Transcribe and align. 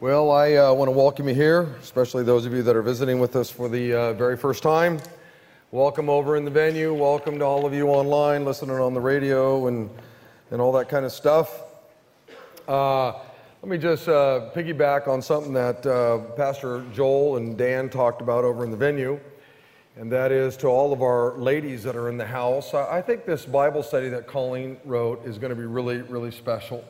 Well, 0.00 0.30
I 0.30 0.54
uh, 0.54 0.72
want 0.72 0.88
to 0.88 0.92
welcome 0.92 1.28
you 1.28 1.34
here, 1.34 1.64
especially 1.82 2.24
those 2.24 2.46
of 2.46 2.54
you 2.54 2.62
that 2.62 2.74
are 2.74 2.80
visiting 2.80 3.20
with 3.20 3.36
us 3.36 3.50
for 3.50 3.68
the 3.68 3.92
uh, 3.92 4.12
very 4.14 4.34
first 4.34 4.62
time. 4.62 4.98
Welcome 5.72 6.08
over 6.08 6.38
in 6.38 6.46
the 6.46 6.50
venue. 6.50 6.94
Welcome 6.94 7.38
to 7.40 7.44
all 7.44 7.66
of 7.66 7.74
you 7.74 7.88
online, 7.88 8.46
listening 8.46 8.76
on 8.76 8.94
the 8.94 9.00
radio, 9.00 9.66
and, 9.66 9.90
and 10.50 10.58
all 10.58 10.72
that 10.72 10.88
kind 10.88 11.04
of 11.04 11.12
stuff. 11.12 11.64
Uh, 12.66 13.08
let 13.60 13.68
me 13.68 13.76
just 13.76 14.08
uh, 14.08 14.48
piggyback 14.54 15.06
on 15.06 15.20
something 15.20 15.52
that 15.52 15.84
uh, 15.84 16.20
Pastor 16.34 16.82
Joel 16.94 17.36
and 17.36 17.58
Dan 17.58 17.90
talked 17.90 18.22
about 18.22 18.42
over 18.42 18.64
in 18.64 18.70
the 18.70 18.78
venue, 18.78 19.20
and 19.96 20.10
that 20.10 20.32
is 20.32 20.56
to 20.56 20.68
all 20.68 20.94
of 20.94 21.02
our 21.02 21.36
ladies 21.36 21.82
that 21.82 21.94
are 21.94 22.08
in 22.08 22.16
the 22.16 22.26
house. 22.26 22.72
I, 22.72 23.00
I 23.00 23.02
think 23.02 23.26
this 23.26 23.44
Bible 23.44 23.82
study 23.82 24.08
that 24.08 24.26
Colleen 24.26 24.78
wrote 24.86 25.26
is 25.26 25.36
going 25.36 25.50
to 25.50 25.56
be 25.56 25.66
really, 25.66 26.00
really 26.00 26.30
special. 26.30 26.86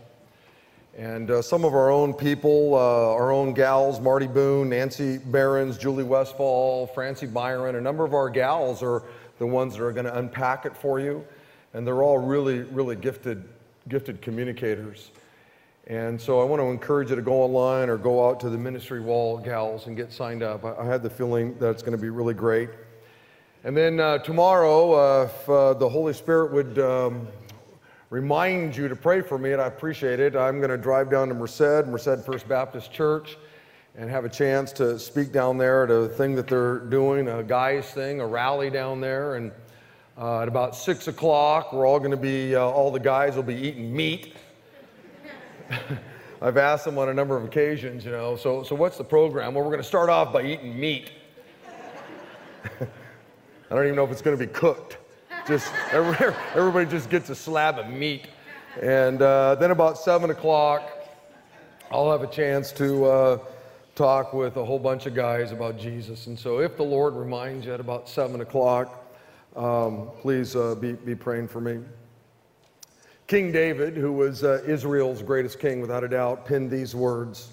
And 1.01 1.31
uh, 1.31 1.41
some 1.41 1.65
of 1.65 1.73
our 1.73 1.91
own 1.91 2.13
people, 2.13 2.75
uh, 2.75 3.15
our 3.15 3.33
own 3.33 3.55
gals, 3.55 4.01
Marty 4.01 4.27
Boone, 4.27 4.69
Nancy 4.69 5.17
Behrens, 5.17 5.79
Julie 5.79 6.05
Westfall, 6.05 6.89
Francie 6.89 7.25
Byron, 7.25 7.77
a 7.77 7.81
number 7.81 8.05
of 8.05 8.13
our 8.13 8.29
gals 8.29 8.83
are 8.83 9.05
the 9.39 9.47
ones 9.47 9.73
that 9.73 9.83
are 9.83 9.93
going 9.93 10.05
to 10.05 10.19
unpack 10.19 10.67
it 10.67 10.77
for 10.77 11.01
you. 11.01 11.25
And 11.73 11.87
they're 11.87 12.03
all 12.03 12.19
really, 12.19 12.59
really 12.65 12.97
gifted, 12.97 13.49
gifted 13.89 14.21
communicators. 14.21 15.11
And 15.87 16.21
so 16.21 16.39
I 16.39 16.45
want 16.45 16.61
to 16.61 16.67
encourage 16.67 17.09
you 17.09 17.17
to 17.17 17.23
go 17.23 17.45
online 17.45 17.89
or 17.89 17.97
go 17.97 18.29
out 18.29 18.39
to 18.41 18.51
the 18.51 18.59
ministry 18.59 19.01
wall, 19.01 19.39
gals, 19.39 19.87
and 19.87 19.97
get 19.97 20.13
signed 20.13 20.43
up. 20.43 20.67
I, 20.67 20.75
I 20.83 20.85
had 20.85 21.03
the 21.03 21.09
feeling 21.09 21.57
that 21.61 21.71
it's 21.71 21.83
going 21.83 21.97
to 21.97 22.03
be 22.03 22.11
really 22.11 22.35
great. 22.35 22.69
And 23.65 23.75
then 23.75 24.01
uh, 24.01 24.19
tomorrow, 24.19 24.93
uh, 24.93 25.25
if 25.25 25.49
uh, 25.49 25.73
the 25.73 25.89
Holy 25.89 26.13
Spirit 26.13 26.53
would 26.53 26.79
um, 26.79 27.27
remind 28.11 28.77
you 28.77 28.89
to 28.89 28.97
pray 28.97 29.23
for 29.23 29.39
me, 29.39 29.53
and 29.53 29.63
I 29.63 29.67
appreciate 29.67 30.21
it. 30.21 30.37
I'm 30.37 30.59
going 30.59 30.71
to 30.71 30.77
drive 30.77 31.11
down 31.11 31.29
to 31.29 31.35
Merced, 31.35 31.87
Merced 31.87 32.25
First 32.27 32.49
Baptist 32.49 32.93
Church, 32.93 33.39
and 33.97 34.11
have 34.11 34.25
a 34.25 34.29
chance 34.29 34.73
to 34.73 34.99
speak 34.99 35.33
down 35.33 35.57
there 35.57 35.85
at 35.85 35.91
a 35.91 36.09
thing 36.09 36.35
that 36.35 36.49
they're 36.49 36.81
doing, 36.81 37.29
a 37.29 37.43
guys 37.43 37.87
thing, 37.91 38.21
a 38.21 38.27
rally 38.27 38.69
down 38.69 39.01
there. 39.01 39.37
And 39.37 39.53
uh, 40.19 40.43
at 40.43 40.49
about 40.49 40.75
six 40.75 41.09
o'clock, 41.09 41.73
we're 41.73 41.87
all 41.87 41.99
going 41.99 42.11
to 42.11 42.17
be, 42.17 42.55
uh, 42.55 42.61
all 42.61 42.91
the 42.91 43.01
guys 43.01 43.37
will 43.37 43.43
be 43.45 43.55
eating 43.55 43.95
meat. 43.95 44.35
I've 46.43 46.57
asked 46.57 46.87
them 46.87 46.99
on 46.99 47.11
a 47.11 47.15
number 47.15 47.37
of 47.37 47.45
occasions, 47.45 48.05
you 48.05 48.11
know, 48.11 48.35
so, 48.35 48.63
so 48.63 48.75
what's 48.75 48.99
the 48.99 49.05
program? 49.05 49.55
Well, 49.55 49.63
we're 49.63 49.71
going 49.71 49.83
to 49.83 49.89
start 49.89 50.09
off 50.09 50.33
by 50.33 50.43
eating 50.43 50.79
meat. 50.79 51.13
I 52.81 53.75
don't 53.75 53.85
even 53.85 53.95
know 53.95 54.05
if 54.05 54.11
it's 54.11 54.23
going 54.23 54.37
to 54.37 54.47
be 54.47 54.51
cooked. 54.51 54.99
Just 55.51 55.73
everybody 55.91 56.89
just 56.89 57.11
gets 57.11 57.29
a 57.29 57.35
slab 57.35 57.81
of 57.81 57.89
meat. 57.89 58.29
And 58.81 59.21
uh, 59.21 59.57
then 59.57 59.73
about 59.73 59.99
seven 59.99 60.31
o'clock, 60.31 60.89
I'll 61.91 62.09
have 62.13 62.23
a 62.23 62.29
chance 62.29 62.71
to 62.75 63.05
uh, 63.05 63.39
talk 63.97 64.33
with 64.33 64.59
a 64.59 64.65
whole 64.65 64.79
bunch 64.79 65.07
of 65.07 65.17
guys 65.17 65.51
about 65.51 65.77
Jesus. 65.77 66.29
And 66.29 66.39
so, 66.39 66.61
if 66.61 66.77
the 66.77 66.85
Lord 66.85 67.15
reminds 67.15 67.67
you 67.67 67.75
at 67.75 67.81
about 67.81 68.09
seven 68.09 68.43
o'clock, 68.43 69.13
um, 69.57 70.11
please 70.21 70.55
uh, 70.55 70.77
be, 70.77 70.93
be 70.93 71.17
praying 71.17 71.49
for 71.49 71.61
me. 71.61 71.81
King 73.27 73.51
David, 73.51 73.97
who 73.97 74.13
was 74.13 74.45
uh, 74.45 74.63
Israel's 74.65 75.21
greatest 75.21 75.59
king 75.59 75.81
without 75.81 76.05
a 76.05 76.09
doubt, 76.09 76.47
penned 76.47 76.71
these 76.71 76.95
words. 76.95 77.49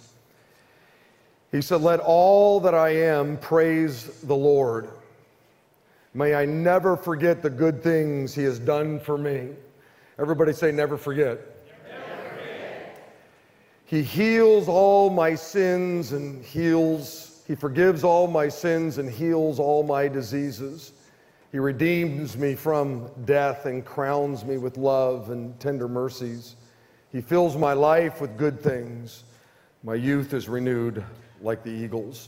He 1.52 1.64
said, 1.64 1.82
Let 1.82 2.00
all 2.00 2.60
that 2.60 2.76
I 2.76 2.90
am 2.90 3.38
praise 3.38 4.22
the 4.22 4.36
Lord. 4.36 4.88
May 6.14 6.34
I 6.36 6.46
never 6.46 6.98
forget 6.98 7.42
the 7.42 7.50
good 7.50 7.84
things 7.84 8.34
He 8.34 8.44
has 8.44 8.60
done 8.60 9.00
for 9.00 9.18
me. 9.18 9.50
Everybody 10.20 10.54
say, 10.54 10.72
never 10.72 10.98
forget. 10.98 11.40
He 13.86 14.04
heals 14.04 14.68
all 14.68 15.10
my 15.10 15.34
sins 15.36 16.12
and 16.12 16.44
heals, 16.44 17.44
He 17.48 17.56
forgives 17.56 18.04
all 18.04 18.28
my 18.28 18.50
sins 18.50 18.98
and 18.98 19.10
heals 19.10 19.60
all 19.60 19.84
my 19.84 20.10
diseases. 20.10 20.92
He 21.54 21.60
redeems 21.60 22.36
me 22.36 22.56
from 22.56 23.10
death 23.24 23.66
and 23.66 23.86
crowns 23.86 24.44
me 24.44 24.58
with 24.58 24.76
love 24.78 25.30
and 25.30 25.58
tender 25.60 25.88
mercies. 25.88 26.58
He 27.12 27.22
fills 27.22 27.56
my 27.56 27.72
life 27.72 28.20
with 28.20 28.38
good 28.38 28.60
things. 28.60 29.24
My 29.84 29.96
youth 29.96 30.34
is 30.34 30.50
renewed 30.50 31.04
like 31.42 31.64
the 31.64 31.72
eagles. 31.72 32.28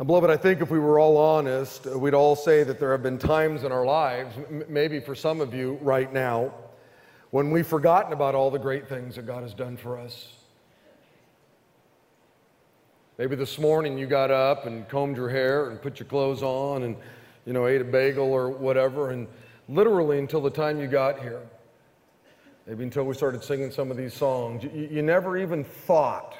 And 0.00 0.06
beloved, 0.06 0.30
I 0.30 0.38
think 0.38 0.62
if 0.62 0.70
we 0.70 0.78
were 0.78 0.98
all 0.98 1.18
honest, 1.18 1.84
we'd 1.84 2.14
all 2.14 2.34
say 2.34 2.62
that 2.62 2.80
there 2.80 2.90
have 2.92 3.02
been 3.02 3.18
times 3.18 3.64
in 3.64 3.70
our 3.70 3.84
lives, 3.84 4.34
m- 4.48 4.64
maybe 4.66 4.98
for 4.98 5.14
some 5.14 5.42
of 5.42 5.52
you 5.52 5.78
right 5.82 6.10
now, 6.10 6.54
when 7.32 7.50
we've 7.50 7.66
forgotten 7.66 8.14
about 8.14 8.34
all 8.34 8.50
the 8.50 8.58
great 8.58 8.88
things 8.88 9.16
that 9.16 9.26
God 9.26 9.42
has 9.42 9.52
done 9.52 9.76
for 9.76 9.98
us. 9.98 10.32
Maybe 13.18 13.36
this 13.36 13.58
morning 13.58 13.98
you 13.98 14.06
got 14.06 14.30
up 14.30 14.64
and 14.64 14.88
combed 14.88 15.18
your 15.18 15.28
hair 15.28 15.68
and 15.68 15.82
put 15.82 16.00
your 16.00 16.08
clothes 16.08 16.42
on 16.42 16.84
and, 16.84 16.96
you 17.44 17.52
know, 17.52 17.66
ate 17.66 17.82
a 17.82 17.84
bagel 17.84 18.32
or 18.32 18.48
whatever, 18.48 19.10
and 19.10 19.28
literally 19.68 20.18
until 20.18 20.40
the 20.40 20.48
time 20.48 20.80
you 20.80 20.86
got 20.86 21.20
here, 21.20 21.42
maybe 22.66 22.84
until 22.84 23.04
we 23.04 23.14
started 23.14 23.44
singing 23.44 23.70
some 23.70 23.90
of 23.90 23.98
these 23.98 24.14
songs, 24.14 24.64
you, 24.64 24.88
you 24.90 25.02
never 25.02 25.36
even 25.36 25.62
thought 25.62 26.36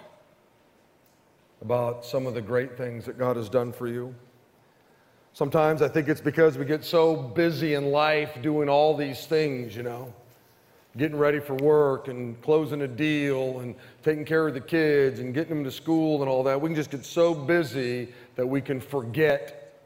about 1.62 2.04
some 2.04 2.26
of 2.26 2.34
the 2.34 2.40
great 2.40 2.76
things 2.76 3.04
that 3.04 3.18
God 3.18 3.36
has 3.36 3.48
done 3.48 3.72
for 3.72 3.86
you. 3.86 4.14
Sometimes 5.32 5.82
I 5.82 5.88
think 5.88 6.08
it's 6.08 6.20
because 6.20 6.58
we 6.58 6.64
get 6.64 6.84
so 6.84 7.14
busy 7.16 7.74
in 7.74 7.90
life 7.92 8.40
doing 8.42 8.68
all 8.68 8.96
these 8.96 9.26
things, 9.26 9.76
you 9.76 9.82
know, 9.82 10.12
getting 10.96 11.16
ready 11.16 11.38
for 11.38 11.54
work 11.56 12.08
and 12.08 12.40
closing 12.42 12.82
a 12.82 12.88
deal 12.88 13.60
and 13.60 13.76
taking 14.02 14.24
care 14.24 14.48
of 14.48 14.54
the 14.54 14.60
kids 14.60 15.20
and 15.20 15.32
getting 15.32 15.54
them 15.54 15.64
to 15.64 15.70
school 15.70 16.22
and 16.22 16.28
all 16.28 16.42
that. 16.42 16.60
We 16.60 16.68
can 16.68 16.76
just 16.76 16.90
get 16.90 17.04
so 17.04 17.32
busy 17.34 18.08
that 18.34 18.46
we 18.46 18.60
can 18.60 18.80
forget 18.80 19.82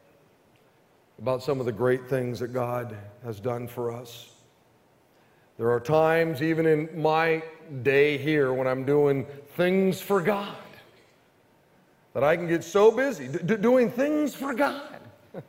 about 1.19 1.43
some 1.43 1.59
of 1.59 1.65
the 1.65 1.71
great 1.71 2.09
things 2.09 2.39
that 2.39 2.49
God 2.49 2.97
has 3.23 3.39
done 3.39 3.67
for 3.67 3.91
us. 3.91 4.29
There 5.57 5.71
are 5.71 5.79
times, 5.79 6.41
even 6.41 6.65
in 6.65 7.01
my 7.01 7.43
day 7.83 8.17
here, 8.17 8.51
when 8.51 8.67
I'm 8.67 8.83
doing 8.83 9.25
things 9.55 10.01
for 10.01 10.21
God 10.21 10.55
that 12.15 12.23
I 12.23 12.37
can 12.37 12.47
get 12.47 12.63
so 12.63 12.91
busy 12.91 13.27
d- 13.27 13.57
doing 13.57 13.91
things 13.91 14.33
for 14.33 14.53
God 14.53 14.99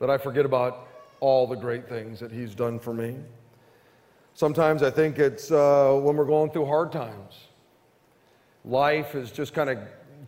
that 0.00 0.08
I 0.08 0.16
forget 0.16 0.46
about 0.46 0.88
all 1.20 1.46
the 1.46 1.54
great 1.54 1.88
things 1.88 2.18
that 2.20 2.32
He's 2.32 2.54
done 2.54 2.78
for 2.78 2.94
me. 2.94 3.16
Sometimes 4.32 4.82
I 4.82 4.90
think 4.90 5.18
it's 5.18 5.52
uh, 5.52 5.92
when 6.02 6.16
we're 6.16 6.24
going 6.24 6.50
through 6.50 6.64
hard 6.64 6.90
times. 6.90 7.34
Life 8.64 9.12
has 9.12 9.30
just 9.30 9.52
kind 9.52 9.68
of 9.68 9.78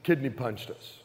kidney 0.03 0.31
punched 0.31 0.71
us. 0.71 0.99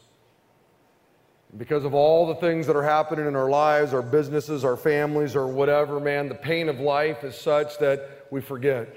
Because 1.56 1.84
of 1.84 1.94
all 1.94 2.26
the 2.26 2.34
things 2.34 2.66
that 2.66 2.76
are 2.76 2.82
happening 2.82 3.26
in 3.26 3.34
our 3.34 3.48
lives, 3.48 3.94
our 3.94 4.02
businesses, 4.02 4.64
our 4.64 4.76
families, 4.76 5.34
or 5.34 5.46
whatever, 5.46 5.98
man, 5.98 6.28
the 6.28 6.34
pain 6.34 6.68
of 6.68 6.78
life 6.78 7.24
is 7.24 7.36
such 7.36 7.78
that 7.78 8.26
we 8.30 8.42
forget. 8.42 8.94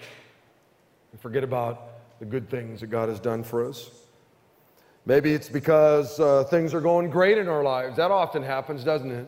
We 1.14 1.20
forget 1.20 1.46
about 1.46 2.20
the 2.20 2.26
good 2.26 2.50
things 2.50 2.82
that 2.82 2.88
God 2.88 3.08
has 3.08 3.20
done 3.20 3.44
for 3.44 3.68
us. 3.70 3.90
Maybe 5.08 5.32
it's 5.32 5.48
because 5.48 6.20
uh, 6.20 6.44
things 6.44 6.74
are 6.74 6.82
going 6.82 7.10
great 7.10 7.38
in 7.38 7.48
our 7.48 7.64
lives. 7.64 7.96
That 7.96 8.12
often 8.12 8.44
happens, 8.44 8.84
doesn't 8.84 9.10
it? 9.10 9.26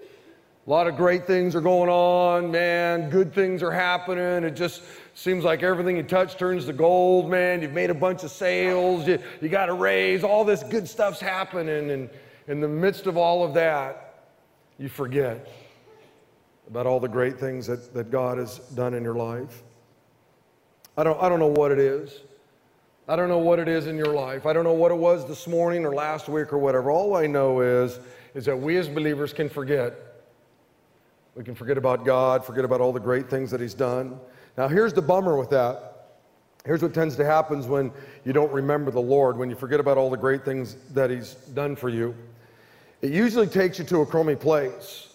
A 0.00 0.70
lot 0.70 0.86
of 0.86 0.96
great 0.96 1.26
things 1.26 1.56
are 1.56 1.60
going 1.60 1.90
on, 1.90 2.52
man. 2.52 3.10
Good 3.10 3.34
things 3.34 3.60
are 3.60 3.72
happening. 3.72 4.44
It 4.44 4.54
just 4.54 4.82
seems 5.14 5.42
like 5.42 5.64
everything 5.64 5.96
you 5.96 6.04
touch 6.04 6.36
turns 6.36 6.66
to 6.66 6.72
gold, 6.72 7.28
man. 7.28 7.60
You've 7.60 7.72
made 7.72 7.90
a 7.90 7.94
bunch 7.94 8.22
of 8.22 8.30
sales, 8.30 9.08
you, 9.08 9.18
you 9.40 9.48
got 9.48 9.68
a 9.68 9.72
raise, 9.72 10.22
all 10.22 10.44
this 10.44 10.62
good 10.62 10.88
stuff's 10.88 11.18
happening. 11.18 11.90
And 11.90 12.08
in 12.46 12.60
the 12.60 12.68
midst 12.68 13.08
of 13.08 13.16
all 13.16 13.44
of 13.44 13.52
that, 13.54 14.28
you 14.78 14.88
forget 14.88 15.48
about 16.68 16.86
all 16.86 17.00
the 17.00 17.08
great 17.08 17.36
things 17.40 17.66
that, 17.66 17.92
that 17.94 18.12
God 18.12 18.38
has 18.38 18.58
done 18.76 18.94
in 18.94 19.02
your 19.02 19.16
life. 19.16 19.64
I 20.96 21.02
don't, 21.02 21.20
I 21.20 21.28
don't 21.28 21.40
know 21.40 21.48
what 21.48 21.72
it 21.72 21.80
is. 21.80 22.20
I 23.08 23.14
don't 23.14 23.28
know 23.28 23.38
what 23.38 23.60
it 23.60 23.68
is 23.68 23.86
in 23.86 23.96
your 23.96 24.12
life. 24.12 24.46
I 24.46 24.52
don't 24.52 24.64
know 24.64 24.72
what 24.72 24.90
it 24.90 24.96
was 24.96 25.28
this 25.28 25.46
morning 25.46 25.84
or 25.84 25.94
last 25.94 26.28
week 26.28 26.52
or 26.52 26.58
whatever. 26.58 26.90
All 26.90 27.14
I 27.14 27.28
know 27.28 27.60
is, 27.60 28.00
is 28.34 28.44
that 28.46 28.56
we 28.56 28.76
as 28.78 28.88
believers 28.88 29.32
can 29.32 29.48
forget. 29.48 29.94
We 31.36 31.44
can 31.44 31.54
forget 31.54 31.78
about 31.78 32.04
God, 32.04 32.44
forget 32.44 32.64
about 32.64 32.80
all 32.80 32.92
the 32.92 32.98
great 32.98 33.30
things 33.30 33.50
that 33.52 33.60
He's 33.60 33.74
done. 33.74 34.18
Now, 34.58 34.66
here's 34.66 34.92
the 34.92 35.02
bummer 35.02 35.36
with 35.36 35.50
that. 35.50 36.08
Here's 36.64 36.82
what 36.82 36.94
tends 36.94 37.14
to 37.16 37.24
happen 37.24 37.62
when 37.68 37.92
you 38.24 38.32
don't 38.32 38.52
remember 38.52 38.90
the 38.90 39.00
Lord, 39.00 39.38
when 39.38 39.50
you 39.50 39.54
forget 39.54 39.78
about 39.78 39.98
all 39.98 40.10
the 40.10 40.16
great 40.16 40.44
things 40.44 40.76
that 40.92 41.08
He's 41.08 41.34
done 41.34 41.76
for 41.76 41.88
you. 41.88 42.12
It 43.02 43.12
usually 43.12 43.46
takes 43.46 43.78
you 43.78 43.84
to 43.84 44.00
a 44.00 44.06
crummy 44.06 44.34
place. 44.34 45.14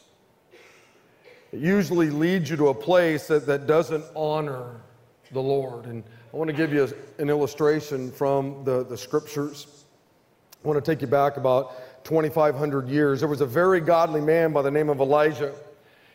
It 1.52 1.60
usually 1.60 2.10
leads 2.10 2.50
you 2.50 2.56
to 2.56 2.70
a 2.70 2.74
place 2.74 3.28
that, 3.28 3.46
that 3.48 3.68
doesn't 3.68 4.06
honor 4.16 4.80
the 5.34 5.42
Lord. 5.42 5.86
And 5.88 6.06
I 6.34 6.38
want 6.38 6.50
to 6.50 6.56
give 6.56 6.74
you 6.74 6.90
an 7.18 7.30
illustration 7.30 8.12
from 8.12 8.64
the, 8.64 8.84
the 8.86 8.98
scriptures. 8.98 9.86
I 10.64 10.68
want 10.68 10.84
to 10.84 10.92
take 10.92 11.02
you 11.02 11.08
back 11.08 11.38
about 11.38 12.04
2,500 12.06 12.88
years. 12.88 13.20
There 13.20 13.30
was 13.30 13.42
a 13.42 13.46
very 13.46 13.82
godly 13.82 14.22
man 14.22 14.54
by 14.54 14.62
the 14.62 14.72
name 14.72 14.90
of 14.90 15.00
Elijah. 15.00 15.54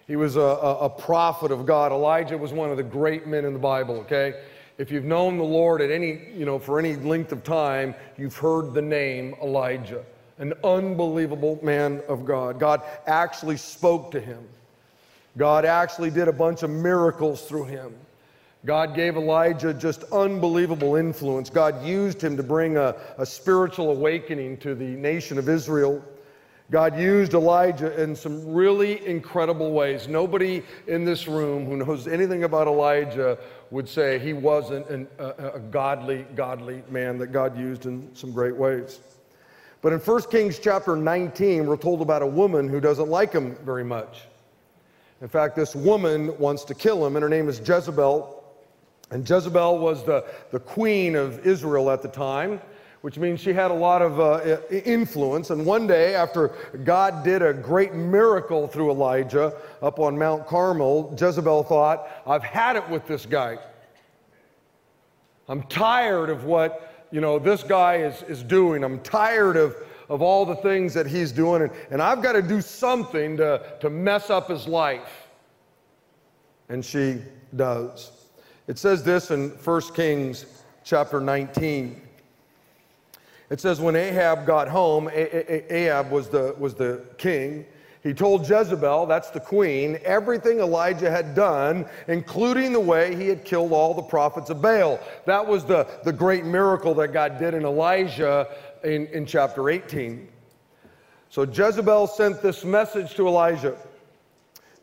He 0.06 0.16
was 0.16 0.36
a, 0.36 0.40
a, 0.40 0.78
a, 0.84 0.90
prophet 0.90 1.50
of 1.50 1.66
God. 1.66 1.92
Elijah 1.92 2.38
was 2.38 2.52
one 2.52 2.70
of 2.70 2.76
the 2.76 2.82
great 2.82 3.26
men 3.26 3.44
in 3.44 3.52
the 3.52 3.58
Bible, 3.58 3.96
okay? 3.96 4.34
if 4.78 4.90
you've 4.90 5.04
known 5.04 5.38
the 5.38 5.44
Lord 5.44 5.80
at 5.80 5.90
any, 5.90 6.20
you 6.34 6.44
know, 6.44 6.58
for 6.58 6.78
any 6.78 6.96
length 6.96 7.32
of 7.32 7.42
time, 7.42 7.94
you've 8.18 8.36
heard 8.36 8.74
the 8.74 8.82
name 8.82 9.34
Elijah, 9.42 10.04
an 10.38 10.52
unbelievable 10.62 11.58
man 11.62 12.02
of 12.08 12.26
God. 12.26 12.60
God 12.60 12.82
actually 13.06 13.56
spoke 13.56 14.10
to 14.10 14.20
him. 14.20 14.46
God 15.36 15.64
actually 15.64 16.10
did 16.10 16.28
a 16.28 16.32
bunch 16.32 16.62
of 16.62 16.70
miracles 16.70 17.42
through 17.42 17.64
him. 17.64 17.94
God 18.66 18.96
gave 18.96 19.16
Elijah 19.16 19.72
just 19.72 20.02
unbelievable 20.12 20.96
influence. 20.96 21.48
God 21.48 21.86
used 21.86 22.20
him 22.20 22.36
to 22.36 22.42
bring 22.42 22.76
a, 22.76 22.96
a 23.16 23.24
spiritual 23.24 23.92
awakening 23.92 24.56
to 24.58 24.74
the 24.74 24.84
nation 24.84 25.38
of 25.38 25.48
Israel. 25.48 26.04
God 26.72 26.98
used 26.98 27.34
Elijah 27.34 28.02
in 28.02 28.16
some 28.16 28.52
really 28.52 29.06
incredible 29.06 29.70
ways. 29.70 30.08
Nobody 30.08 30.64
in 30.88 31.04
this 31.04 31.28
room 31.28 31.64
who 31.64 31.76
knows 31.76 32.08
anything 32.08 32.42
about 32.42 32.66
Elijah 32.66 33.38
would 33.70 33.88
say 33.88 34.18
he 34.18 34.32
wasn't 34.32 34.88
an, 34.88 35.06
a, 35.18 35.52
a, 35.54 35.60
godly, 35.60 36.26
godly 36.34 36.82
man 36.90 37.18
that 37.18 37.28
God 37.28 37.56
used 37.56 37.86
in 37.86 38.12
some 38.16 38.32
great 38.32 38.56
ways. 38.56 38.98
But 39.80 39.92
in 39.92 40.00
1 40.00 40.22
Kings 40.22 40.58
chapter 40.58 40.96
19, 40.96 41.66
we're 41.66 41.76
told 41.76 42.02
about 42.02 42.22
a 42.22 42.26
woman 42.26 42.68
who 42.68 42.80
doesn't 42.80 43.08
like 43.08 43.32
him 43.32 43.54
very 43.64 43.84
much. 43.84 44.22
In 45.20 45.28
fact, 45.28 45.54
this 45.54 45.76
woman 45.76 46.36
wants 46.38 46.64
to 46.64 46.74
kill 46.74 47.06
him, 47.06 47.14
and 47.14 47.22
her 47.22 47.28
name 47.28 47.48
is 47.48 47.60
Jezebel. 47.60 48.35
And 49.10 49.28
Jezebel 49.28 49.78
was 49.78 50.04
the, 50.04 50.24
the 50.50 50.58
queen 50.58 51.14
of 51.14 51.46
Israel 51.46 51.90
at 51.90 52.02
the 52.02 52.08
time 52.08 52.60
which 53.06 53.18
means 53.18 53.38
she 53.38 53.52
had 53.52 53.70
a 53.70 53.74
lot 53.74 54.02
of 54.02 54.18
uh, 54.18 54.58
influence. 54.68 55.50
And 55.50 55.64
one 55.64 55.86
day, 55.86 56.16
after 56.16 56.48
God 56.82 57.22
did 57.22 57.40
a 57.40 57.52
great 57.52 57.94
miracle 57.94 58.66
through 58.66 58.90
Elijah 58.90 59.54
up 59.80 60.00
on 60.00 60.18
Mount 60.18 60.44
Carmel, 60.48 61.16
Jezebel 61.16 61.62
thought, 61.62 62.08
I've 62.26 62.42
had 62.42 62.74
it 62.74 62.88
with 62.88 63.06
this 63.06 63.24
guy. 63.24 63.58
I'm 65.48 65.62
tired 65.68 66.30
of 66.30 66.46
what, 66.46 67.06
you 67.12 67.20
know, 67.20 67.38
this 67.38 67.62
guy 67.62 67.98
is, 67.98 68.22
is 68.24 68.42
doing. 68.42 68.82
I'm 68.82 68.98
tired 68.98 69.56
of, 69.56 69.76
of 70.08 70.20
all 70.20 70.44
the 70.44 70.56
things 70.56 70.92
that 70.94 71.06
he's 71.06 71.30
doing, 71.30 71.62
and, 71.62 71.70
and 71.92 72.02
I've 72.02 72.22
got 72.24 72.32
to 72.32 72.42
do 72.42 72.60
something 72.60 73.36
to, 73.36 73.62
to 73.82 73.88
mess 73.88 74.30
up 74.30 74.48
his 74.48 74.66
life. 74.66 75.28
And 76.68 76.84
she 76.84 77.22
does. 77.54 78.10
It 78.68 78.78
says 78.78 79.04
this 79.04 79.30
in 79.30 79.50
1 79.50 79.80
Kings 79.94 80.44
chapter 80.82 81.20
19. 81.20 82.02
It 83.48 83.60
says, 83.60 83.80
when 83.80 83.94
Ahab 83.94 84.44
got 84.44 84.66
home, 84.66 85.08
Ahab 85.12 86.10
was 86.10 86.28
the, 86.28 86.54
was 86.58 86.74
the 86.74 87.00
king. 87.16 87.64
He 88.02 88.12
told 88.12 88.48
Jezebel, 88.48 89.06
that's 89.06 89.30
the 89.30 89.40
queen, 89.40 89.98
everything 90.04 90.58
Elijah 90.58 91.10
had 91.10 91.34
done, 91.34 91.86
including 92.08 92.72
the 92.72 92.80
way 92.80 93.14
he 93.14 93.28
had 93.28 93.44
killed 93.44 93.72
all 93.72 93.94
the 93.94 94.02
prophets 94.02 94.50
of 94.50 94.60
Baal. 94.60 94.98
That 95.26 95.46
was 95.46 95.64
the, 95.64 95.86
the 96.04 96.12
great 96.12 96.44
miracle 96.44 96.94
that 96.94 97.12
God 97.12 97.38
did 97.38 97.54
in 97.54 97.64
Elijah 97.64 98.48
in, 98.82 99.06
in 99.08 99.26
chapter 99.26 99.70
18. 99.70 100.28
So 101.30 101.42
Jezebel 101.42 102.08
sent 102.08 102.42
this 102.42 102.64
message 102.64 103.14
to 103.14 103.28
Elijah 103.28 103.76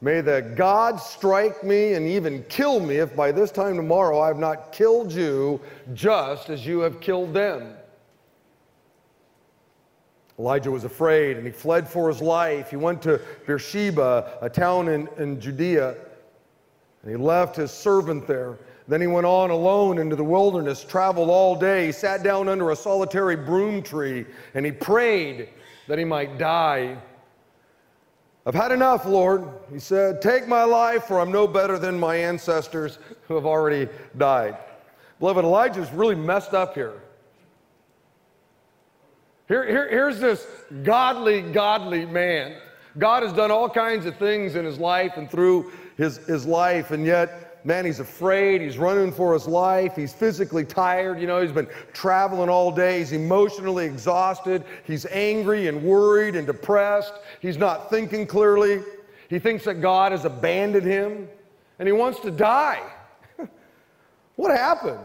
May 0.04 0.20
the 0.20 0.42
God 0.42 0.98
strike 1.00 1.64
me 1.64 1.94
and 1.94 2.06
even 2.06 2.44
kill 2.50 2.82
me 2.82 2.98
if 2.98 3.16
by 3.16 3.32
this 3.32 3.52
time 3.52 3.78
tomorrow 3.78 4.20
I 4.20 4.28
have 4.28 4.38
not 4.38 4.74
killed 4.74 5.14
you 5.14 5.62
just 5.94 6.50
as 6.50 6.68
you 6.68 6.82
have 6.82 7.00
killed 7.00 7.34
them. 7.34 7.74
Elijah 10.38 10.72
was 10.72 10.84
afraid 10.84 11.38
and 11.38 11.46
he 11.46 11.54
fled 11.54 11.88
for 11.88 12.10
his 12.10 12.22
life. 12.22 12.70
He 12.70 12.76
went 12.76 13.02
to 13.04 13.22
Beersheba, 13.48 14.40
a 14.42 14.50
town 14.50 14.90
in, 14.90 15.08
in 15.18 15.40
Judea, 15.40 15.96
and 17.04 17.10
he 17.10 17.16
left 17.16 17.56
his 17.56 17.72
servant 17.72 18.28
there. 18.28 18.58
Then 18.90 19.00
he 19.00 19.08
went 19.08 19.26
on 19.26 19.52
alone 19.52 20.00
into 20.00 20.18
the 20.18 20.24
wilderness, 20.26 20.84
traveled 20.84 21.30
all 21.30 21.56
day. 21.56 21.86
He 21.86 21.92
sat 21.94 22.24
down 22.24 22.50
under 22.50 22.72
a 22.72 22.76
solitary 22.76 23.38
broom 23.38 23.82
tree 23.82 24.26
and 24.54 24.66
he 24.66 24.72
prayed 24.74 25.48
that 25.88 25.98
he 25.98 26.04
might 26.04 26.38
die. 26.38 26.98
I've 28.46 28.56
had 28.56 28.72
enough, 28.72 29.06
Lord. 29.06 29.48
He 29.72 29.80
said, 29.80 30.22
Take 30.22 30.48
my 30.48 30.64
life, 30.64 31.06
for 31.06 31.20
I'm 31.20 31.32
no 31.32 31.48
better 31.48 31.80
than 31.80 31.98
my 32.00 32.16
ancestors 32.16 33.00
who 33.28 33.36
have 33.36 33.46
already 33.46 33.88
died. 34.18 34.58
Beloved, 35.20 35.46
Elijah's 35.46 35.92
really 35.92 36.16
messed 36.16 36.54
up 36.54 36.74
here. 36.74 37.02
Here, 39.48 39.66
here, 39.66 39.90
here's 39.90 40.20
this 40.20 40.46
godly, 40.84 41.42
godly 41.42 42.06
man. 42.06 42.58
God 42.98 43.24
has 43.24 43.34
done 43.34 43.52
all 43.52 43.70
kinds 43.70 44.06
of 44.06 44.18
things 44.18 44.56
in 44.56 44.66
his 44.66 44.78
life 44.78 45.14
and 45.16 45.30
through 45.30 45.72
his, 45.98 46.18
his 46.28 46.46
life, 46.46 46.92
and 46.92 47.06
yet, 47.06 47.53
man, 47.64 47.86
he's 47.86 48.00
afraid. 48.00 48.62
He's 48.62 48.78
running 48.78 49.12
for 49.12 49.34
his 49.34 49.48
life. 49.48 49.96
He's 49.96 50.14
physically 50.14 50.66
tired. 50.66 51.20
You 51.20 51.28
know, 51.28 51.42
he's 51.42 51.52
been 51.52 51.70
traveling 51.94 52.50
all 52.50 52.72
day. 52.72 53.00
He's 53.00 53.12
emotionally 53.12 53.86
exhausted. 53.86 54.64
He's 54.86 55.06
angry 55.08 55.68
and 55.68 55.82
worried 55.84 56.36
and 56.36 56.46
depressed. 56.46 57.14
He's 57.40 57.58
not 57.58 57.90
thinking 57.90 58.28
clearly. 58.28 58.82
He 59.30 59.40
thinks 59.40 59.64
that 59.66 59.76
God 59.76 60.12
has 60.12 60.26
abandoned 60.26 60.86
him, 60.86 61.28
and 61.80 61.88
he 61.88 61.92
wants 61.92 62.20
to 62.22 62.32
die. 62.32 62.82
what 64.36 64.52
happened? 64.52 65.00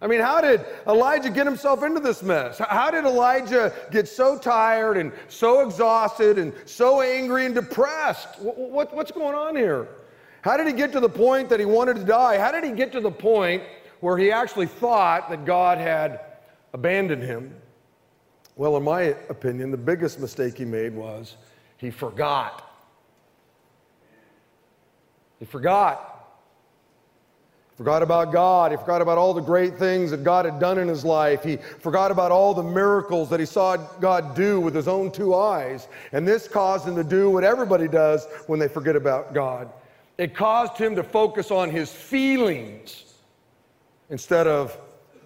I 0.00 0.08
mean, 0.08 0.20
how 0.20 0.40
did 0.40 0.64
Elijah 0.88 1.30
get 1.30 1.46
himself 1.46 1.84
into 1.84 2.00
this 2.00 2.24
mess? 2.24 2.58
How 2.58 2.90
did 2.90 3.04
Elijah 3.04 3.72
get 3.92 4.08
so 4.08 4.36
tired 4.36 4.96
and 4.96 5.12
so 5.28 5.60
exhausted 5.60 6.38
and 6.38 6.52
so 6.64 7.02
angry 7.02 7.46
and 7.46 7.54
depressed? 7.54 8.40
What, 8.40 8.92
what's 8.92 9.12
going 9.12 9.36
on 9.36 9.54
here? 9.54 9.86
How 10.42 10.56
did 10.56 10.66
he 10.66 10.72
get 10.72 10.92
to 10.92 11.00
the 11.00 11.08
point 11.08 11.48
that 11.48 11.58
he 11.58 11.66
wanted 11.66 11.96
to 11.96 12.04
die? 12.04 12.38
How 12.38 12.52
did 12.52 12.64
he 12.64 12.72
get 12.72 12.92
to 12.92 13.00
the 13.00 13.10
point 13.10 13.62
where 14.00 14.18
he 14.18 14.30
actually 14.30 14.66
thought 14.66 15.30
that 15.30 15.44
God 15.44 15.78
had 15.78 16.20
abandoned 16.72 17.22
him? 17.22 17.54
Well, 18.56 18.76
in 18.76 18.82
my 18.82 19.14
opinion, 19.30 19.70
the 19.70 19.76
biggest 19.76 20.20
mistake 20.20 20.58
he 20.58 20.64
made 20.64 20.94
was 20.94 21.36
he 21.78 21.90
forgot. 21.90 22.68
He 25.38 25.46
forgot 25.46 26.12
forgot 27.82 28.00
about 28.00 28.32
God. 28.32 28.70
He 28.70 28.76
forgot 28.76 29.02
about 29.02 29.18
all 29.18 29.34
the 29.34 29.40
great 29.40 29.76
things 29.76 30.12
that 30.12 30.22
God 30.22 30.44
had 30.44 30.60
done 30.60 30.78
in 30.78 30.86
his 30.86 31.04
life. 31.04 31.42
He 31.42 31.56
forgot 31.56 32.12
about 32.12 32.30
all 32.30 32.54
the 32.54 32.62
miracles 32.62 33.28
that 33.30 33.40
he 33.40 33.46
saw 33.46 33.76
God 33.76 34.36
do 34.36 34.60
with 34.60 34.72
his 34.72 34.86
own 34.86 35.10
two 35.10 35.34
eyes. 35.34 35.88
And 36.12 36.26
this 36.26 36.46
caused 36.46 36.86
him 36.86 36.94
to 36.94 37.02
do 37.02 37.28
what 37.28 37.42
everybody 37.42 37.88
does 37.88 38.26
when 38.46 38.60
they 38.60 38.68
forget 38.68 38.94
about 38.94 39.34
God. 39.34 39.68
It 40.22 40.36
caused 40.36 40.78
him 40.78 40.94
to 40.94 41.02
focus 41.02 41.50
on 41.50 41.68
his 41.68 41.90
feelings 41.90 43.06
instead 44.08 44.46
of 44.46 44.78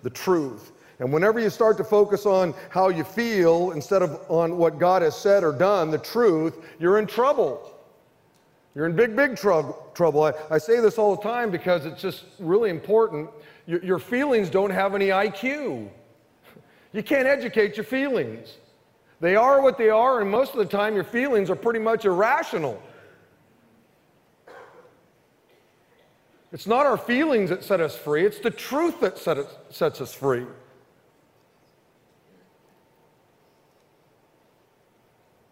the 0.03 0.09
truth. 0.09 0.73
And 1.01 1.13
whenever 1.13 1.39
you 1.39 1.51
start 1.51 1.77
to 1.77 1.85
focus 1.85 2.25
on 2.25 2.55
how 2.71 2.89
you 2.89 3.05
feel 3.05 3.73
instead 3.73 4.01
of 4.01 4.19
on 4.31 4.57
what 4.57 4.79
God 4.79 5.03
has 5.03 5.15
said 5.15 5.45
or 5.45 5.53
done, 5.53 5.91
the 5.91 5.99
truth, 5.99 6.57
you're 6.79 6.99
in 6.99 7.07
trouble. 7.07 7.79
You're 8.75 8.87
in 8.87 8.97
big, 8.97 9.15
big 9.15 9.37
trouble. 9.37 10.23
I, 10.23 10.33
I 10.51 10.57
say 10.57 10.81
this 10.81 10.97
all 10.97 11.15
the 11.15 11.23
time 11.23 11.51
because 11.51 11.85
it's 11.85 12.01
just 12.01 12.25
really 12.39 12.71
important. 12.71 13.29
Your, 13.67 13.85
your 13.85 13.99
feelings 13.99 14.49
don't 14.49 14.71
have 14.71 14.95
any 14.95 15.09
IQ. 15.09 15.91
You 16.95 17.03
can't 17.03 17.29
educate 17.29 17.77
your 17.77 17.85
feelings. 17.85 18.57
They 19.21 19.37
are 19.37 19.61
what 19.61 19.77
they 19.77 19.91
are, 19.91 20.23
and 20.23 20.31
most 20.31 20.53
of 20.53 20.59
the 20.59 20.65
time, 20.65 20.95
your 20.95 21.05
feelings 21.05 21.51
are 21.51 21.55
pretty 21.55 21.81
much 21.81 22.07
irrational. 22.07 22.83
It's 26.53 26.67
not 26.67 26.87
our 26.87 26.97
feelings 26.97 27.51
that 27.51 27.65
set 27.65 27.81
us 27.81 27.97
free, 27.97 28.25
it's 28.25 28.39
the 28.39 28.51
truth 28.51 29.01
that 29.01 29.19
set 29.19 29.39
us, 29.39 29.55
sets 29.71 30.01
us 30.01 30.15
free. 30.15 30.47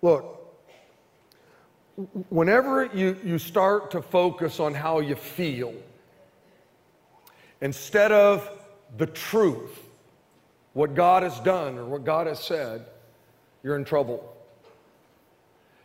Look, 0.03 0.35
whenever 2.29 2.87
you, 2.87 3.17
you 3.25 3.39
start 3.39 3.91
to 3.93 4.03
focus 4.03 4.61
on 4.61 4.75
how 4.75 5.01
you 5.01 5.15
feel 5.15 5.75
instead 7.61 8.13
of 8.13 8.51
the 8.99 9.07
truth, 9.07 9.81
what 10.75 10.95
God 10.95 11.23
has 11.23 11.41
done 11.41 11.79
or 11.79 11.87
what 11.87 12.05
God 12.05 12.27
has 12.27 12.39
said, 12.39 12.85
you're 13.63 13.77
in 13.77 13.85
trouble. 13.85 14.31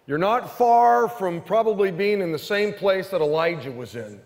You're 0.06 0.18
not 0.18 0.58
far 0.58 1.08
from 1.08 1.42
probably 1.42 1.92
being 1.92 2.22
in 2.22 2.32
the 2.32 2.40
same 2.40 2.74
place 2.74 3.10
that 3.10 3.22
Elijah 3.22 3.72
was 3.72 3.96
in. 3.96 4.20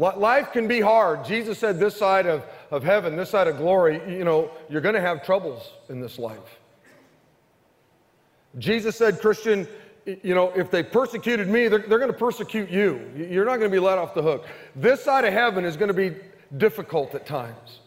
Life 0.00 0.52
can 0.52 0.66
be 0.66 0.80
hard. 0.80 1.26
Jesus 1.26 1.58
said, 1.58 1.78
This 1.78 1.94
side 1.94 2.24
of, 2.24 2.42
of 2.70 2.82
heaven, 2.82 3.16
this 3.16 3.28
side 3.28 3.48
of 3.48 3.58
glory, 3.58 4.00
you 4.10 4.24
know, 4.24 4.50
you're 4.70 4.80
going 4.80 4.94
to 4.94 5.00
have 5.00 5.22
troubles 5.22 5.72
in 5.90 6.00
this 6.00 6.18
life. 6.18 6.58
Jesus 8.58 8.96
said, 8.96 9.20
Christian, 9.20 9.68
you 10.06 10.34
know, 10.34 10.52
if 10.56 10.70
they 10.70 10.82
persecuted 10.82 11.48
me, 11.48 11.68
they're, 11.68 11.80
they're 11.80 11.98
going 11.98 12.10
to 12.10 12.16
persecute 12.16 12.70
you. 12.70 13.10
You're 13.14 13.44
not 13.44 13.58
going 13.58 13.70
to 13.70 13.74
be 13.74 13.78
let 13.78 13.98
off 13.98 14.14
the 14.14 14.22
hook. 14.22 14.46
This 14.74 15.04
side 15.04 15.26
of 15.26 15.34
heaven 15.34 15.66
is 15.66 15.76
going 15.76 15.88
to 15.88 15.94
be 15.94 16.16
difficult 16.56 17.14
at 17.14 17.26
times. 17.26 17.80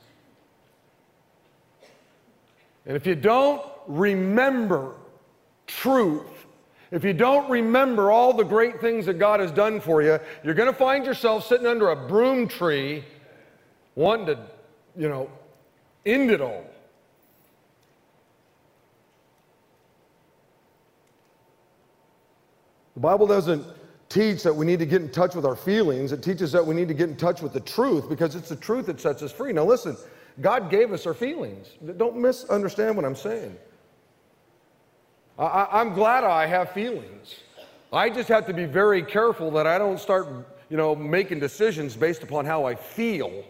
And 2.86 2.96
if 2.96 3.08
you 3.08 3.16
don't 3.16 3.66
remember 3.88 4.96
truth, 5.66 6.28
if 6.94 7.04
you 7.04 7.12
don't 7.12 7.50
remember 7.50 8.12
all 8.12 8.34
the 8.34 8.44
great 8.44 8.80
things 8.80 9.08
that 9.08 9.16
God 9.16 9.40
has 9.40 9.52
done 9.52 9.82
for 9.82 10.04
you, 10.04 10.20
you're 10.44 10.54
going 10.54 10.72
to 10.72 10.78
find 10.78 11.08
yourself 11.08 11.48
sitting 11.48 11.66
under 11.66 11.90
a 11.90 11.96
broom 12.08 12.48
tree 12.48 13.04
wanting 13.96 14.28
to, 14.28 14.40
you 14.96 15.10
know, 15.10 15.28
end 16.06 16.30
it 16.30 16.40
all. 16.40 16.64
The 22.94 23.00
Bible 23.00 23.26
doesn't 23.26 23.66
teach 24.08 24.44
that 24.44 24.56
we 24.56 24.64
need 24.64 24.78
to 24.78 24.86
get 24.86 25.02
in 25.02 25.10
touch 25.10 25.34
with 25.34 25.48
our 25.48 25.56
feelings. 25.56 26.12
It 26.12 26.22
teaches 26.22 26.52
that 26.52 26.64
we 26.64 26.76
need 26.76 26.90
to 26.90 26.94
get 26.94 27.10
in 27.10 27.16
touch 27.16 27.42
with 27.42 27.54
the 27.54 27.60
truth 27.62 28.08
because 28.08 28.36
it's 28.36 28.50
the 28.50 28.56
truth 28.56 28.86
that 28.86 29.02
sets 29.02 29.24
us 29.24 29.32
free. 29.32 29.52
Now, 29.52 29.66
listen, 29.66 29.98
God 30.42 30.70
gave 30.70 30.94
us 30.94 31.08
our 31.08 31.16
feelings. 31.16 31.70
Don't 31.98 32.18
misunderstand 32.18 32.96
what 32.96 33.04
I'm 33.04 33.16
saying. 33.16 33.58
I, 35.38 35.82
am 35.82 35.94
glad 35.94 36.24
I 36.24 36.46
have 36.46 36.72
feelings. 36.72 37.36
I 37.92 38.10
just 38.10 38.30
have 38.30 38.46
to 38.48 38.54
be 38.54 38.66
very 38.66 39.04
careful 39.04 39.52
that 39.52 39.68
I 39.68 39.78
don't 39.78 40.00
start, 40.00 40.28
you 40.70 40.78
know, 40.78 40.96
making 40.96 41.40
decisions 41.40 41.96
based 41.96 42.24
upon 42.24 42.46
how 42.46 42.66
I 42.66 42.76
feel. 42.76 43.44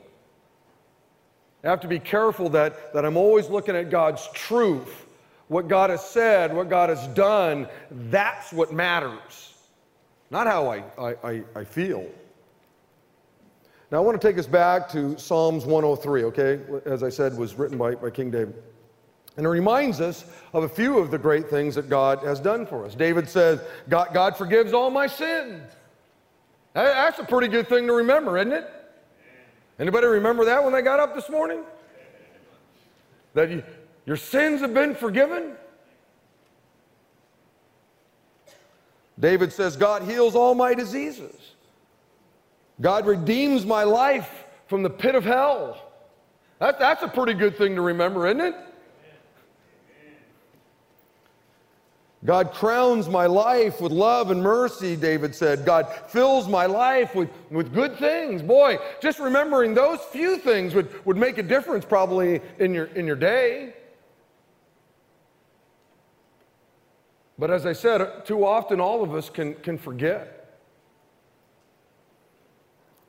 I 1.63 1.69
have 1.69 1.79
to 1.81 1.87
be 1.87 1.99
careful 1.99 2.49
that, 2.49 2.93
that 2.93 3.05
I'm 3.05 3.15
always 3.15 3.49
looking 3.49 3.75
at 3.75 3.89
God's 3.89 4.27
truth, 4.33 5.07
what 5.47 5.67
God 5.67 5.89
has 5.89 6.05
said, 6.05 6.53
what 6.53 6.69
God 6.69 6.89
has 6.89 7.07
done. 7.09 7.67
That's 7.89 8.51
what 8.51 8.73
matters, 8.73 9.53
not 10.29 10.45
how 10.45 10.69
I, 10.69 10.83
I, 11.23 11.43
I, 11.55 11.63
feel. 11.63 12.05
Now, 13.91 13.99
I 13.99 14.01
want 14.01 14.19
to 14.19 14.27
take 14.27 14.37
us 14.37 14.47
back 14.47 14.89
to 14.89 15.17
Psalms 15.17 15.65
103, 15.65 16.23
okay? 16.25 16.59
As 16.85 17.01
I 17.01 17.09
said, 17.09 17.37
was 17.37 17.55
written 17.55 17.77
by, 17.77 17.95
by 17.95 18.09
King 18.09 18.29
David. 18.29 18.61
And 19.35 19.45
it 19.45 19.49
reminds 19.49 19.99
us 19.99 20.25
of 20.53 20.63
a 20.63 20.69
few 20.69 20.99
of 20.99 21.09
the 21.09 21.17
great 21.17 21.49
things 21.49 21.75
that 21.75 21.89
God 21.89 22.19
has 22.19 22.39
done 22.39 22.65
for 22.65 22.85
us. 22.85 22.93
David 22.93 23.27
says, 23.27 23.61
God, 23.89 24.09
God 24.13 24.37
forgives 24.37 24.73
all 24.73 24.91
my 24.91 25.07
sins. 25.07 25.71
That's 26.73 27.19
a 27.19 27.23
pretty 27.23 27.47
good 27.47 27.67
thing 27.67 27.87
to 27.87 27.93
remember, 27.93 28.37
isn't 28.37 28.51
it? 28.51 28.69
Anybody 29.79 30.07
remember 30.07 30.45
that 30.45 30.63
when 30.63 30.71
they 30.71 30.81
got 30.81 30.99
up 30.99 31.15
this 31.15 31.29
morning? 31.29 31.63
That 33.33 33.49
you, 33.49 33.63
your 34.05 34.17
sins 34.17 34.61
have 34.61 34.73
been 34.73 34.93
forgiven? 34.93 35.55
David 39.19 39.51
says, 39.51 39.75
God 39.75 40.03
heals 40.03 40.35
all 40.35 40.53
my 40.55 40.73
diseases. 40.73 41.35
God 42.81 43.05
redeems 43.05 43.65
my 43.65 43.83
life 43.83 44.45
from 44.67 44.83
the 44.83 44.89
pit 44.89 45.15
of 45.15 45.23
hell. 45.23 45.91
That, 46.59 46.79
that's 46.79 47.03
a 47.03 47.07
pretty 47.07 47.33
good 47.33 47.57
thing 47.57 47.75
to 47.75 47.81
remember, 47.81 48.27
isn't 48.27 48.41
it? 48.41 48.55
God 52.25 52.53
crowns 52.53 53.09
my 53.09 53.25
life 53.25 53.81
with 53.81 53.91
love 53.91 54.31
and 54.31 54.41
mercy, 54.41 54.95
David 54.95 55.35
said. 55.35 55.65
God 55.65 55.93
fills 56.07 56.47
my 56.47 56.65
life 56.65 57.13
with, 57.15 57.29
with 57.49 57.73
good 57.73 57.97
things. 57.97 58.41
Boy, 58.41 58.77
just 59.01 59.19
remembering 59.19 59.73
those 59.73 59.99
few 59.99 60.37
things 60.37 60.73
would, 60.73 61.05
would 61.05 61.17
make 61.17 61.37
a 61.37 61.43
difference 61.43 61.83
probably 61.83 62.39
in 62.59 62.73
your, 62.73 62.85
in 62.85 63.05
your 63.05 63.17
day. 63.17 63.73
But 67.37 67.51
as 67.51 67.65
I 67.65 67.73
said, 67.73 68.25
too 68.25 68.45
often 68.45 68.79
all 68.79 69.03
of 69.03 69.13
us 69.13 69.29
can, 69.29 69.55
can 69.55 69.77
forget. 69.77 70.61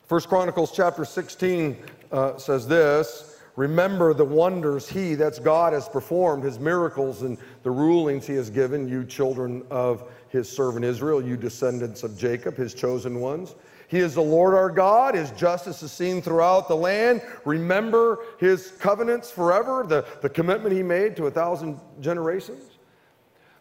First 0.07 0.29
Chronicles 0.29 0.73
chapter 0.73 1.05
16 1.05 1.77
uh, 2.11 2.37
says 2.37 2.67
this 2.67 3.34
Remember 3.57 4.13
the 4.15 4.25
wonders 4.25 4.89
He, 4.89 5.15
that's 5.15 5.39
God, 5.39 5.73
has 5.73 5.89
performed, 5.89 6.43
His 6.43 6.59
miracles 6.59 7.23
and 7.23 7.39
the 7.63 7.71
rulings 7.71 8.27
He 8.27 8.35
has 8.35 8.51
given 8.51 8.89
you, 8.89 9.05
children 9.05 9.65
of 9.71 10.11
His 10.29 10.49
servant 10.49 10.85
Israel, 10.85 11.23
you 11.23 11.37
descendants 11.37 12.03
of 12.03 12.19
Jacob, 12.19 12.57
His 12.57 12.75
chosen 12.75 13.21
ones. 13.21 13.55
He 13.87 13.99
is 13.99 14.15
the 14.15 14.23
Lord 14.23 14.55
our 14.55 14.71
God. 14.71 15.15
His 15.15 15.31
justice 15.33 15.83
is 15.83 15.93
seen 15.93 16.21
throughout 16.21 16.67
the 16.67 16.75
land. 16.75 17.23
Remember 17.45 18.19
His 18.41 18.73
covenants 18.73 19.31
forever, 19.31 19.85
the, 19.87 20.05
the 20.21 20.29
commitment 20.29 20.75
He 20.75 20.83
made 20.83 21.15
to 21.17 21.27
a 21.27 21.31
thousand 21.31 21.79
generations. 22.01 22.65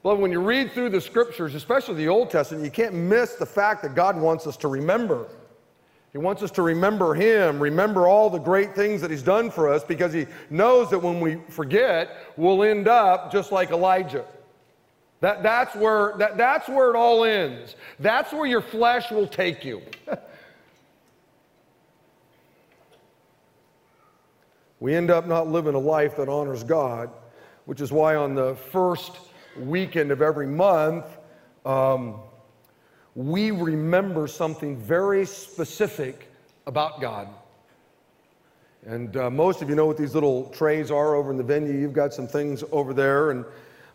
Well, 0.01 0.17
when 0.17 0.31
you 0.31 0.41
read 0.41 0.71
through 0.71 0.89
the 0.89 0.99
scriptures, 0.99 1.55
especially 1.55 1.95
the 1.95 2.09
Old 2.09 2.29
Testament, 2.29 2.65
you 2.65 2.71
can't 2.71 2.93
miss 2.93 3.35
the 3.35 3.45
fact 3.45 3.83
that 3.83 3.95
God 3.95 4.17
wants 4.17 4.47
us 4.47 4.57
to 4.57 4.67
remember. 4.67 5.27
He 6.13 6.19
wants 6.19 6.41
us 6.43 6.51
to 6.51 6.61
remember 6.61 7.15
Him, 7.15 7.59
remember 7.59 8.07
all 8.07 8.29
the 8.29 8.37
great 8.37 8.75
things 8.75 9.01
that 9.01 9.09
He's 9.09 9.23
done 9.23 9.49
for 9.49 9.67
us, 9.67 9.83
because 9.83 10.13
He 10.13 10.27
knows 10.51 10.91
that 10.91 10.99
when 10.99 11.19
we 11.19 11.39
forget, 11.49 12.17
we'll 12.37 12.63
end 12.63 12.87
up 12.87 13.31
just 13.31 13.51
like 13.51 13.71
Elijah. 13.71 14.23
That, 15.21 15.41
that's, 15.41 15.75
where, 15.75 16.13
that, 16.19 16.37
that's 16.37 16.69
where 16.69 16.91
it 16.91 16.95
all 16.95 17.23
ends. 17.23 17.75
That's 17.99 18.31
where 18.31 18.45
your 18.45 18.61
flesh 18.61 19.09
will 19.09 19.25
take 19.25 19.65
you. 19.65 19.81
we 24.79 24.93
end 24.93 25.09
up 25.09 25.25
not 25.25 25.47
living 25.47 25.73
a 25.73 25.79
life 25.79 26.15
that 26.17 26.29
honors 26.29 26.63
God, 26.63 27.09
which 27.65 27.81
is 27.81 27.91
why 27.91 28.15
on 28.15 28.35
the 28.35 28.55
first 28.55 29.17
weekend 29.57 30.11
of 30.11 30.21
every 30.21 30.45
month, 30.45 31.05
um, 31.65 32.19
we 33.15 33.51
remember 33.51 34.27
something 34.27 34.75
very 34.77 35.25
specific 35.25 36.29
about 36.65 36.99
God. 36.99 37.27
And 38.85 39.15
uh, 39.15 39.29
most 39.29 39.61
of 39.61 39.69
you 39.69 39.75
know 39.75 39.85
what 39.85 39.97
these 39.97 40.13
little 40.13 40.49
trays 40.49 40.91
are 40.91 41.15
over 41.15 41.31
in 41.31 41.37
the 41.37 41.43
venue. 41.43 41.73
You've 41.73 41.93
got 41.93 42.13
some 42.13 42.27
things 42.27 42.63
over 42.71 42.93
there, 42.93 43.31
and 43.31 43.45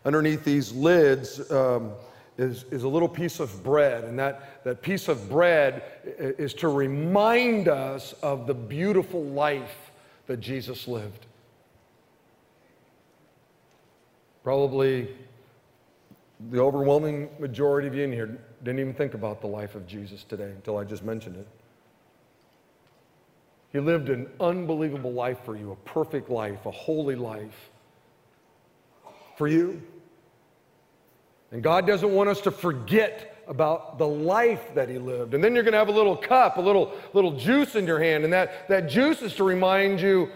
underneath 0.05 0.43
these 0.43 0.71
lids 0.71 1.51
um, 1.51 1.91
is, 2.37 2.63
is 2.71 2.83
a 2.83 2.87
little 2.87 3.09
piece 3.09 3.39
of 3.39 3.63
bread. 3.63 4.05
And 4.05 4.17
that, 4.17 4.63
that 4.63 4.81
piece 4.81 5.07
of 5.07 5.29
bread 5.29 5.83
is 6.17 6.53
to 6.55 6.69
remind 6.69 7.67
us 7.67 8.13
of 8.23 8.47
the 8.47 8.53
beautiful 8.53 9.23
life 9.25 9.91
that 10.27 10.39
Jesus 10.39 10.87
lived. 10.87 11.25
Probably 14.43 15.09
the 16.49 16.59
overwhelming 16.59 17.29
majority 17.37 17.87
of 17.87 17.93
you 17.93 18.03
in 18.05 18.13
here 18.13 18.39
didn't 18.63 18.79
even 18.79 18.93
think 18.93 19.13
about 19.13 19.41
the 19.41 19.47
life 19.47 19.75
of 19.75 19.87
Jesus 19.87 20.23
today 20.23 20.51
until 20.51 20.77
I 20.77 20.83
just 20.83 21.03
mentioned 21.03 21.37
it. 21.37 21.47
He 23.71 23.79
lived 23.79 24.09
an 24.09 24.27
unbelievable 24.39 25.13
life 25.13 25.37
for 25.45 25.55
you, 25.55 25.71
a 25.71 25.75
perfect 25.87 26.29
life, 26.29 26.65
a 26.65 26.71
holy 26.71 27.15
life 27.15 27.69
for 29.37 29.47
you. 29.47 29.81
And 31.51 31.63
God 31.63 31.85
doesn't 31.87 32.11
want 32.11 32.29
us 32.29 32.41
to 32.41 32.51
forget 32.51 33.43
about 33.47 33.97
the 33.97 34.07
life 34.07 34.73
that 34.75 34.89
he 34.89 34.97
lived. 34.97 35.33
And 35.33 35.43
then 35.43 35.53
you're 35.53 35.63
going 35.63 35.73
to 35.73 35.79
have 35.79 35.87
a 35.87 35.91
little 35.91 36.15
cup, 36.15 36.57
a 36.57 36.61
little, 36.61 36.93
little 37.13 37.31
juice 37.31 37.75
in 37.75 37.87
your 37.87 37.99
hand. 37.99 38.23
And 38.23 38.33
that, 38.33 38.67
that 38.69 38.89
juice 38.89 39.21
is 39.21 39.33
to 39.35 39.43
remind 39.43 39.99
you 39.99 40.29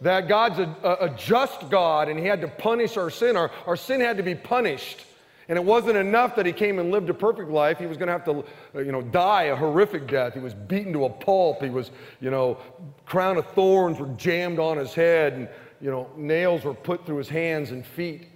that 0.00 0.28
God's 0.28 0.58
a, 0.58 0.98
a, 1.00 1.10
just 1.16 1.68
God 1.70 2.08
and 2.08 2.18
he 2.18 2.26
had 2.26 2.40
to 2.42 2.48
punish 2.48 2.96
our 2.96 3.10
sin. 3.10 3.36
Our, 3.36 3.50
our 3.66 3.76
sin 3.76 4.00
had 4.00 4.16
to 4.18 4.22
be 4.22 4.34
punished. 4.34 5.05
And 5.48 5.56
it 5.56 5.64
wasn't 5.64 5.96
enough 5.96 6.34
that 6.36 6.46
he 6.46 6.52
came 6.52 6.78
and 6.80 6.90
lived 6.90 7.08
a 7.08 7.14
perfect 7.14 7.50
life. 7.50 7.78
He 7.78 7.86
was 7.86 7.96
going 7.96 8.08
to 8.08 8.12
have 8.12 8.24
to, 8.24 8.44
uh, 8.74 8.80
you 8.80 8.90
know, 8.90 9.02
die 9.02 9.44
a 9.44 9.56
horrific 9.56 10.08
death. 10.08 10.34
He 10.34 10.40
was 10.40 10.54
beaten 10.54 10.92
to 10.94 11.04
a 11.04 11.10
pulp. 11.10 11.62
He 11.62 11.70
was, 11.70 11.92
you 12.20 12.30
know, 12.30 12.58
crown 13.04 13.36
of 13.36 13.46
thorns 13.52 14.00
were 14.00 14.08
jammed 14.16 14.58
on 14.58 14.76
his 14.76 14.92
head, 14.92 15.34
and 15.34 15.48
you 15.80 15.90
know, 15.90 16.08
nails 16.16 16.64
were 16.64 16.74
put 16.74 17.06
through 17.06 17.18
his 17.18 17.28
hands 17.28 17.70
and 17.70 17.86
feet. 17.86 18.26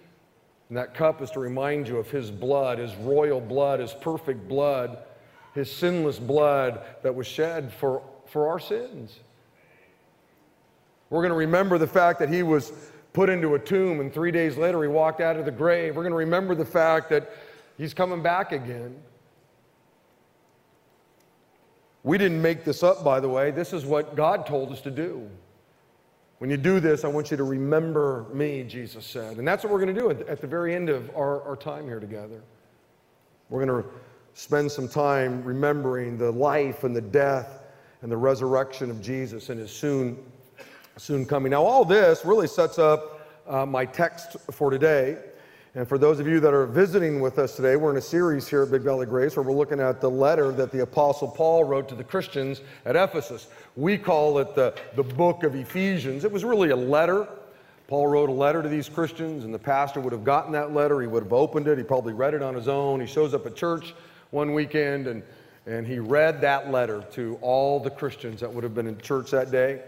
And 0.69 0.79
that 0.79 0.95
cup 0.95 1.21
is 1.21 1.31
to 1.33 1.41
remind 1.41 1.89
you 1.89 1.97
of 1.97 2.09
his 2.11 2.31
blood, 2.31 2.79
his 2.79 2.95
royal 2.97 3.41
blood, 3.41 3.81
his 3.81 3.93
perfect 3.93 4.47
blood, 4.47 4.99
his 5.53 5.71
sinless 5.71 6.21
blood 6.21 6.81
that 7.03 7.13
was 7.13 7.27
shed 7.27 7.73
for, 7.73 8.03
for 8.27 8.49
our 8.49 8.61
sins. 8.61 9.19
We're 11.09 11.23
going 11.23 11.33
to 11.33 11.37
remember 11.37 11.77
the 11.77 11.89
fact 11.89 12.21
that 12.21 12.29
he 12.29 12.45
was 12.45 12.73
put 13.13 13.29
into 13.29 13.55
a 13.55 13.59
tomb, 13.59 14.01
and 14.01 14.13
three 14.13 14.31
days 14.31 14.57
later 14.57 14.83
he 14.83 14.89
walked 14.89 15.21
out 15.21 15.37
of 15.37 15.45
the 15.45 15.51
grave. 15.51 15.97
We're 15.97 16.03
going 16.03 16.13
to 16.13 16.19
remember 16.19 16.55
the 16.55 16.65
fact 16.65 17.11
that 17.11 17.31
he's 17.77 17.95
coming 17.95 18.23
back 18.23 18.53
again. 18.53 18.97
We 22.03 22.19
didn't 22.19 22.41
make 22.41 22.65
this 22.65 22.83
up, 22.83 23.05
by 23.05 23.21
the 23.21 23.29
way. 23.29 23.51
This 23.51 23.73
is 23.73 23.85
what 23.85 24.17
God 24.17 24.47
told 24.47 24.73
us 24.73 24.81
to 24.83 24.91
do. 24.91 25.29
When 26.39 26.49
you 26.49 26.57
do 26.57 26.81
this, 26.81 27.05
I 27.05 27.09
want 27.09 27.31
you 27.31 27.37
to 27.37 27.45
remember 27.45 28.25
me, 28.33 28.65
Jesus 28.65 29.05
said. 29.05 29.37
And 29.37 29.47
that's 29.47 29.63
what 29.63 29.71
we're 29.71 29.81
going 29.81 29.95
to 29.95 30.01
do 30.01 30.11
at 30.11 30.41
the 30.41 30.47
very 30.47 30.75
end 30.75 30.89
of 30.89 31.11
our, 31.15 31.43
our 31.43 31.57
time 31.57 31.85
here 31.85 32.01
together. 32.01 32.43
We're 33.51 33.67
going 33.67 33.83
to 33.83 33.89
spend 34.33 34.73
some 34.73 34.89
time 34.89 35.45
remembering 35.45 36.17
the 36.17 36.31
life 36.31 36.85
and 36.85 36.97
the 36.97 37.03
death 37.03 37.65
and 38.01 38.11
the 38.11 38.17
resurrection 38.17 38.91
of 38.91 39.03
Jesus 39.03 39.51
and 39.51 39.61
his 39.61 39.71
soon 39.71 40.17
soon 41.01 41.25
coming. 41.25 41.51
Now, 41.51 41.63
all 41.63 41.87
this 41.87 42.27
really 42.27 42.47
sets 42.47 42.79
up 42.79 43.27
uh, 43.49 43.65
my 43.65 43.87
text 43.87 44.37
for 44.51 44.71
today. 44.71 45.17
And 45.75 45.89
for 45.89 45.97
those 45.97 46.21
of 46.21 46.27
you 46.27 46.41
that 46.41 46.53
are 46.53 46.67
visiting 46.67 47.21
with 47.21 47.39
us 47.39 47.57
today, 47.57 47.77
we're 47.77 47.93
in 47.93 47.97
a 47.97 48.03
series 48.03 48.47
here 48.47 48.65
at 48.65 48.71
Big 48.71 48.83
Valley 48.83 49.07
Grace 49.07 49.35
where 49.35 49.43
we're 49.43 49.55
looking 49.55 49.81
at 49.81 50.03
the 50.03 50.11
letter 50.11 50.53
that 50.53 50.71
the 50.71 50.83
Apostle 50.83 51.29
Paul 51.29 51.65
wrote 51.65 51.89
to 51.89 51.95
the 51.95 52.05
Christians 52.05 52.61
at 52.85 52.97
Ephesus. 52.97 53.47
We 53.77 53.97
call 53.97 54.41
it 54.41 54.55
the, 54.55 54.75
the 54.95 55.03
book 55.03 55.43
of 55.43 55.55
Ephesians. 55.55 56.25
It 56.25 56.33
was 56.33 56.45
really 56.45 56.69
a 56.69 56.77
letter. 56.77 57.27
Paul 57.89 58.09
wrote 58.09 58.29
a 58.29 58.33
letter 58.33 58.63
to 58.63 58.69
these 58.69 58.89
Christians, 58.91 59.45
and 59.45 59.55
the 59.55 59.59
pastor 59.59 60.01
would 60.01 60.13
have 60.13 60.25
gotten 60.25 60.53
that 60.53 60.75
letter. 60.75 61.01
He 61.01 61.07
would 61.07 61.23
have 61.23 61.33
opened 61.33 61.67
it. 61.67 61.79
He 61.79 61.85
probably 61.85 62.13
read 62.13 62.35
it 62.35 62.43
on 62.43 62.55
his 62.55 62.69
own. 62.69 63.01
He 63.01 63.07
shows 63.07 63.33
up 63.33 63.47
at 63.47 63.57
church 63.57 63.95
one 64.33 64.53
weekend, 64.53 65.07
and, 65.07 65.23
and 65.65 65.87
he 65.87 65.99
read 65.99 66.43
that 66.43 66.71
letter 66.71 67.03
to 67.13 67.39
all 67.41 67.81
the 67.81 67.91
Christians 67.91 68.41
that 68.41 68.53
would 68.53 68.65
have 68.65 68.75
been 68.75 68.87
in 68.87 68.99
church 68.99 69.31
that 69.31 69.51
day. 69.51 69.81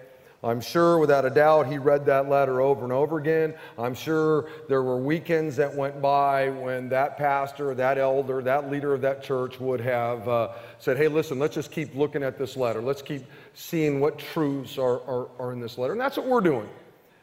I'm 0.44 0.61
sure 0.61 0.99
without 0.99 1.25
a 1.25 1.30
doubt 1.30 1.68
he 1.68 1.78
read 1.78 2.04
that 2.06 2.28
letter 2.28 2.61
over 2.61 2.82
and 2.82 2.92
over 2.92 3.18
again. 3.18 3.54
I'm 3.78 3.94
sure 3.94 4.49
there 4.68 4.82
were 4.82 4.96
weekends 4.96 5.54
that 5.56 5.72
went 5.72 6.02
by 6.02 6.50
when 6.50 6.88
that 6.88 7.16
pastor, 7.16 7.72
that 7.76 7.96
elder, 7.96 8.42
that 8.42 8.68
leader 8.68 8.92
of 8.92 9.02
that 9.02 9.22
church 9.22 9.61
would 9.61 9.80
have 9.80 10.28
uh, 10.28 10.49
said, 10.80 10.96
Hey, 10.96 11.06
listen, 11.06 11.38
let's 11.38 11.54
just 11.54 11.70
keep 11.70 11.94
looking 11.94 12.25
at 12.25 12.38
this 12.38 12.56
letter. 12.56 12.82
Let's 12.82 13.02
keep 13.02 13.25
seeing 13.54 14.00
what 14.00 14.18
truths 14.18 14.78
are, 14.78 15.00
are, 15.02 15.28
are 15.38 15.52
in 15.52 15.61
this 15.61 15.78
letter. 15.78 15.92
And 15.92 16.00
that's 16.00 16.16
what 16.16 16.26
we're 16.26 16.40
doing 16.40 16.68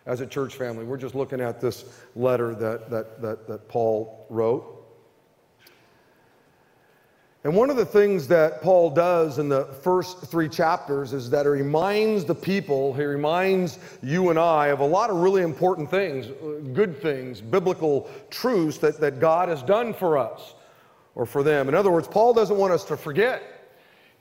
as 0.05 0.21
a 0.21 0.25
church 0.25 0.55
family. 0.55 0.85
We're 0.85 0.97
just 0.97 1.13
looking 1.13 1.41
at 1.41 1.59
this 1.59 1.85
letter 2.15 2.55
that, 2.55 2.89
that, 2.89 3.21
that, 3.21 3.47
that 3.47 3.67
Paul 3.67 4.25
wrote. 4.29 4.78
And 7.45 7.55
one 7.55 7.69
of 7.69 7.77
the 7.77 7.85
things 7.85 8.27
that 8.27 8.61
Paul 8.61 8.89
does 8.89 9.39
in 9.39 9.47
the 9.47 9.63
first 9.81 10.25
three 10.25 10.49
chapters 10.49 11.13
is 11.13 11.29
that 11.29 11.45
he 11.45 11.49
reminds 11.49 12.25
the 12.25 12.35
people, 12.35 12.93
he 12.93 13.03
reminds 13.03 13.79
you 14.03 14.29
and 14.29 14.37
I 14.37 14.67
of 14.67 14.81
a 14.81 14.85
lot 14.85 15.09
of 15.09 15.17
really 15.17 15.41
important 15.41 15.89
things, 15.89 16.27
good 16.73 17.01
things, 17.01 17.39
biblical 17.39 18.09
truths 18.29 18.77
that, 18.79 18.99
that 18.99 19.21
God 19.21 19.47
has 19.47 19.63
done 19.63 19.93
for 19.93 20.17
us 20.17 20.53
or 21.15 21.25
for 21.25 21.41
them. 21.41 21.69
In 21.69 21.75
other 21.75 21.91
words, 21.91 22.09
Paul 22.09 22.33
doesn't 22.33 22.57
want 22.57 22.73
us 22.73 22.83
to 22.85 22.97
forget. 22.97 23.58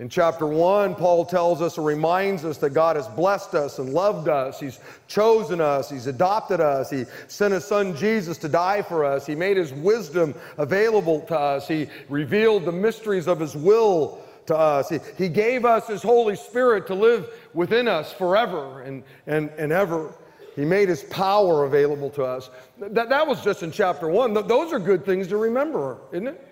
In 0.01 0.09
chapter 0.09 0.47
1, 0.47 0.95
Paul 0.95 1.25
tells 1.25 1.61
us 1.61 1.77
or 1.77 1.85
reminds 1.85 2.45
us 2.45 2.59
that 2.59 2.71
God 2.71 2.95
has 2.95 3.09
blessed 3.09 3.57
us 3.57 3.81
and 3.81 3.93
loved 3.93 4.29
us. 4.29 4.61
He's 4.61 4.79
chosen 5.09 5.61
us. 5.61 5.91
He's 5.91 6.07
adopted 6.07 6.61
us. 6.61 6.89
He 6.89 7.05
sent 7.27 7.53
his 7.53 7.65
son 7.65 7.97
Jesus 7.97 8.39
to 8.39 8.49
die 8.49 8.81
for 8.83 9.05
us. 9.05 9.27
He 9.27 9.35
made 9.35 9.57
his 9.57 9.73
wisdom 9.73 10.37
available 10.57 11.23
to 11.23 11.37
us. 11.37 11.67
He 11.67 11.89
revealed 12.09 12.65
the 12.65 12.71
mysteries 12.71 13.27
of 13.27 13.41
his 13.41 13.57
will 13.57 14.23
to 14.47 14.57
us. 14.57 14.89
He, 14.89 15.01
he 15.17 15.29
gave 15.29 15.65
us 15.65 15.89
his 15.89 16.03
Holy 16.03 16.37
Spirit 16.37 16.87
to 16.87 16.95
live 16.95 17.29
within 17.53 17.89
us 17.89 18.13
forever 18.13 18.83
and, 18.83 19.03
and, 19.27 19.51
and 19.59 19.73
ever. 19.73 20.15
He 20.55 20.65
made 20.65 20.89
his 20.89 21.03
power 21.05 21.65
available 21.65 22.11
to 22.11 22.23
us. 22.23 22.51
That, 22.79 23.09
that 23.09 23.27
was 23.27 23.43
just 23.43 23.65
in 23.65 23.73
chapter 23.73 24.09
1. 24.09 24.33
Those 24.47 24.73
are 24.73 24.79
good 24.79 25.05
things 25.05 25.27
to 25.29 25.39
remember, 25.39 25.99
isn't 26.13 26.29
it? 26.29 26.45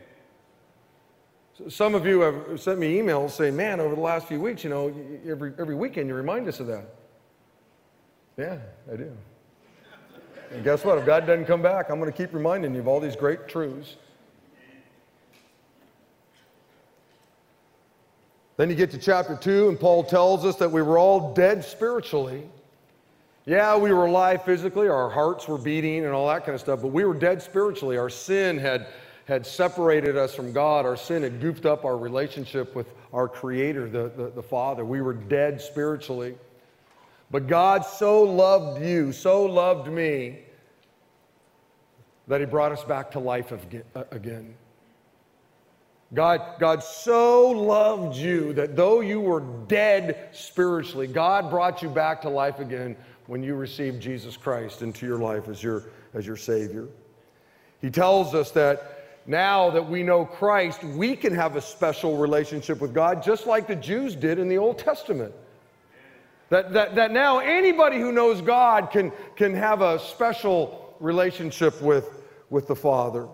Some 1.68 1.94
of 1.94 2.04
you 2.04 2.20
have 2.20 2.60
sent 2.60 2.78
me 2.78 2.98
emails 2.98 3.30
saying, 3.30 3.56
man, 3.56 3.80
over 3.80 3.94
the 3.94 4.00
last 4.00 4.26
few 4.28 4.38
weeks, 4.38 4.62
you 4.62 4.70
know, 4.70 4.94
every, 5.26 5.54
every 5.58 5.74
weekend 5.74 6.08
you 6.08 6.14
remind 6.14 6.46
us 6.48 6.60
of 6.60 6.66
that. 6.66 6.94
Yeah, 8.36 8.58
I 8.92 8.96
do. 8.96 9.16
And 10.50 10.62
guess 10.62 10.84
what? 10.84 10.98
If 10.98 11.06
God 11.06 11.26
doesn't 11.26 11.46
come 11.46 11.62
back, 11.62 11.88
I'm 11.88 11.98
going 11.98 12.12
to 12.12 12.16
keep 12.16 12.34
reminding 12.34 12.74
you 12.74 12.80
of 12.80 12.88
all 12.88 13.00
these 13.00 13.16
great 13.16 13.48
truths. 13.48 13.96
Then 18.58 18.70
you 18.70 18.76
get 18.76 18.90
to 18.90 18.98
chapter 18.98 19.36
2, 19.36 19.68
and 19.70 19.80
Paul 19.80 20.04
tells 20.04 20.44
us 20.44 20.56
that 20.56 20.70
we 20.70 20.82
were 20.82 20.98
all 20.98 21.34
dead 21.34 21.64
spiritually. 21.64 22.48
Yeah, 23.46 23.76
we 23.76 23.92
were 23.92 24.06
alive 24.06 24.44
physically, 24.44 24.88
our 24.88 25.08
hearts 25.08 25.46
were 25.46 25.58
beating 25.58 26.04
and 26.04 26.12
all 26.12 26.26
that 26.28 26.44
kind 26.44 26.54
of 26.54 26.60
stuff, 26.60 26.82
but 26.82 26.88
we 26.88 27.04
were 27.04 27.14
dead 27.14 27.40
spiritually. 27.40 27.96
Our 27.96 28.10
sin 28.10 28.58
had 28.58 28.88
had 29.26 29.44
separated 29.44 30.16
us 30.16 30.34
from 30.34 30.52
God. 30.52 30.86
Our 30.86 30.96
sin 30.96 31.22
had 31.22 31.40
goofed 31.40 31.66
up 31.66 31.84
our 31.84 31.98
relationship 31.98 32.74
with 32.74 32.86
our 33.12 33.28
Creator, 33.28 33.90
the, 33.90 34.12
the, 34.16 34.30
the, 34.36 34.42
Father. 34.42 34.84
We 34.84 35.02
were 35.02 35.14
dead 35.14 35.60
spiritually. 35.60 36.36
But 37.30 37.48
God 37.48 37.84
so 37.84 38.22
loved 38.22 38.82
you, 38.82 39.12
so 39.12 39.44
loved 39.44 39.90
me, 39.90 40.38
that 42.28 42.40
He 42.40 42.46
brought 42.46 42.70
us 42.70 42.84
back 42.84 43.10
to 43.12 43.18
life 43.18 43.52
uh, 43.52 44.04
again. 44.12 44.54
God, 46.14 46.40
God 46.60 46.84
so 46.84 47.50
loved 47.50 48.16
you 48.16 48.52
that 48.52 48.76
though 48.76 49.00
you 49.00 49.20
were 49.20 49.40
dead 49.66 50.28
spiritually, 50.32 51.08
God 51.08 51.50
brought 51.50 51.82
you 51.82 51.88
back 51.88 52.22
to 52.22 52.28
life 52.28 52.60
again 52.60 52.96
when 53.26 53.42
you 53.42 53.56
received 53.56 54.00
Jesus 54.00 54.36
Christ 54.36 54.82
into 54.82 55.04
your 55.04 55.18
life 55.18 55.48
as 55.48 55.60
your, 55.60 55.90
as 56.14 56.24
your 56.24 56.36
Savior. 56.36 56.86
He 57.80 57.90
tells 57.90 58.34
us 58.34 58.52
that 58.52 58.95
now 59.26 59.70
that 59.70 59.88
we 59.88 60.02
know 60.02 60.24
Christ, 60.24 60.84
we 60.84 61.16
can 61.16 61.34
have 61.34 61.56
a 61.56 61.60
special 61.60 62.16
relationship 62.16 62.80
with 62.80 62.94
God, 62.94 63.22
just 63.22 63.46
like 63.46 63.66
the 63.66 63.74
Jews 63.74 64.14
did 64.14 64.38
in 64.38 64.48
the 64.48 64.58
Old 64.58 64.78
Testament. 64.78 65.34
That, 66.48 66.72
that, 66.74 66.94
that 66.94 67.10
now 67.10 67.40
anybody 67.40 67.98
who 67.98 68.12
knows 68.12 68.40
God 68.40 68.90
can, 68.92 69.12
can 69.34 69.52
have 69.54 69.82
a 69.82 69.98
special 69.98 70.94
relationship 71.00 71.80
with, 71.82 72.08
with 72.50 72.68
the 72.68 72.76
Father. 72.76 73.26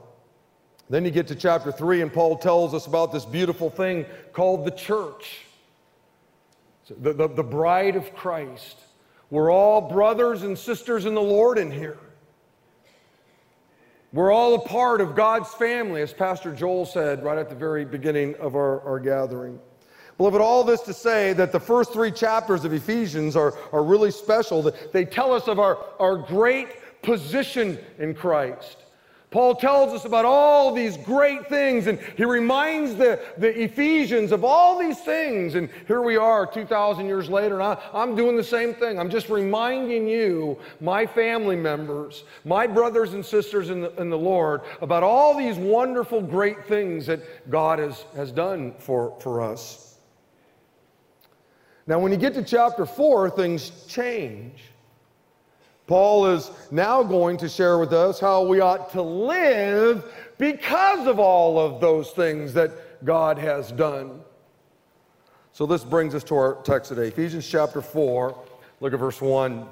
Then 0.88 1.04
you 1.04 1.10
get 1.10 1.28
to 1.28 1.34
chapter 1.34 1.70
3, 1.70 2.02
and 2.02 2.12
Paul 2.12 2.38
tells 2.38 2.72
us 2.72 2.86
about 2.86 3.12
this 3.12 3.26
beautiful 3.26 3.68
thing 3.68 4.06
called 4.32 4.64
the 4.64 4.70
church, 4.70 5.42
the, 6.88 7.12
the, 7.12 7.28
the 7.28 7.42
bride 7.42 7.96
of 7.96 8.14
Christ. 8.14 8.78
We're 9.30 9.50
all 9.50 9.80
brothers 9.80 10.42
and 10.42 10.58
sisters 10.58 11.04
in 11.04 11.14
the 11.14 11.22
Lord 11.22 11.58
in 11.58 11.70
here. 11.70 11.98
We're 14.12 14.30
all 14.30 14.54
a 14.54 14.58
part 14.58 15.00
of 15.00 15.14
God's 15.14 15.48
family, 15.54 16.02
as 16.02 16.12
Pastor 16.12 16.54
Joel 16.54 16.84
said 16.84 17.24
right 17.24 17.38
at 17.38 17.48
the 17.48 17.54
very 17.54 17.86
beginning 17.86 18.34
of 18.34 18.54
our, 18.54 18.82
our 18.82 19.00
gathering. 19.00 19.58
Beloved, 20.18 20.38
all 20.38 20.64
this 20.64 20.82
to 20.82 20.92
say 20.92 21.32
that 21.32 21.50
the 21.50 21.58
first 21.58 21.94
three 21.94 22.10
chapters 22.10 22.66
of 22.66 22.74
Ephesians 22.74 23.36
are, 23.36 23.56
are 23.72 23.82
really 23.82 24.10
special. 24.10 24.70
They 24.92 25.06
tell 25.06 25.32
us 25.32 25.48
of 25.48 25.58
our, 25.58 25.78
our 25.98 26.18
great 26.18 26.68
position 27.00 27.78
in 27.98 28.12
Christ. 28.14 28.81
Paul 29.32 29.54
tells 29.54 29.94
us 29.94 30.04
about 30.04 30.26
all 30.26 30.72
these 30.72 30.98
great 30.98 31.48
things, 31.48 31.86
and 31.86 31.98
he 32.16 32.24
reminds 32.24 32.94
the, 32.94 33.18
the 33.38 33.62
Ephesians 33.62 34.30
of 34.30 34.44
all 34.44 34.78
these 34.78 35.00
things. 35.00 35.54
And 35.54 35.70
here 35.88 36.02
we 36.02 36.16
are 36.18 36.46
2,000 36.46 37.06
years 37.06 37.30
later, 37.30 37.54
and 37.54 37.62
I, 37.62 37.78
I'm 37.94 38.14
doing 38.14 38.36
the 38.36 38.44
same 38.44 38.74
thing. 38.74 38.98
I'm 38.98 39.10
just 39.10 39.30
reminding 39.30 40.06
you, 40.06 40.58
my 40.80 41.06
family 41.06 41.56
members, 41.56 42.24
my 42.44 42.66
brothers 42.66 43.14
and 43.14 43.24
sisters 43.24 43.70
in 43.70 43.80
the, 43.80 43.92
in 44.00 44.10
the 44.10 44.18
Lord, 44.18 44.60
about 44.82 45.02
all 45.02 45.36
these 45.36 45.56
wonderful, 45.56 46.20
great 46.20 46.66
things 46.66 47.06
that 47.06 47.50
God 47.50 47.78
has, 47.78 48.04
has 48.14 48.30
done 48.30 48.74
for, 48.78 49.18
for 49.20 49.40
us. 49.40 49.98
Now, 51.86 51.98
when 51.98 52.12
you 52.12 52.18
get 52.18 52.34
to 52.34 52.44
chapter 52.44 52.86
4, 52.86 53.30
things 53.30 53.86
change. 53.88 54.71
Paul 55.86 56.26
is 56.26 56.50
now 56.70 57.02
going 57.02 57.36
to 57.38 57.48
share 57.48 57.78
with 57.78 57.92
us 57.92 58.20
how 58.20 58.44
we 58.44 58.60
ought 58.60 58.90
to 58.92 59.02
live 59.02 60.04
because 60.38 61.06
of 61.06 61.18
all 61.18 61.58
of 61.58 61.80
those 61.80 62.10
things 62.12 62.54
that 62.54 63.04
God 63.04 63.38
has 63.38 63.72
done. 63.72 64.20
So 65.52 65.66
this 65.66 65.84
brings 65.84 66.14
us 66.14 66.24
to 66.24 66.34
our 66.34 66.58
text 66.62 66.88
today 66.88 67.08
Ephesians 67.08 67.46
chapter 67.46 67.82
4, 67.82 68.38
look 68.80 68.92
at 68.92 68.98
verse 68.98 69.20
1. 69.20 69.66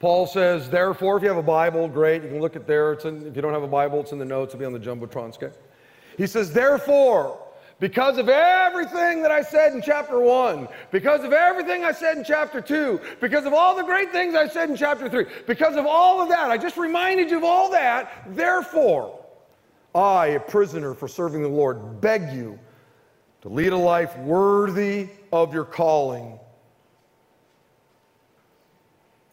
Paul 0.00 0.26
says, 0.26 0.68
Therefore, 0.68 1.16
if 1.16 1.22
you 1.22 1.28
have 1.28 1.38
a 1.38 1.42
Bible, 1.42 1.88
great, 1.88 2.22
you 2.22 2.28
can 2.28 2.40
look 2.40 2.56
at 2.56 2.66
there. 2.66 2.92
It's 2.92 3.06
in, 3.06 3.26
if 3.26 3.36
you 3.36 3.42
don't 3.42 3.54
have 3.54 3.62
a 3.62 3.68
Bible, 3.68 4.00
it's 4.00 4.12
in 4.12 4.18
the 4.18 4.24
notes, 4.24 4.54
it'll 4.54 4.60
be 4.60 4.66
on 4.66 4.72
the 4.72 4.78
Jumbotron, 4.78 5.34
okay? 5.42 5.56
He 6.18 6.26
says, 6.26 6.52
Therefore, 6.52 7.40
because 7.80 8.18
of 8.18 8.28
everything 8.28 9.22
that 9.22 9.30
I 9.30 9.42
said 9.42 9.72
in 9.72 9.82
chapter 9.82 10.18
one, 10.18 10.68
because 10.90 11.24
of 11.24 11.32
everything 11.32 11.84
I 11.84 11.92
said 11.92 12.16
in 12.16 12.24
chapter 12.24 12.60
two, 12.60 13.00
because 13.20 13.44
of 13.46 13.52
all 13.52 13.76
the 13.76 13.82
great 13.82 14.12
things 14.12 14.34
I 14.34 14.48
said 14.48 14.70
in 14.70 14.76
chapter 14.76 15.08
three, 15.08 15.26
because 15.46 15.76
of 15.76 15.84
all 15.86 16.20
of 16.20 16.28
that, 16.28 16.50
I 16.50 16.56
just 16.56 16.76
reminded 16.76 17.30
you 17.30 17.38
of 17.38 17.44
all 17.44 17.70
that. 17.72 18.24
Therefore, 18.28 19.20
I, 19.94 20.28
a 20.28 20.40
prisoner 20.40 20.94
for 20.94 21.08
serving 21.08 21.42
the 21.42 21.48
Lord, 21.48 22.00
beg 22.00 22.32
you 22.32 22.58
to 23.42 23.48
lead 23.48 23.72
a 23.72 23.76
life 23.76 24.16
worthy 24.18 25.08
of 25.32 25.52
your 25.52 25.64
calling. 25.64 26.38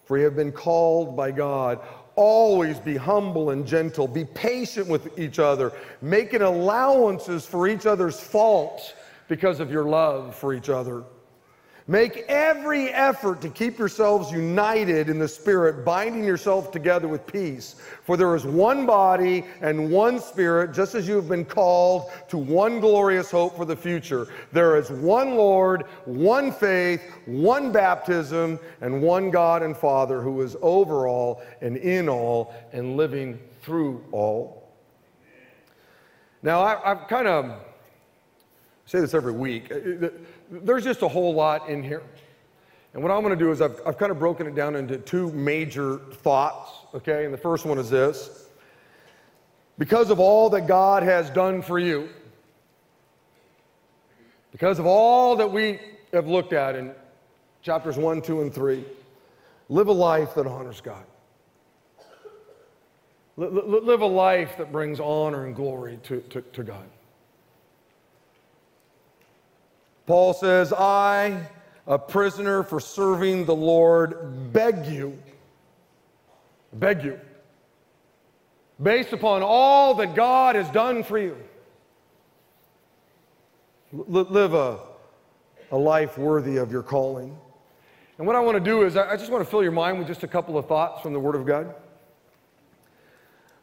For 0.05 0.17
you 0.17 0.25
have 0.25 0.35
been 0.35 0.51
called 0.51 1.15
by 1.15 1.31
God. 1.31 1.79
Always 2.21 2.79
be 2.79 2.97
humble 2.97 3.49
and 3.49 3.65
gentle. 3.65 4.07
Be 4.07 4.25
patient 4.25 4.87
with 4.87 5.17
each 5.17 5.39
other, 5.39 5.73
making 6.03 6.43
allowances 6.43 7.47
for 7.47 7.67
each 7.67 7.87
other's 7.87 8.19
faults 8.19 8.93
because 9.27 9.59
of 9.59 9.71
your 9.71 9.85
love 9.85 10.35
for 10.35 10.53
each 10.53 10.69
other. 10.69 11.03
Make 11.91 12.19
every 12.29 12.87
effort 12.87 13.41
to 13.41 13.49
keep 13.49 13.77
yourselves 13.77 14.31
united 14.31 15.09
in 15.09 15.19
the 15.19 15.27
Spirit, 15.27 15.83
binding 15.83 16.23
yourself 16.23 16.71
together 16.71 17.09
with 17.09 17.27
peace. 17.27 17.75
For 18.05 18.15
there 18.15 18.33
is 18.33 18.45
one 18.45 18.85
body 18.85 19.43
and 19.59 19.91
one 19.91 20.21
Spirit, 20.21 20.73
just 20.73 20.95
as 20.95 21.05
you 21.05 21.15
have 21.15 21.27
been 21.27 21.43
called 21.43 22.09
to 22.29 22.37
one 22.37 22.79
glorious 22.79 23.29
hope 23.29 23.57
for 23.57 23.65
the 23.65 23.75
future. 23.75 24.29
There 24.53 24.77
is 24.77 24.89
one 24.89 25.35
Lord, 25.35 25.83
one 26.05 26.53
faith, 26.53 27.01
one 27.25 27.73
baptism, 27.73 28.57
and 28.79 29.01
one 29.01 29.29
God 29.29 29.61
and 29.61 29.75
Father 29.75 30.21
who 30.21 30.41
is 30.43 30.55
over 30.61 31.09
all 31.09 31.43
and 31.59 31.75
in 31.75 32.07
all 32.07 32.55
and 32.71 32.95
living 32.95 33.37
through 33.63 34.01
all. 34.13 34.71
Now, 36.41 36.61
I, 36.61 36.87
have 36.87 37.09
kind 37.09 37.27
of 37.27 37.59
say 38.91 38.99
this 38.99 39.13
every 39.13 39.31
week 39.31 39.71
uh, 39.71 40.07
uh, 40.07 40.09
there's 40.49 40.83
just 40.83 41.01
a 41.01 41.07
whole 41.07 41.33
lot 41.33 41.69
in 41.69 41.81
here. 41.81 42.03
And 42.93 43.01
what 43.01 43.09
I'm 43.09 43.21
going 43.21 43.37
to 43.37 43.41
do 43.41 43.51
is 43.51 43.61
I've, 43.61 43.79
I've 43.85 43.97
kind 43.97 44.11
of 44.11 44.19
broken 44.19 44.47
it 44.47 44.53
down 44.53 44.75
into 44.75 44.97
two 44.97 45.31
major 45.31 45.99
thoughts, 46.15 46.71
okay? 46.93 47.23
And 47.23 47.33
the 47.33 47.37
first 47.37 47.65
one 47.65 47.77
is 47.77 47.89
this 47.89 48.49
because 49.77 50.09
of 50.09 50.19
all 50.19 50.49
that 50.49 50.67
God 50.67 51.03
has 51.03 51.29
done 51.29 51.61
for 51.61 51.79
you, 51.79 52.09
because 54.51 54.77
of 54.77 54.85
all 54.85 55.37
that 55.37 55.49
we 55.49 55.79
have 56.11 56.27
looked 56.27 56.51
at 56.51 56.75
in 56.75 56.91
chapters 57.61 57.97
1, 57.97 58.21
2, 58.21 58.41
and 58.41 58.53
3. 58.53 58.83
Live 59.69 59.87
a 59.87 59.93
life 59.93 60.35
that 60.35 60.45
honors 60.45 60.81
God. 60.81 61.05
Live 63.37 64.01
a 64.01 64.05
life 64.05 64.57
that 64.57 64.69
brings 64.69 64.99
honor 64.99 65.45
and 65.45 65.55
glory 65.55 65.97
to, 66.03 66.19
to, 66.19 66.41
to 66.41 66.63
God. 66.63 66.89
Paul 70.11 70.33
says, 70.33 70.73
I, 70.73 71.47
a 71.87 71.97
prisoner 71.97 72.63
for 72.63 72.81
serving 72.81 73.45
the 73.45 73.55
Lord, 73.55 74.51
beg 74.51 74.85
you, 74.85 75.17
beg 76.73 77.05
you, 77.05 77.17
based 78.83 79.13
upon 79.13 79.41
all 79.41 79.93
that 79.93 80.13
God 80.13 80.57
has 80.57 80.69
done 80.71 81.01
for 81.01 81.17
you, 81.17 81.37
live 83.93 84.53
a, 84.53 84.79
a 85.71 85.77
life 85.77 86.17
worthy 86.17 86.57
of 86.57 86.73
your 86.73 86.83
calling. 86.83 87.37
And 88.17 88.27
what 88.27 88.35
I 88.35 88.41
want 88.41 88.57
to 88.57 88.69
do 88.69 88.83
is, 88.83 88.97
I 88.97 89.15
just 89.15 89.31
want 89.31 89.45
to 89.45 89.49
fill 89.49 89.63
your 89.63 89.71
mind 89.71 89.97
with 89.97 90.07
just 90.07 90.23
a 90.23 90.27
couple 90.27 90.57
of 90.57 90.67
thoughts 90.67 91.01
from 91.01 91.13
the 91.13 91.21
Word 91.21 91.35
of 91.35 91.45
God. 91.45 91.73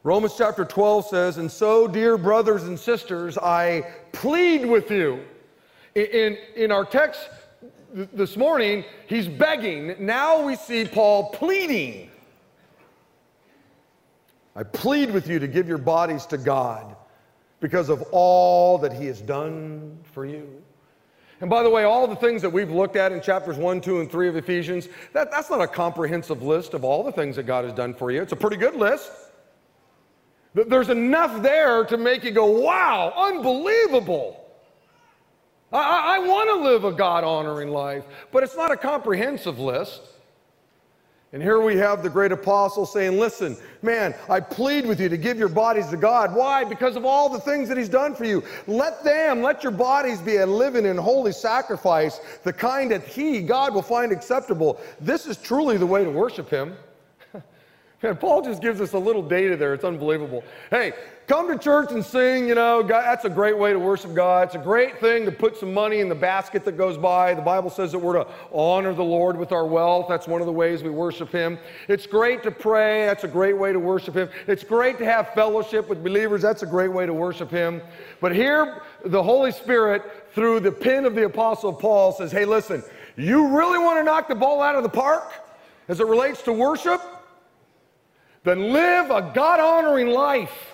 Romans 0.03 0.33
chapter 0.35 0.65
12 0.65 1.09
says, 1.09 1.37
And 1.37 1.53
so, 1.53 1.87
dear 1.87 2.17
brothers 2.17 2.63
and 2.63 2.81
sisters, 2.81 3.37
I 3.37 3.83
plead 4.13 4.65
with 4.65 4.91
you. 4.91 5.23
In, 5.99 6.39
in 6.55 6.71
our 6.71 6.85
text 6.85 7.29
this 7.93 8.37
morning, 8.37 8.85
he's 9.09 9.27
begging. 9.27 9.97
Now 9.99 10.45
we 10.45 10.55
see 10.55 10.85
Paul 10.85 11.31
pleading. 11.31 12.11
I 14.55 14.63
plead 14.63 15.11
with 15.11 15.29
you 15.29 15.41
to 15.41 15.49
give 15.49 15.67
your 15.67 15.79
bodies 15.79 16.25
to 16.27 16.39
God 16.39 16.95
because 17.59 17.89
of 17.89 18.03
all 18.13 18.79
that 18.79 18.93
he 18.93 19.07
has 19.07 19.21
done 19.21 19.99
for 20.13 20.25
you. 20.25 20.63
And 21.41 21.51
by 21.51 21.65
the 21.65 21.71
way, 21.71 21.83
all 21.83 22.07
the 22.07 22.17
things 22.17 22.43
that 22.43 22.51
we've 22.51 22.71
looked 22.71 22.95
at 22.95 23.11
in 23.11 23.21
chapters 23.21 23.57
1, 23.57 23.81
2, 23.81 24.01
and 24.01 24.11
3 24.11 24.29
of 24.29 24.37
Ephesians, 24.37 24.89
that, 25.13 25.33
that's 25.33 25.51
not 25.51 25.61
a 25.61 25.67
comprehensive 25.67 26.43
list 26.43 26.75
of 26.75 26.85
all 26.85 27.03
the 27.03 27.13
things 27.13 27.35
that 27.37 27.45
God 27.45 27.65
has 27.65 27.73
done 27.73 27.93
for 27.93 28.13
you. 28.13 28.23
It's 28.23 28.33
a 28.33 28.37
pretty 28.37 28.57
good 28.57 28.77
list. 28.77 29.11
There's 30.55 30.91
enough 30.91 31.43
there 31.43 31.85
to 31.85 31.97
make 31.97 32.23
you 32.23 32.31
go, 32.31 32.47
wow, 32.47 33.13
unbelievable. 33.17 34.48
I, 35.73 36.17
I 36.17 36.19
want 36.21 36.51
to 36.51 36.57
live 36.69 36.85
a 36.85 36.93
God 36.93 37.25
honoring 37.25 37.69
life, 37.71 38.05
but 38.33 38.43
it's 38.43 38.57
not 38.57 38.71
a 38.71 38.77
comprehensive 38.77 39.59
list. 39.59 40.01
And 41.35 41.43
here 41.43 41.61
we 41.61 41.77
have 41.77 42.03
the 42.03 42.09
great 42.09 42.33
apostle 42.33 42.87
saying, 42.87 43.19
Listen, 43.19 43.55
man, 43.83 44.15
I 44.31 44.41
plead 44.41 44.87
with 44.87 44.99
you 44.99 45.11
to 45.11 45.19
give 45.19 45.39
your 45.39 45.51
bodies 45.51 45.89
to 45.89 45.99
God. 45.99 46.35
Why? 46.35 46.65
Because 46.65 46.97
of 46.97 47.05
all 47.05 47.29
the 47.29 47.41
things 47.41 47.69
that 47.69 47.77
He's 47.77 47.91
done 47.91 48.15
for 48.15 48.25
you. 48.25 48.43
Let 48.67 49.05
them, 49.05 49.43
let 49.43 49.63
your 49.63 49.73
bodies 49.73 50.23
be 50.23 50.37
a 50.37 50.47
living 50.47 50.87
and 50.87 50.99
holy 50.99 51.33
sacrifice, 51.33 52.21
the 52.45 52.53
kind 52.53 52.91
that 52.93 53.05
He, 53.05 53.43
God, 53.43 53.75
will 53.75 53.83
find 53.83 54.11
acceptable. 54.11 54.81
This 55.03 55.27
is 55.27 55.37
truly 55.37 55.77
the 55.77 55.87
way 55.87 56.03
to 56.03 56.11
worship 56.11 56.49
Him. 56.49 56.75
Man, 58.01 58.17
Paul 58.17 58.43
just 58.43 58.63
gives 58.63 58.81
us 58.81 58.93
a 58.93 58.99
little 58.99 59.23
data 59.23 59.57
there. 59.57 59.75
It's 59.75 59.83
unbelievable. 59.83 60.45
Hey, 60.71 60.93
come 61.27 61.49
to 61.49 61.59
church 61.59 61.91
and 61.91 62.05
sing, 62.05 62.47
you 62.47 62.55
know, 62.55 62.81
God, 62.81 63.03
that's 63.03 63.25
a 63.25 63.29
great 63.29 63.59
way 63.59 63.73
to 63.73 63.79
worship 63.81 64.15
God. 64.15 64.47
It's 64.47 64.55
a 64.55 64.59
great 64.59 65.01
thing 65.01 65.25
to 65.25 65.33
put 65.33 65.57
some 65.57 65.75
money 65.75 65.99
in 65.99 66.09
the 66.09 66.15
basket 66.15 66.65
that 66.67 66.77
goes 66.77 66.97
by. 66.97 67.35
The 67.35 67.43
Bible 67.43 67.71
says 67.71 67.91
that 67.91 67.99
we're 67.99 68.23
to 68.23 68.29
honor 68.53 68.95
the 68.95 69.03
Lord 69.03 69.37
with 69.37 69.51
our 69.51 69.67
wealth. 69.67 70.07
That's 70.09 70.29
one 70.29 70.41
of 70.41 70.47
the 70.47 70.53
ways 70.53 70.85
we 70.85 70.91
worship 70.91 71.33
Him. 71.33 71.59
It's 71.89 72.07
great 72.07 72.45
to 72.45 72.53
pray. 72.53 73.05
That's 73.07 73.25
a 73.25 73.29
great 73.29 73.59
way 73.59 73.73
to 73.73 73.81
worship 73.81 74.15
Him. 74.15 74.29
It's 74.47 74.63
great 74.63 74.97
to 74.99 75.05
have 75.05 75.35
fellowship 75.35 75.89
with 75.89 76.05
believers. 76.05 76.41
That's 76.41 76.63
a 76.63 76.67
great 76.67 76.93
way 76.93 77.05
to 77.05 77.13
worship 77.13 77.51
Him. 77.51 77.83
But 78.21 78.33
here, 78.33 78.81
the 79.05 79.23
Holy 79.25 79.51
Spirit, 79.51 80.05
through 80.35 80.61
the 80.61 80.71
pen 80.71 81.05
of 81.05 81.17
the 81.17 81.25
Apostle 81.25 81.73
Paul, 81.73 82.13
says, 82.13 82.31
hey, 82.31 82.45
listen, 82.45 82.85
you 83.17 83.49
really 83.49 83.81
want 83.81 83.99
to 83.99 84.05
knock 84.05 84.29
the 84.29 84.37
ball 84.37 84.63
out 84.63 84.77
of 84.77 84.85
the 84.85 84.89
park 84.89 85.33
as 85.89 85.99
it 85.99 86.07
relates 86.07 86.43
to 86.43 86.53
worship? 86.53 87.03
Then 88.49 88.73
live 88.73 89.11
a 89.11 89.33
God 89.35 89.61
honoring 89.61 90.09
life. 90.09 90.73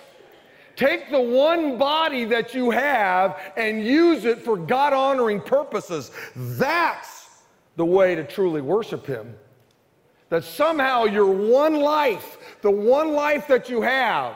Take 0.75 1.09
the 1.09 1.21
one 1.21 1.77
body 1.77 2.25
that 2.25 2.53
you 2.53 2.69
have 2.69 3.39
and 3.55 3.83
use 3.83 4.25
it 4.25 4.43
for 4.43 4.57
God 4.57 4.93
honoring 4.93 5.39
purposes. 5.39 6.11
That's 6.35 7.43
the 7.75 7.85
way 7.85 8.15
to 8.15 8.23
truly 8.23 8.61
worship 8.61 9.05
Him. 9.05 9.35
That 10.29 10.43
somehow 10.43 11.05
your 11.05 11.31
one 11.31 11.75
life, 11.75 12.57
the 12.61 12.71
one 12.71 13.13
life 13.13 13.47
that 13.47 13.69
you 13.69 13.81
have, 13.81 14.35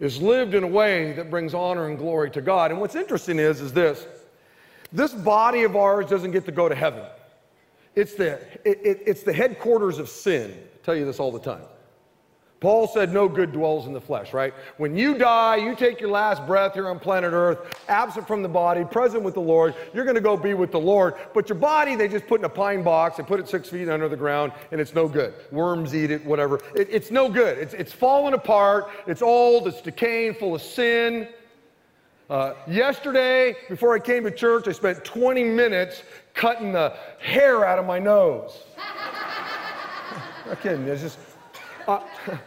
is 0.00 0.20
lived 0.20 0.54
in 0.54 0.64
a 0.64 0.68
way 0.68 1.12
that 1.12 1.30
brings 1.30 1.54
honor 1.54 1.86
and 1.86 1.96
glory 1.96 2.30
to 2.32 2.42
God. 2.42 2.70
And 2.70 2.80
what's 2.80 2.96
interesting 2.96 3.38
is, 3.38 3.60
is 3.60 3.72
this 3.72 4.06
this 4.92 5.12
body 5.12 5.64
of 5.64 5.76
ours 5.76 6.06
doesn't 6.06 6.30
get 6.30 6.44
to 6.46 6.52
go 6.52 6.68
to 6.68 6.74
heaven. 6.74 7.04
It's 7.96 8.14
the, 8.14 8.34
it, 8.64 8.80
it, 8.84 9.02
it's 9.06 9.22
the 9.22 9.32
headquarters 9.32 9.98
of 9.98 10.08
sin. 10.08 10.52
I 10.52 10.84
tell 10.84 10.94
you 10.94 11.04
this 11.04 11.18
all 11.18 11.32
the 11.32 11.40
time. 11.40 11.64
Paul 12.60 12.88
said, 12.88 13.12
No 13.12 13.28
good 13.28 13.52
dwells 13.52 13.86
in 13.86 13.92
the 13.92 14.00
flesh, 14.00 14.32
right? 14.32 14.54
When 14.78 14.96
you 14.96 15.18
die, 15.18 15.56
you 15.56 15.74
take 15.76 16.00
your 16.00 16.10
last 16.10 16.46
breath 16.46 16.74
here 16.74 16.88
on 16.88 16.98
planet 16.98 17.32
Earth, 17.32 17.82
absent 17.88 18.26
from 18.26 18.42
the 18.42 18.48
body, 18.48 18.84
present 18.84 19.22
with 19.22 19.34
the 19.34 19.40
Lord, 19.40 19.74
you're 19.92 20.04
going 20.04 20.14
to 20.14 20.20
go 20.20 20.36
be 20.36 20.54
with 20.54 20.72
the 20.72 20.80
Lord. 20.80 21.14
But 21.34 21.48
your 21.48 21.58
body, 21.58 21.94
they 21.94 22.08
just 22.08 22.26
put 22.26 22.40
in 22.40 22.44
a 22.44 22.48
pine 22.48 22.82
box, 22.82 23.18
they 23.18 23.22
put 23.22 23.40
it 23.40 23.48
six 23.48 23.68
feet 23.68 23.88
under 23.88 24.08
the 24.08 24.16
ground, 24.16 24.52
and 24.72 24.80
it's 24.80 24.94
no 24.94 25.08
good. 25.08 25.34
Worms 25.50 25.94
eat 25.94 26.10
it, 26.10 26.24
whatever. 26.24 26.60
It, 26.74 26.88
it's 26.90 27.10
no 27.10 27.28
good. 27.28 27.58
It's, 27.58 27.74
it's 27.74 27.92
falling 27.92 28.34
apart, 28.34 28.90
it's 29.06 29.22
old, 29.22 29.68
it's 29.68 29.82
decaying, 29.82 30.34
full 30.34 30.54
of 30.54 30.62
sin. 30.62 31.28
Uh, 32.30 32.54
yesterday, 32.66 33.54
before 33.68 33.94
I 33.94 33.98
came 33.98 34.24
to 34.24 34.30
church, 34.30 34.66
I 34.66 34.72
spent 34.72 35.04
20 35.04 35.44
minutes 35.44 36.02
cutting 36.32 36.72
the 36.72 36.96
hair 37.18 37.66
out 37.66 37.78
of 37.78 37.84
my 37.84 37.98
nose. 37.98 38.62
Not 40.46 40.62
kidding. 40.62 40.88
It's 40.88 41.02
just. 41.02 41.18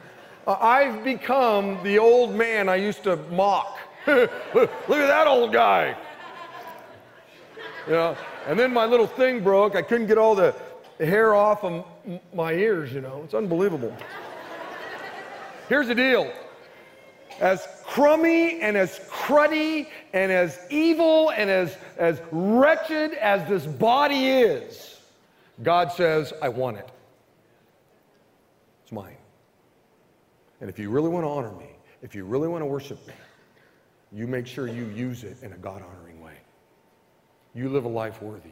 Uh, 0.48 0.56
I've 0.62 1.04
become 1.04 1.84
the 1.84 2.00
old 2.00 2.34
man 2.34 2.70
I 2.70 2.78
used 2.78 3.04
to 3.04 3.18
mock. 3.18 3.80
look, 4.08 4.32
look, 4.56 4.70
at 4.92 5.08
that 5.08 5.28
old 5.28 5.52
guy. 5.52 5.94
You 7.86 7.92
know, 7.92 8.18
and 8.48 8.58
then 8.58 8.72
my 8.72 8.86
little 8.86 9.08
thing 9.08 9.44
broke. 9.44 9.76
I 9.76 9.82
couldn't 9.82 10.08
get 10.08 10.18
all 10.18 10.36
the 10.36 10.56
hair 11.00 11.36
off 11.36 11.66
of 11.66 11.84
my 12.34 12.54
ears, 12.54 12.94
you 12.94 13.02
know. 13.02 13.24
It's 13.26 13.34
unbelievable. 13.34 13.94
Here's 15.68 15.88
the 15.88 15.96
deal. 15.96 16.32
As 17.42 17.68
crummy 17.86 18.62
and 18.62 18.78
as 18.78 19.00
cruddy 19.10 19.88
and 20.14 20.32
as 20.32 20.60
evil 20.70 21.32
and 21.32 21.50
as, 21.50 21.76
as 21.98 22.22
wretched 22.32 23.16
as 23.16 23.48
this 23.50 23.66
body 23.66 24.30
is, 24.30 25.02
God 25.62 25.92
says, 25.92 26.32
I 26.42 26.48
want 26.48 26.78
it. 26.78 26.90
It's 28.84 28.94
mine. 28.94 29.17
And 30.62 30.70
if 30.70 30.80
you 30.80 30.90
really 30.90 31.10
want 31.10 31.24
to 31.24 31.30
honor 31.30 31.52
me, 31.52 31.70
if 32.02 32.16
you 32.16 32.26
really 32.26 32.48
want 32.48 32.62
to 32.62 32.66
worship 32.66 33.06
me, 33.08 33.14
you 34.12 34.28
make 34.28 34.48
sure 34.48 34.68
you 34.68 34.86
use 34.86 35.24
it 35.24 35.38
in 35.42 35.54
a 35.54 35.58
God 35.58 35.82
honoring 35.82 36.22
way. 36.22 36.34
You 37.54 37.70
live 37.70 37.86
a 37.86 37.90
life 37.90 38.22
worthy. 38.22 38.52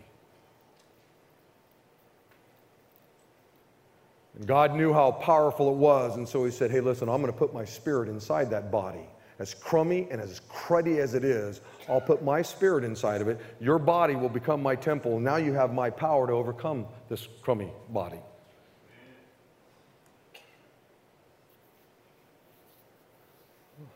And 4.36 4.46
God 4.46 4.76
knew 4.76 4.92
how 4.92 5.12
powerful 5.12 5.70
it 5.70 5.78
was, 5.78 6.18
and 6.18 6.28
so 6.28 6.44
He 6.44 6.52
said, 6.52 6.72
Hey, 6.72 6.82
listen, 6.82 7.08
I'm 7.08 7.22
going 7.22 7.32
to 7.32 7.38
put 7.38 7.54
my 7.54 7.64
spirit 7.64 8.10
inside 8.10 8.50
that 8.50 8.70
body. 8.72 9.08
As 9.40 9.54
crummy 9.54 10.08
and 10.12 10.22
as 10.22 10.42
cruddy 10.50 11.00
as 11.00 11.14
it 11.14 11.24
is, 11.24 11.62
I'll 11.90 12.02
put 12.02 12.24
my 12.24 12.42
spirit 12.42 12.84
inside 12.84 13.22
of 13.22 13.28
it. 13.28 13.40
Your 13.60 13.80
body 13.80 14.16
will 14.16 14.30
become 14.30 14.62
my 14.62 14.76
temple, 14.76 15.20
now 15.20 15.38
you 15.38 15.54
have 15.54 15.74
my 15.74 15.90
power 15.90 16.28
to 16.28 16.34
overcome 16.34 16.86
this 17.10 17.28
crummy 17.42 17.72
body. 17.90 18.20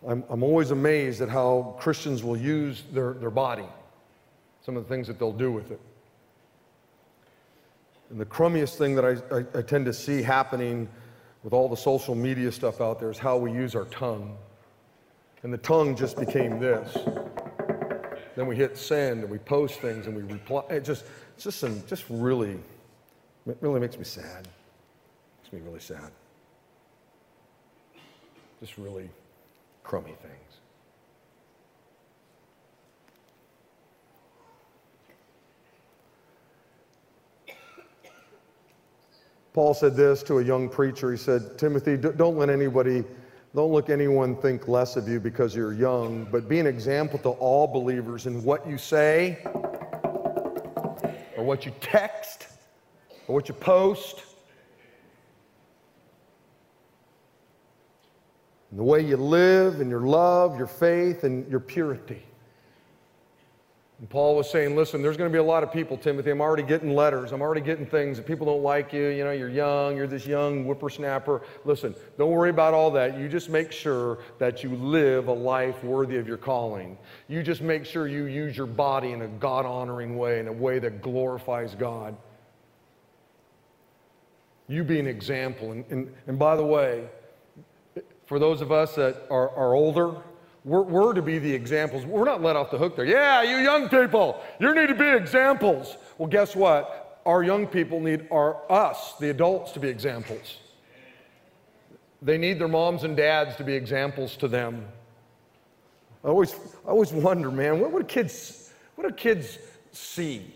I'm, 0.07 0.23
I'm 0.29 0.43
always 0.43 0.71
amazed 0.71 1.21
at 1.21 1.29
how 1.29 1.75
Christians 1.79 2.23
will 2.23 2.37
use 2.37 2.83
their, 2.93 3.13
their 3.13 3.29
body, 3.29 3.65
some 4.61 4.77
of 4.77 4.83
the 4.83 4.89
things 4.89 5.07
that 5.07 5.19
they'll 5.19 5.31
do 5.31 5.51
with 5.51 5.71
it. 5.71 5.79
And 8.09 8.19
the 8.19 8.25
crummiest 8.25 8.75
thing 8.75 8.95
that 8.95 9.05
I, 9.05 9.35
I, 9.35 9.59
I 9.59 9.61
tend 9.61 9.85
to 9.85 9.93
see 9.93 10.21
happening 10.21 10.87
with 11.43 11.53
all 11.53 11.69
the 11.69 11.77
social 11.77 12.15
media 12.15 12.51
stuff 12.51 12.81
out 12.81 12.99
there 12.99 13.11
is 13.11 13.17
how 13.17 13.37
we 13.37 13.51
use 13.51 13.75
our 13.75 13.85
tongue. 13.85 14.37
And 15.43 15.53
the 15.53 15.57
tongue 15.57 15.95
just 15.95 16.17
became 16.17 16.59
this. 16.59 16.97
Then 18.35 18.47
we 18.47 18.55
hit 18.55 18.77
send 18.77 19.21
and 19.21 19.29
we 19.29 19.37
post 19.37 19.79
things 19.79 20.07
and 20.07 20.15
we 20.15 20.23
reply. 20.23 20.63
It 20.69 20.83
just, 20.83 21.05
it's 21.35 21.43
just 21.43 21.59
some, 21.59 21.83
just 21.87 22.05
really, 22.09 22.57
it 23.47 23.57
really 23.61 23.79
makes 23.79 23.97
me 23.97 24.03
sad. 24.03 24.47
It 24.47 25.53
Makes 25.53 25.53
me 25.53 25.59
really 25.67 25.79
sad. 25.79 26.11
Just 28.59 28.77
really 28.77 29.09
crummy 29.89 30.13
things. 30.21 30.35
Paul 39.51 39.73
said 39.73 39.95
this 39.95 40.21
to 40.23 40.37
a 40.37 40.43
young 40.43 40.69
preacher. 40.69 41.09
He 41.09 41.17
said, 41.17 41.57
Timothy, 41.57 41.97
don't 41.97 42.37
let 42.37 42.51
anybody, 42.51 43.03
don't 43.55 43.71
look 43.71 43.89
anyone 43.89 44.35
think 44.35 44.67
less 44.67 44.95
of 44.95 45.07
you 45.09 45.19
because 45.19 45.55
you're 45.55 45.73
young, 45.73 46.25
but 46.25 46.47
be 46.47 46.59
an 46.59 46.67
example 46.67 47.17
to 47.19 47.29
all 47.29 47.65
believers 47.65 48.27
in 48.27 48.43
what 48.43 48.67
you 48.69 48.77
say, 48.77 49.39
or 51.35 51.43
what 51.43 51.65
you 51.65 51.73
text 51.81 52.45
or 53.27 53.33
what 53.33 53.49
you 53.49 53.55
post. 53.55 54.28
The 58.71 58.83
way 58.83 59.01
you 59.01 59.17
live 59.17 59.81
and 59.81 59.89
your 59.89 60.01
love, 60.01 60.57
your 60.57 60.67
faith, 60.67 61.23
and 61.23 61.49
your 61.49 61.59
purity. 61.59 62.23
And 63.99 64.09
Paul 64.09 64.37
was 64.37 64.49
saying, 64.49 64.77
listen, 64.77 65.01
there's 65.01 65.17
going 65.17 65.29
to 65.29 65.33
be 65.33 65.39
a 65.39 65.43
lot 65.43 65.61
of 65.61 65.73
people, 65.73 65.97
Timothy. 65.97 66.29
I'm 66.29 66.39
already 66.39 66.63
getting 66.63 66.95
letters. 66.95 67.33
I'm 67.33 67.41
already 67.41 67.59
getting 67.59 67.85
things 67.85 68.15
that 68.15 68.25
people 68.25 68.45
don't 68.45 68.63
like 68.63 68.93
you. 68.93 69.07
You 69.07 69.25
know, 69.25 69.31
you're 69.31 69.49
young. 69.49 69.97
You're 69.97 70.07
this 70.07 70.25
young 70.25 70.63
whippersnapper. 70.63 71.41
Listen, 71.65 71.93
don't 72.17 72.31
worry 72.31 72.49
about 72.49 72.73
all 72.73 72.91
that. 72.91 73.19
You 73.19 73.27
just 73.27 73.49
make 73.49 73.73
sure 73.73 74.19
that 74.37 74.63
you 74.63 74.73
live 74.75 75.27
a 75.27 75.33
life 75.33 75.83
worthy 75.83 76.15
of 76.15 76.29
your 76.29 76.37
calling. 76.37 76.97
You 77.27 77.43
just 77.43 77.61
make 77.61 77.85
sure 77.85 78.07
you 78.07 78.23
use 78.25 78.55
your 78.55 78.67
body 78.67 79.11
in 79.11 79.23
a 79.23 79.27
God 79.27 79.65
honoring 79.65 80.17
way, 80.17 80.39
in 80.39 80.47
a 80.47 80.53
way 80.53 80.79
that 80.79 81.01
glorifies 81.01 81.75
God. 81.75 82.15
You 84.69 84.85
be 84.85 84.99
an 84.99 85.07
example. 85.07 85.73
And, 85.73 85.83
and, 85.89 86.13
and 86.27 86.39
by 86.39 86.55
the 86.55 86.65
way, 86.65 87.09
for 88.29 88.37
those 88.37 88.61
of 88.61 88.71
us 88.71 88.93
that 88.93 89.25
are, 89.31 89.49
are 89.55 89.73
older, 89.73 90.15
we're, 90.63 90.83
we're, 90.83 91.13
to 91.13 91.21
be 91.21 91.39
the 91.39 91.51
examples. 91.51 92.05
We're 92.05 92.25
not 92.25 92.43
let 92.43 92.55
off 92.55 92.69
the 92.69 92.77
hook 92.77 92.95
there. 92.95 93.03
Yeah, 93.03 93.41
you 93.41 93.57
young 93.57 93.89
people, 93.89 94.39
you 94.59 94.75
need 94.75 94.85
to 94.85 94.93
be 94.93 95.07
examples. 95.07 95.97
Well, 96.19 96.29
guess 96.29 96.55
what? 96.55 97.21
Our 97.25 97.41
young 97.41 97.65
people 97.65 97.99
need 97.99 98.27
our 98.29 98.71
us, 98.71 99.15
the 99.19 99.31
adults, 99.31 99.71
to 99.71 99.79
be 99.79 99.87
examples. 99.87 100.59
They 102.21 102.37
need 102.37 102.59
their 102.59 102.67
moms 102.67 103.03
and 103.03 103.17
dads 103.17 103.55
to 103.55 103.63
be 103.63 103.73
examples 103.73 104.37
to 104.37 104.47
them. 104.47 104.85
I 106.23 106.27
always, 106.27 106.53
I 106.85 106.89
always 106.89 107.11
wonder, 107.11 107.49
man, 107.49 107.79
what, 107.79 107.91
do 107.91 108.03
kids, 108.03 108.71
what 108.93 109.07
do 109.07 109.15
kids 109.15 109.57
see? 109.91 110.53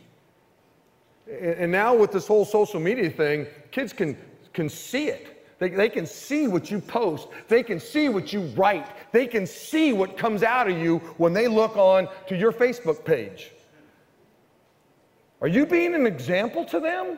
And, 1.28 1.56
and 1.56 1.72
now 1.72 1.96
with 1.96 2.12
this 2.12 2.28
whole 2.28 2.46
social 2.46 2.80
media 2.80 3.10
thing, 3.10 3.48
kids 3.72 3.94
can, 3.94 4.16
can 4.54 4.70
see 4.70 5.08
it. 5.08 5.33
They, 5.64 5.70
they 5.70 5.88
can 5.88 6.06
see 6.06 6.50
what 6.50 6.70
you 6.70 6.82
post. 6.82 7.30
They 7.48 7.64
can 7.64 7.80
see 7.80 8.10
what 8.10 8.34
you 8.34 8.42
write. 8.58 8.86
They 9.14 9.26
can 9.26 9.48
see 9.48 9.94
what 9.94 10.18
comes 10.18 10.44
out 10.44 10.70
of 10.70 10.78
you 10.78 10.98
when 11.16 11.32
they 11.32 11.48
look 11.48 11.78
on 11.78 12.10
to 12.28 12.36
your 12.36 12.52
Facebook 12.52 13.06
page. 13.06 13.54
Are 15.40 15.48
you 15.48 15.66
being 15.66 15.96
an 15.96 16.06
example 16.06 16.66
to 16.66 16.82
them? 16.82 17.18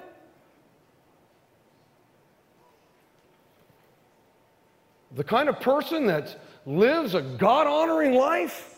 The 5.15 5.23
kind 5.23 5.49
of 5.49 5.59
person 5.59 6.05
that 6.05 6.39
lives 6.67 7.15
a 7.15 7.23
God 7.23 7.65
honoring 7.65 8.13
life? 8.13 8.74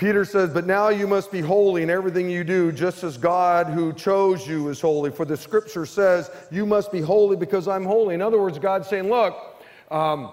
Peter 0.00 0.24
says, 0.24 0.48
But 0.48 0.66
now 0.66 0.88
you 0.88 1.06
must 1.06 1.30
be 1.30 1.42
holy 1.42 1.82
in 1.82 1.90
everything 1.90 2.30
you 2.30 2.42
do, 2.42 2.72
just 2.72 3.04
as 3.04 3.18
God 3.18 3.66
who 3.66 3.92
chose 3.92 4.48
you 4.48 4.70
is 4.70 4.80
holy. 4.80 5.10
For 5.10 5.26
the 5.26 5.36
scripture 5.36 5.84
says, 5.84 6.30
You 6.50 6.64
must 6.64 6.90
be 6.90 7.02
holy 7.02 7.36
because 7.36 7.68
I'm 7.68 7.84
holy. 7.84 8.14
In 8.14 8.22
other 8.22 8.40
words, 8.40 8.58
God's 8.58 8.88
saying, 8.88 9.10
Look, 9.10 9.36
um, 9.90 10.32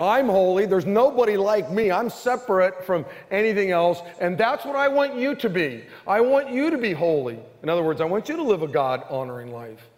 I'm 0.00 0.26
holy. 0.26 0.66
There's 0.66 0.86
nobody 0.86 1.36
like 1.36 1.72
me. 1.72 1.90
I'm 1.90 2.08
separate 2.08 2.86
from 2.86 3.04
anything 3.32 3.72
else. 3.72 4.00
And 4.20 4.38
that's 4.38 4.64
what 4.64 4.76
I 4.76 4.86
want 4.86 5.16
you 5.16 5.34
to 5.34 5.50
be. 5.50 5.82
I 6.06 6.20
want 6.20 6.50
you 6.50 6.70
to 6.70 6.78
be 6.78 6.92
holy. 6.92 7.40
In 7.64 7.68
other 7.68 7.82
words, 7.82 8.00
I 8.00 8.04
want 8.04 8.28
you 8.28 8.36
to 8.36 8.44
live 8.44 8.62
a 8.62 8.68
God 8.68 9.02
honoring 9.10 9.52
life. 9.52 9.88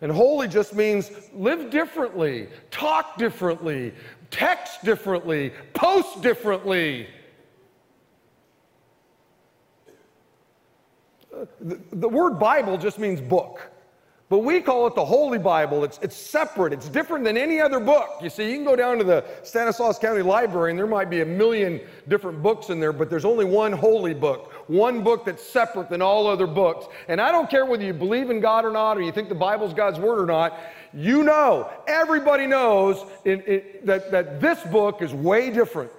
And 0.00 0.10
holy 0.10 0.48
just 0.48 0.74
means 0.74 1.12
live 1.32 1.70
differently, 1.70 2.48
talk 2.72 3.16
differently, 3.16 3.94
text 4.32 4.82
differently, 4.82 5.52
post 5.74 6.22
differently. 6.22 7.06
The, 11.60 11.78
the, 11.92 12.08
word 12.08 12.38
Bible 12.38 12.76
just 12.76 12.98
means 12.98 13.20
book. 13.20 13.70
But 14.28 14.38
we 14.38 14.62
call 14.62 14.86
it 14.86 14.94
the 14.94 15.04
Holy 15.04 15.38
Bible. 15.38 15.84
It's, 15.84 15.98
it's 16.00 16.16
separate, 16.16 16.72
it's 16.72 16.88
different 16.88 17.24
than 17.24 17.36
any 17.36 17.60
other 17.60 17.78
book. 17.78 18.08
You 18.22 18.30
see, 18.30 18.48
you 18.48 18.56
can 18.56 18.64
go 18.64 18.74
down 18.74 18.96
to 18.96 19.04
the 19.04 19.24
Stanislaus 19.42 19.98
County 19.98 20.22
Library 20.22 20.70
and 20.70 20.78
there 20.78 20.86
might 20.86 21.10
be 21.10 21.20
a 21.20 21.26
million 21.26 21.80
different 22.08 22.42
books 22.42 22.70
in 22.70 22.80
there, 22.80 22.94
but 22.94 23.10
there's 23.10 23.26
only 23.26 23.44
one 23.44 23.72
holy 23.72 24.14
book, 24.14 24.50
one 24.68 25.02
book 25.02 25.26
that's 25.26 25.42
separate 25.42 25.90
than 25.90 26.00
all 26.00 26.26
other 26.26 26.46
books. 26.46 26.86
And 27.08 27.20
I 27.20 27.30
don't 27.30 27.50
care 27.50 27.66
whether 27.66 27.84
you 27.84 27.92
believe 27.92 28.30
in 28.30 28.40
God 28.40 28.64
or 28.64 28.70
not, 28.70 28.96
or 28.96 29.02
you 29.02 29.12
think 29.12 29.28
the 29.28 29.34
Bible's 29.34 29.74
God's 29.74 29.98
Word 29.98 30.18
or 30.18 30.26
not, 30.26 30.58
you 30.94 31.22
know, 31.22 31.70
everybody 31.86 32.46
knows 32.46 33.04
that, 33.24 34.10
that 34.10 34.40
this 34.40 34.62
book 34.64 35.02
is 35.02 35.12
way 35.12 35.50
different. 35.50 35.92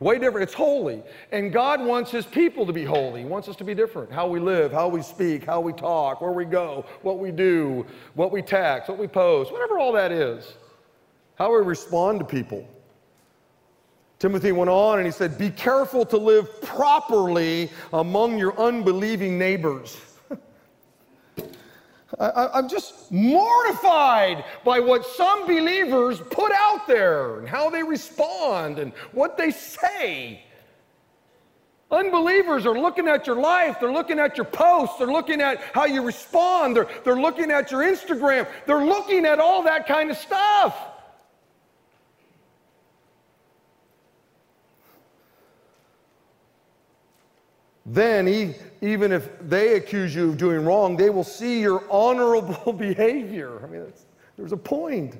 Way 0.00 0.18
different. 0.18 0.44
It's 0.44 0.54
holy. 0.54 1.02
And 1.32 1.52
God 1.52 1.84
wants 1.84 2.10
His 2.10 2.24
people 2.24 2.64
to 2.66 2.72
be 2.72 2.84
holy. 2.84 3.22
He 3.22 3.26
wants 3.26 3.48
us 3.48 3.56
to 3.56 3.64
be 3.64 3.74
different. 3.74 4.12
How 4.12 4.28
we 4.28 4.38
live, 4.38 4.70
how 4.70 4.88
we 4.88 5.02
speak, 5.02 5.44
how 5.44 5.60
we 5.60 5.72
talk, 5.72 6.20
where 6.20 6.30
we 6.30 6.44
go, 6.44 6.84
what 7.02 7.18
we 7.18 7.32
do, 7.32 7.84
what 8.14 8.30
we 8.30 8.40
text, 8.40 8.88
what 8.88 8.98
we 8.98 9.08
post, 9.08 9.52
whatever 9.52 9.78
all 9.78 9.92
that 9.92 10.12
is. 10.12 10.54
How 11.34 11.52
we 11.52 11.64
respond 11.64 12.20
to 12.20 12.24
people. 12.24 12.66
Timothy 14.18 14.52
went 14.52 14.70
on 14.70 14.98
and 14.98 15.06
he 15.06 15.12
said, 15.12 15.36
Be 15.36 15.50
careful 15.50 16.04
to 16.06 16.16
live 16.16 16.60
properly 16.62 17.70
among 17.92 18.38
your 18.38 18.58
unbelieving 18.58 19.38
neighbors. 19.38 20.00
I, 22.18 22.58
am 22.58 22.68
just 22.68 23.12
mortified 23.12 24.44
by 24.64 24.80
what 24.80 25.04
some 25.04 25.46
believers 25.46 26.20
put 26.30 26.52
out 26.52 26.86
there 26.86 27.38
and 27.38 27.48
how 27.48 27.68
they 27.68 27.82
respond 27.82 28.78
and 28.78 28.92
what 29.12 29.36
they 29.36 29.50
say. 29.50 30.42
Unbelievers 31.90 32.66
are 32.66 32.78
looking 32.78 33.08
at 33.08 33.26
your 33.26 33.36
life, 33.36 33.78
they're 33.80 33.92
looking 33.92 34.18
at 34.18 34.36
your 34.36 34.44
posts, 34.46 34.96
they're 34.98 35.06
looking 35.06 35.40
at 35.40 35.58
how 35.74 35.84
you 35.86 36.02
respond, 36.02 36.76
they're, 36.76 36.88
they're 37.04 37.20
looking 37.20 37.50
at 37.50 37.70
your 37.70 37.82
Instagram, 37.82 38.46
they're 38.66 38.84
looking 38.84 39.24
at 39.24 39.38
all 39.38 39.62
that 39.62 39.86
kind 39.86 40.10
of 40.10 40.16
stuff. 40.16 40.76
Then, 47.86 48.26
he, 48.26 48.54
even 48.80 49.12
if 49.12 49.28
they 49.40 49.74
accuse 49.74 50.14
you 50.14 50.30
of 50.30 50.38
doing 50.38 50.64
wrong, 50.64 50.96
they 50.96 51.10
will 51.10 51.24
see 51.24 51.60
your 51.60 51.84
honorable 51.90 52.72
behavior. 52.78 53.60
I 53.64 53.66
mean, 53.66 53.92
there's 54.36 54.52
a 54.52 54.56
point. 54.56 55.18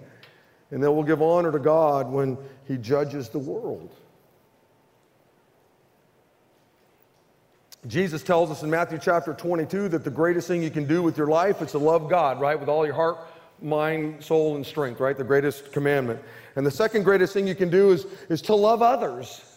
And 0.71 0.83
they 0.83 0.89
will 0.89 1.03
give 1.03 1.23
honor 1.23 1.51
to 1.51 1.59
God 1.59 2.11
when 2.11 2.37
He 2.67 2.77
judges 2.77 3.31
the 3.31 3.39
world. 3.39 3.91
Jesus 7.87 8.23
tells 8.23 8.51
us 8.51 8.63
in 8.63 8.69
Matthew 8.69 8.99
chapter 9.01 9.33
22 9.33 9.89
that 9.89 10.05
the 10.05 10.11
greatest 10.11 10.47
thing 10.47 10.63
you 10.63 10.71
can 10.71 10.85
do 10.87 11.03
with 11.03 11.17
your 11.17 11.29
life 11.29 11.63
is 11.63 11.71
to 11.71 11.79
love 11.79 12.11
God, 12.11 12.39
right? 12.41 12.59
With 12.59 12.69
all 12.69 12.85
your 12.85 12.95
heart, 12.95 13.19
mind, 13.63 14.23
soul, 14.23 14.57
and 14.57 14.67
strength, 14.67 15.01
right? 15.01 15.17
The 15.17 15.25
greatest 15.25 15.73
commandment. 15.73 16.21
And 16.57 16.67
the 16.67 16.71
second 16.71 17.05
greatest 17.05 17.33
thing 17.33 17.47
you 17.47 17.55
can 17.55 17.71
do 17.71 17.93
is, 17.93 18.07
is 18.29 18.43
to 18.43 18.55
love 18.55 18.83
others 18.83 19.48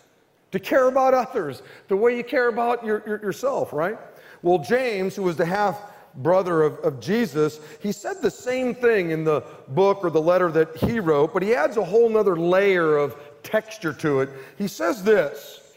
to 0.52 0.60
care 0.60 0.88
about 0.88 1.14
others 1.14 1.62
the 1.88 1.96
way 1.96 2.16
you 2.16 2.24
care 2.24 2.50
about 2.50 2.86
your, 2.86 3.04
your, 3.06 3.22
yourself, 3.22 3.74
right? 3.74 3.98
Well, 4.42 4.60
James, 4.60 5.16
who 5.16 5.24
was 5.24 5.38
the 5.38 5.46
half 5.46 5.80
brother 6.16 6.64
of, 6.64 6.78
of 6.80 7.00
Jesus, 7.00 7.60
he 7.82 7.92
said 7.92 8.22
the 8.22 8.32
same 8.32 8.76
thing 8.76 9.12
in 9.12 9.24
the 9.24 9.44
book 9.70 10.00
or 10.04 10.10
the 10.10 10.22
letter 10.22 10.52
that 10.52 10.76
he 10.78 11.00
wrote, 11.00 11.34
but 11.34 11.42
he 11.42 11.56
adds 11.56 11.78
a 11.78 11.84
whole 11.84 12.10
nother 12.10 12.36
layer 12.36 12.98
of 12.98 13.16
texture 13.44 13.94
to 13.94 14.22
it. 14.22 14.30
He 14.58 14.68
says 14.68 15.04
this 15.04 15.74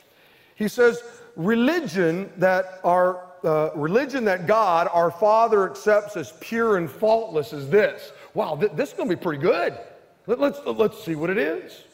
He 0.57 0.69
says, 0.69 1.03
religion 1.37 2.33
that 2.39 2.81
our 2.85 3.31
uh, 3.45 3.71
religion 3.75 4.25
that 4.25 4.47
God, 4.47 4.89
our 4.93 5.11
Father, 5.11 5.69
accepts 5.69 6.17
as 6.17 6.33
pure 6.41 6.79
and 6.79 6.91
faultless 6.91 7.53
is 7.53 7.69
this. 7.69 8.13
Wow, 8.33 8.57
th- 8.57 8.73
this 8.73 8.91
is 8.91 8.95
going 8.97 9.09
to 9.09 9.17
be 9.17 9.23
pretty 9.23 9.43
good. 9.43 9.79
Let, 10.27 10.41
let's, 10.41 10.61
let's 10.65 11.05
see 11.05 11.15
what 11.15 11.29
it 11.29 11.37
is 11.37 11.85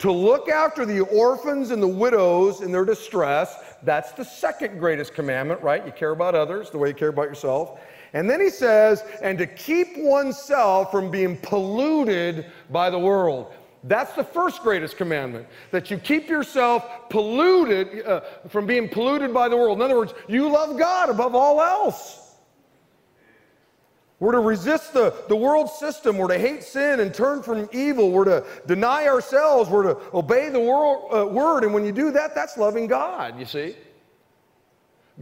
to 0.00 0.10
look 0.10 0.48
after 0.48 0.84
the 0.84 1.00
orphans 1.00 1.70
and 1.70 1.82
the 1.82 1.88
widows 1.88 2.62
in 2.62 2.72
their 2.72 2.84
distress. 2.84 3.56
That's 3.82 4.12
the 4.12 4.24
second 4.24 4.78
greatest 4.78 5.14
commandment, 5.14 5.60
right? 5.62 5.84
You 5.84 5.92
care 5.92 6.10
about 6.10 6.34
others 6.34 6.70
the 6.70 6.78
way 6.78 6.88
you 6.88 6.94
care 6.94 7.08
about 7.08 7.28
yourself. 7.28 7.78
And 8.14 8.28
then 8.28 8.40
he 8.40 8.50
says, 8.50 9.04
and 9.22 9.38
to 9.38 9.46
keep 9.46 9.96
oneself 9.98 10.90
from 10.90 11.10
being 11.10 11.36
polluted 11.36 12.46
by 12.70 12.90
the 12.90 12.98
world. 12.98 13.52
That's 13.84 14.12
the 14.14 14.24
first 14.24 14.62
greatest 14.62 14.96
commandment, 14.96 15.46
that 15.70 15.90
you 15.90 15.96
keep 15.96 16.28
yourself 16.28 17.08
polluted, 17.08 18.04
uh, 18.06 18.20
from 18.48 18.66
being 18.66 18.88
polluted 18.88 19.32
by 19.32 19.48
the 19.48 19.56
world. 19.56 19.78
In 19.78 19.82
other 19.82 19.96
words, 19.96 20.12
you 20.28 20.50
love 20.50 20.78
God 20.78 21.08
above 21.08 21.34
all 21.34 21.60
else. 21.62 22.19
We're 24.20 24.32
to 24.32 24.40
resist 24.40 24.92
the, 24.92 25.14
the 25.28 25.34
world 25.34 25.70
system. 25.70 26.18
We're 26.18 26.28
to 26.28 26.38
hate 26.38 26.62
sin 26.62 27.00
and 27.00 27.12
turn 27.12 27.42
from 27.42 27.70
evil. 27.72 28.10
We're 28.10 28.26
to 28.26 28.46
deny 28.66 29.06
ourselves. 29.06 29.70
We're 29.70 29.94
to 29.94 29.98
obey 30.14 30.50
the 30.50 30.60
world, 30.60 31.08
uh, 31.12 31.26
word. 31.26 31.64
And 31.64 31.72
when 31.72 31.86
you 31.86 31.92
do 31.92 32.10
that, 32.12 32.34
that's 32.34 32.58
loving 32.58 32.86
God, 32.86 33.40
you 33.40 33.46
see. 33.46 33.74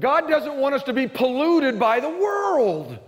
God 0.01 0.29
doesn't 0.29 0.57
want 0.57 0.75
us 0.75 0.83
to 0.85 0.93
be 0.93 1.07
polluted 1.07 1.79
by 1.79 2.01
the 2.01 2.09
world. 2.09 2.99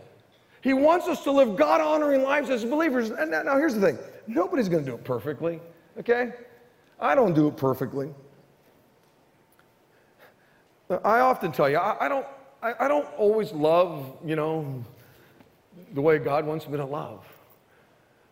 He 0.63 0.75
wants 0.75 1.09
us 1.09 1.25
to 1.25 1.33
live 1.33 1.57
God 1.57 1.81
honoring 1.81 2.23
lives 2.23 2.51
as 2.51 2.65
believers. 2.65 3.11
And 3.11 3.33
now, 3.33 3.57
here's 3.57 3.75
the 3.75 3.81
thing 3.81 3.99
nobody's 4.29 4.69
going 4.69 4.85
to 4.85 4.91
do 4.91 4.97
it 4.97 5.03
perfectly, 5.03 5.61
okay? 5.99 6.33
I 7.01 7.17
don't 7.17 7.35
do 7.35 7.49
it 7.49 7.57
perfectly. 7.57 8.11
I 10.89 11.21
often 11.21 11.51
tell 11.51 11.69
you, 11.69 11.79
I, 11.79 12.07
I 12.07 12.09
don't, 12.09 12.27
I, 12.63 12.75
I 12.81 12.89
don't 12.89 13.07
always 13.17 13.53
love, 13.53 14.19
you 14.25 14.37
know, 14.37 14.85
the 15.95 16.01
way 16.01 16.19
God 16.19 16.47
wants 16.47 16.69
me 16.69 16.77
to 16.77 16.85
love. 16.85 17.25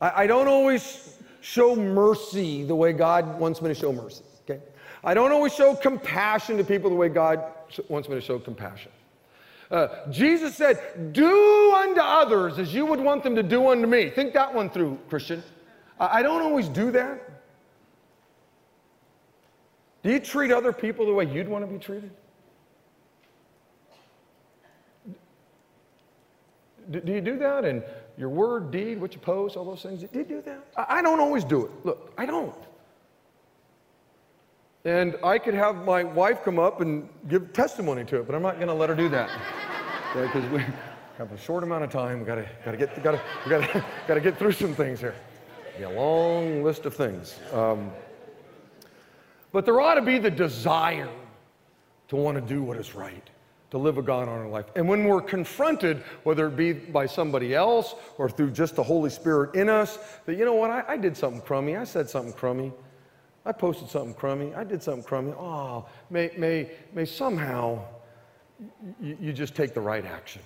I, 0.01 0.25
I 0.25 0.27
don't 0.27 0.49
always 0.49 1.16
show 1.40 1.75
mercy 1.77 2.64
the 2.64 2.75
way 2.75 2.92
God 2.92 3.38
wants 3.38 3.62
me 3.62 3.68
to 3.68 3.75
show 3.75 3.92
mercy, 3.92 4.25
okay? 4.42 4.62
I 5.05 5.14
don't 5.14 5.33
always 5.33 5.55
show 5.55 5.75
compassion 5.75 6.57
to 6.59 6.64
people 6.64 6.90
the 6.90 6.97
way 6.97 7.09
God 7.09 7.42
wants 7.88 8.09
me 8.09 8.14
to 8.14 8.21
show 8.21 8.38
compassion. 8.38 8.92
Uh, 9.71 9.88
Jesus 10.11 10.55
said, 10.55 11.12
Do 11.12 11.75
unto 11.75 12.01
others 12.01 12.59
as 12.59 12.73
you 12.73 12.87
would 12.87 13.01
want 13.01 13.23
them 13.23 13.35
to 13.37 13.42
do 13.42 13.68
unto 13.68 13.87
me. 13.87 14.09
Think 14.09 14.33
that 14.33 14.53
one 14.53 14.71
through, 14.71 14.99
Christian. 15.09 15.42
I, 16.01 16.18
I 16.18 16.23
don't 16.23 16.42
always 16.42 16.68
do 16.68 16.90
that. 16.92 17.38
Do 20.03 20.11
you 20.11 20.21
treat 20.21 20.51
other 20.51 20.73
people 20.73 21.05
the 21.07 21.12
way 21.12 21.27
you'd 21.27 21.49
want 21.49 21.66
to 21.66 21.71
be 21.71 21.79
treated? 21.79 22.11
Do, 26.90 27.01
do 27.01 27.12
you 27.12 27.20
do 27.20 27.38
that? 27.38 27.64
And 27.64 27.83
your 28.16 28.29
word, 28.29 28.70
deed, 28.70 29.01
what 29.01 29.14
you 29.14 29.20
post, 29.20 29.57
all 29.57 29.64
those 29.64 29.83
things? 29.83 30.03
Do 30.03 30.18
you 30.18 30.24
do 30.24 30.42
that? 30.42 30.66
I, 30.77 30.98
I 30.98 31.03
don't 31.03 31.20
always 31.20 31.44
do 31.44 31.66
it. 31.66 31.70
Look, 31.85 32.12
I 32.18 32.27
don't. 32.27 32.55
And 34.85 35.16
I 35.22 35.38
could 35.38 35.55
have 35.55 35.85
my 35.85 36.05
wife 36.05 36.42
come 36.44 36.59
up 36.59 36.81
and 36.81 37.09
give 37.29 37.53
testimony 37.53 38.05
to 38.07 38.20
it, 38.20 38.27
but 38.27 38.35
I'm 38.35 38.42
not 38.42 38.57
going 38.57 38.68
to 38.68 38.74
let 38.74 38.88
her 38.88 38.94
do 38.94 39.09
that. 39.11 39.31
Because 40.14 40.42
okay, 40.42 40.48
we 40.48 40.64
have 41.18 41.31
a 41.33 41.37
short 41.37 41.62
amount 41.62 41.85
of 41.85 41.90
time. 41.90 42.20
We 42.20 42.24
got 42.24 42.37
to 42.37 42.48
got 42.64 42.70
to 42.70 42.77
get 42.79 43.03
got 43.03 43.11
to 43.11 43.20
got 43.46 43.72
to 43.72 43.85
got 44.07 44.14
to 44.14 44.20
get 44.22 44.38
through 44.38 44.53
some 44.53 44.74
things 44.74 45.01
here. 45.01 45.14
Be 45.77 45.83
a 45.83 45.90
long 45.90 46.62
list 46.64 46.87
of 46.87 46.94
things. 46.94 47.38
Um, 47.53 47.90
but 49.53 49.66
there 49.66 49.79
ought 49.83 49.94
to 49.96 50.03
be 50.03 50.18
the 50.18 50.31
desire 50.31 51.11
to 52.09 52.16
want 52.16 52.37
to 52.37 52.40
do 52.40 52.62
what 52.62 52.79
is 52.79 52.94
right, 52.94 53.29
to 53.70 53.78
live 53.78 53.98
a 53.98 54.02
God 54.02 54.28
honoring 54.28 54.50
life. 54.50 54.66
And 54.76 54.88
when 54.88 55.04
we're 55.04 55.20
confronted, 55.20 56.02
whether 56.22 56.46
it 56.48 56.57
be 56.57 56.72
by 56.72 57.07
somebody 57.07 57.54
else 57.54 57.94
or 58.16 58.31
through 58.31 58.52
just 58.52 58.76
the 58.76 58.83
Holy 58.83 59.11
Spirit 59.11 59.54
in 59.54 59.68
us, 59.68 59.98
that, 60.24 60.37
you 60.37 60.44
know 60.44 60.54
what, 60.54 60.70
I, 60.70 60.85
I 60.88 60.96
did 60.96 61.16
something 61.16 61.42
crummy, 61.42 61.76
I 61.76 61.85
said 61.85 62.09
something 62.09 62.33
crummy, 62.33 62.72
I 63.44 63.52
posted 63.52 63.90
something 63.90 64.14
crummy, 64.14 64.54
I 64.54 64.64
did 64.64 64.83
something 64.83 65.04
crummy. 65.04 65.33
Oh, 65.33 65.87
may, 66.11 66.31
may, 66.37 66.70
may 66.94 67.04
somehow 67.04 67.85
you, 69.00 69.16
you 69.20 69.33
just 69.33 69.54
take 69.54 69.74
the 69.74 69.81
right 69.81 70.04
action. 70.04 70.42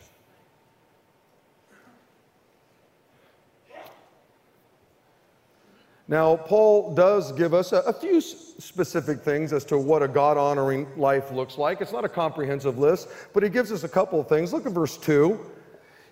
Now, 6.12 6.36
Paul 6.36 6.94
does 6.94 7.32
give 7.32 7.54
us 7.54 7.72
a, 7.72 7.78
a 7.78 7.92
few 7.94 8.20
specific 8.20 9.22
things 9.22 9.50
as 9.50 9.64
to 9.64 9.78
what 9.78 10.02
a 10.02 10.08
God 10.08 10.36
honoring 10.36 10.86
life 10.98 11.32
looks 11.32 11.56
like. 11.56 11.80
It's 11.80 11.90
not 11.90 12.04
a 12.04 12.08
comprehensive 12.10 12.76
list, 12.76 13.08
but 13.32 13.42
he 13.42 13.48
gives 13.48 13.72
us 13.72 13.82
a 13.82 13.88
couple 13.88 14.20
of 14.20 14.28
things. 14.28 14.52
Look 14.52 14.66
at 14.66 14.72
verse 14.72 14.98
2. 14.98 15.40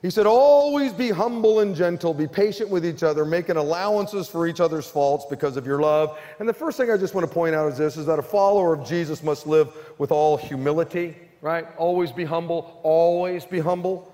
He 0.01 0.09
said, 0.09 0.25
Always 0.25 0.95
be 0.95 1.11
humble 1.11 1.61
and 1.61 1.77
gentle, 1.77 2.15
be 2.15 2.27
patient 2.27 2.71
with 2.71 2.87
each 2.87 3.03
other, 3.03 3.27
making 3.27 3.59
allowances 3.59 4.27
for 4.27 4.47
each 4.47 4.59
other's 4.59 4.89
faults 4.89 5.27
because 5.29 5.59
of 5.59 5.67
your 5.67 5.83
love. 5.83 6.19
And 6.39 6.49
the 6.49 6.55
first 6.55 6.79
thing 6.79 6.91
I 6.91 6.97
just 6.97 7.15
want 7.15 7.29
to 7.29 7.35
point 7.35 7.55
out 7.55 7.71
is 7.71 7.77
this 7.77 7.99
is 7.99 8.07
that 8.07 8.19
a 8.19 8.23
follower 8.23 8.73
of 8.73 8.89
Jesus 8.89 9.23
must 9.23 9.47
live 9.47 9.69
with 9.99 10.11
all 10.11 10.39
humility, 10.39 11.15
right? 11.43 11.67
Always 11.77 12.11
be 12.11 12.25
humble, 12.25 12.81
always 12.85 13.45
be 13.45 13.61
humble. 13.61 14.10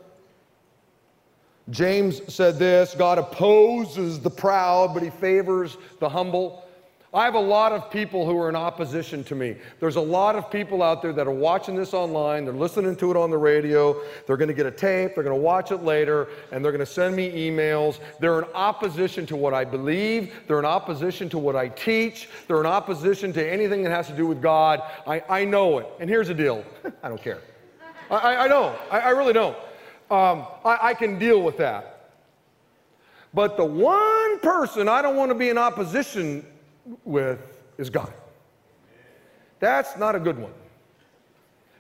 James 1.71 2.23
said 2.33 2.59
this 2.59 2.95
God 2.95 3.19
opposes 3.19 4.21
the 4.21 4.31
proud, 4.31 4.95
but 4.95 5.03
he 5.03 5.11
favors 5.11 5.77
the 5.99 6.09
humble. 6.09 6.63
I 7.15 7.25
have 7.25 7.35
a 7.35 7.41
lot 7.41 7.73
of 7.73 7.91
people 7.91 8.27
who 8.27 8.39
are 8.39 8.51
in 8.51 8.57
opposition 8.57 9.25
to 9.25 9.35
me. 9.35 9.57
There's 9.81 9.97
a 9.97 10.01
lot 10.01 10.37
of 10.37 10.51
people 10.51 10.83
out 10.83 11.01
there 11.01 11.15
that 11.15 11.27
are 11.27 11.31
watching 11.31 11.75
this 11.75 11.95
online, 11.95 12.45
they're 12.45 12.53
listening 12.53 12.95
to 12.97 13.11
it 13.11 13.17
on 13.17 13.31
the 13.31 13.39
radio, 13.39 13.99
they're 14.27 14.37
going 14.37 14.49
to 14.49 14.55
get 14.55 14.67
a 14.67 14.71
tape, 14.71 15.15
they're 15.15 15.25
going 15.25 15.35
to 15.35 15.43
watch 15.43 15.71
it 15.71 15.83
later, 15.83 16.29
and 16.53 16.63
they're 16.63 16.73
going 16.73 16.85
to 16.85 16.93
send 16.93 17.17
me 17.17 17.31
emails. 17.31 18.01
They're 18.21 18.39
in 18.41 18.45
opposition 18.55 19.25
to 19.27 19.37
what 19.37 19.55
I 19.55 19.65
believe, 19.65 20.35
they're 20.47 20.59
in 20.59 20.67
opposition 20.67 21.31
to 21.31 21.39
what 21.39 21.57
I 21.57 21.69
teach, 21.69 22.29
they're 22.49 22.61
in 22.61 22.67
opposition 22.67 23.33
to 23.33 23.51
anything 23.51 23.83
that 23.85 23.91
has 23.91 24.09
to 24.09 24.15
do 24.17 24.27
with 24.27 24.43
God. 24.43 24.83
I, 25.07 25.23
I 25.29 25.45
know 25.47 25.79
it. 25.79 25.87
And 25.99 26.11
here's 26.11 26.29
the 26.29 26.35
deal 26.35 26.65
I 27.03 27.09
don't 27.09 27.23
care. 27.23 27.41
I, 28.11 28.37
I 28.45 28.49
don't. 28.49 28.77
I, 28.91 28.99
I 29.01 29.11
really 29.11 29.33
don't 29.33 29.57
um, 30.11 30.47
I, 30.65 30.79
I 30.83 30.95
can 30.95 31.19
deal 31.19 31.43
with 31.43 31.57
that. 31.59 32.11
But 33.35 33.57
the 33.57 33.65
one 33.65 34.41
person 34.41 34.89
I 34.89 35.03
don't 35.03 35.17
want 35.17 35.31
to 35.31 35.35
be 35.35 35.49
in 35.49 35.59
opposition 35.59 36.47
with 37.05 37.41
is 37.77 37.91
God. 37.91 38.13
That's 39.59 39.97
not 39.97 40.15
a 40.15 40.21
good 40.21 40.39
one. 40.39 40.53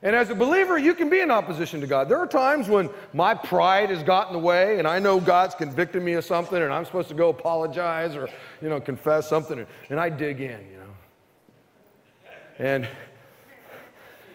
And 0.02 0.14
as 0.14 0.30
a 0.30 0.34
believer, 0.34 0.76
you 0.76 0.94
can 0.94 1.08
be 1.08 1.20
in 1.20 1.30
opposition 1.30 1.80
to 1.80 1.86
God. 1.86 2.08
There 2.08 2.18
are 2.18 2.26
times 2.26 2.68
when 2.68 2.90
my 3.12 3.34
pride 3.34 3.90
has 3.90 4.02
gotten 4.02 4.34
the 4.34 4.38
way 4.38 4.78
and 4.78 4.86
I 4.86 4.98
know 4.98 5.18
God's 5.18 5.54
convicted 5.54 6.02
me 6.02 6.12
of 6.12 6.24
something 6.24 6.62
and 6.62 6.72
I'm 6.72 6.84
supposed 6.84 7.08
to 7.08 7.14
go 7.14 7.30
apologize 7.30 8.14
or, 8.14 8.28
you 8.60 8.68
know, 8.68 8.78
confess 8.78 9.28
something 9.28 9.66
and 9.88 9.98
I 9.98 10.10
dig 10.10 10.40
in, 10.40 10.60
you 10.70 10.78
know. 10.78 12.30
And 12.58 12.88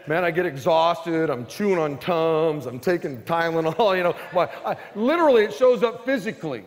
Man, 0.08 0.24
I 0.24 0.32
get 0.32 0.46
exhausted. 0.46 1.30
I'm 1.30 1.46
chewing 1.46 1.78
on 1.78 1.98
Tums. 2.00 2.66
I'm 2.66 2.80
taking 2.80 3.22
Tylenol. 3.24 3.96
You 3.98 4.04
know, 4.04 4.16
I, 4.66 4.76
literally, 4.96 5.44
it 5.44 5.54
shows 5.54 5.84
up 5.84 6.06
physically. 6.06 6.64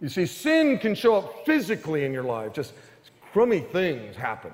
You 0.00 0.08
see, 0.08 0.26
sin 0.26 0.78
can 0.78 0.94
show 0.94 1.16
up 1.16 1.44
physically 1.46 2.04
in 2.04 2.12
your 2.12 2.24
life. 2.24 2.52
Just 2.52 2.72
crummy 3.32 3.60
things 3.60 4.16
happen. 4.16 4.52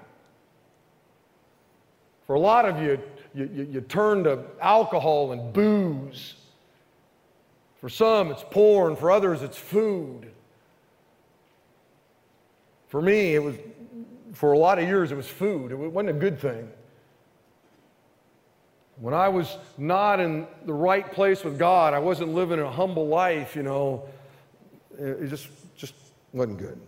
For 2.27 2.35
a 2.35 2.41
lot 2.41 2.67
of 2.67 2.83
you, 2.83 3.01
you, 3.35 3.51
you, 3.55 3.69
you 3.73 3.81
turn 3.81 4.25
to 4.25 4.43
alcohol 4.61 5.33
and 5.33 5.53
booze. 5.53 6.35
For 7.81 7.89
some, 7.89 8.31
it's 8.31 8.45
porn. 8.51 8.97
For 8.97 9.11
others, 9.11 9.43
it's 9.43 9.57
food. 9.57 10.31
For 12.89 13.01
me, 13.01 13.35
it 13.35 13.43
was 13.43 13.55
for 14.33 14.53
a 14.53 14.59
lot 14.59 14.79
of 14.79 14.87
years, 14.87 15.13
it 15.13 15.17
was 15.17 15.29
food. 15.29 15.73
It 15.73 15.77
wasn't 15.77 16.11
a 16.11 16.19
good 16.19 16.39
thing. 16.39 16.71
When 18.97 19.15
I 19.15 19.29
was 19.29 19.57
not 19.77 20.19
in 20.19 20.47
the 20.67 20.75
right 20.75 21.11
place 21.13 21.45
with 21.45 21.59
God, 21.59 21.95
I 21.95 22.01
wasn't 22.01 22.35
living 22.35 22.59
a 22.59 22.71
humble 22.71 23.07
life, 23.07 23.55
you 23.55 23.63
know, 23.63 24.05
it 24.99 25.29
just, 25.29 25.49
just 25.77 25.95
wasn't 26.33 26.59
good. 26.59 26.81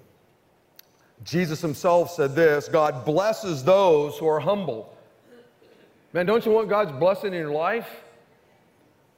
Jesus 1.23 1.61
himself 1.61 2.11
said 2.11 2.35
this 2.35 2.69
God 2.69 3.05
blesses 3.05 3.63
those 3.63 4.19
who 4.19 4.27
are 4.27 4.41
humble. 4.41 4.97
Man, 6.13 6.27
don't 6.27 6.45
you 6.45 6.51
want 6.51 6.69
God's 6.69 6.93
blessing 6.93 7.33
in 7.33 7.39
your 7.39 7.53
life? 7.53 7.89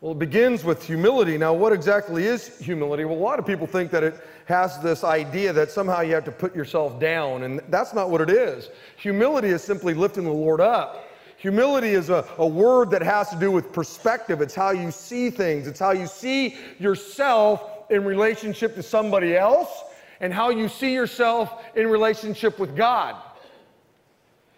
Well, 0.02 0.10
it 0.10 0.18
begins 0.18 0.64
with 0.64 0.84
humility. 0.84 1.38
Now, 1.38 1.52
what 1.52 1.72
exactly 1.72 2.24
is 2.24 2.58
humility? 2.58 3.04
Well, 3.04 3.16
a 3.16 3.20
lot 3.20 3.38
of 3.38 3.46
people 3.46 3.68
think 3.68 3.92
that 3.92 4.02
it 4.02 4.20
has 4.46 4.80
this 4.80 5.04
idea 5.04 5.52
that 5.52 5.70
somehow 5.70 6.00
you 6.00 6.12
have 6.14 6.24
to 6.24 6.32
put 6.32 6.56
yourself 6.56 6.98
down, 6.98 7.44
and 7.44 7.60
that's 7.68 7.94
not 7.94 8.10
what 8.10 8.20
it 8.20 8.28
is. 8.28 8.68
Humility 8.96 9.50
is 9.50 9.62
simply 9.62 9.94
lifting 9.94 10.24
the 10.24 10.32
Lord 10.32 10.60
up. 10.60 11.06
Humility 11.36 11.90
is 11.90 12.10
a, 12.10 12.26
a 12.38 12.46
word 12.46 12.90
that 12.90 13.02
has 13.02 13.28
to 13.30 13.36
do 13.36 13.52
with 13.52 13.72
perspective. 13.72 14.40
It's 14.40 14.56
how 14.56 14.72
you 14.72 14.90
see 14.90 15.30
things, 15.30 15.68
it's 15.68 15.78
how 15.78 15.92
you 15.92 16.08
see 16.08 16.56
yourself 16.80 17.88
in 17.88 18.04
relationship 18.04 18.74
to 18.74 18.82
somebody 18.82 19.36
else, 19.36 19.70
and 20.18 20.34
how 20.34 20.50
you 20.50 20.68
see 20.68 20.92
yourself 20.92 21.64
in 21.76 21.86
relationship 21.86 22.58
with 22.58 22.74
God. 22.74 23.22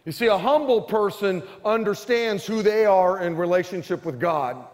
You 0.07 0.13
see, 0.13 0.29
a 0.29 0.39
humble 0.39 0.81
person 0.81 1.43
understands 1.67 2.47
who 2.47 2.63
they 2.63 2.87
are 2.87 3.23
in 3.23 3.37
relationship 3.37 4.07
with 4.07 4.19
God. 4.19 4.69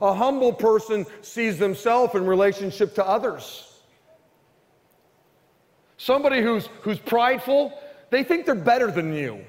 A 0.00 0.12
humble 0.14 0.52
person 0.52 1.06
sees 1.22 1.58
themselves 1.58 2.14
in 2.14 2.26
relationship 2.26 2.94
to 2.96 3.06
others. 3.06 3.72
Somebody 5.96 6.42
who's, 6.42 6.68
who's 6.82 6.98
prideful, 6.98 7.72
they 8.10 8.22
think 8.22 8.46
they're 8.46 8.54
better 8.54 8.90
than 8.90 9.14
you. 9.14 9.44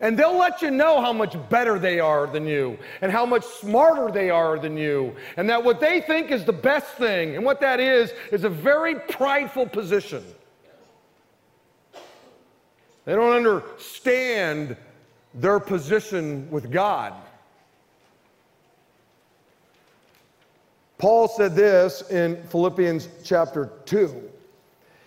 And 0.00 0.18
they'll 0.18 0.36
let 0.36 0.60
you 0.60 0.70
know 0.70 1.00
how 1.00 1.12
much 1.12 1.36
better 1.48 1.78
they 1.78 2.00
are 2.00 2.26
than 2.26 2.46
you 2.46 2.78
and 3.00 3.10
how 3.10 3.24
much 3.24 3.44
smarter 3.44 4.12
they 4.12 4.28
are 4.28 4.58
than 4.58 4.76
you. 4.76 5.14
And 5.36 5.48
that 5.48 5.62
what 5.64 5.80
they 5.80 6.00
think 6.00 6.30
is 6.30 6.44
the 6.44 6.52
best 6.52 6.88
thing, 6.96 7.34
and 7.34 7.44
what 7.44 7.60
that 7.60 7.80
is, 7.80 8.12
is 8.30 8.44
a 8.44 8.50
very 8.50 8.96
prideful 8.96 9.66
position. 9.66 10.22
They 13.06 13.14
don't 13.14 13.32
understand 13.32 14.76
their 15.32 15.60
position 15.60 16.50
with 16.50 16.70
God. 16.70 17.14
Paul 20.98 21.28
said 21.28 21.54
this 21.54 22.10
in 22.10 22.42
Philippians 22.44 23.08
chapter 23.22 23.72
2. 23.84 24.30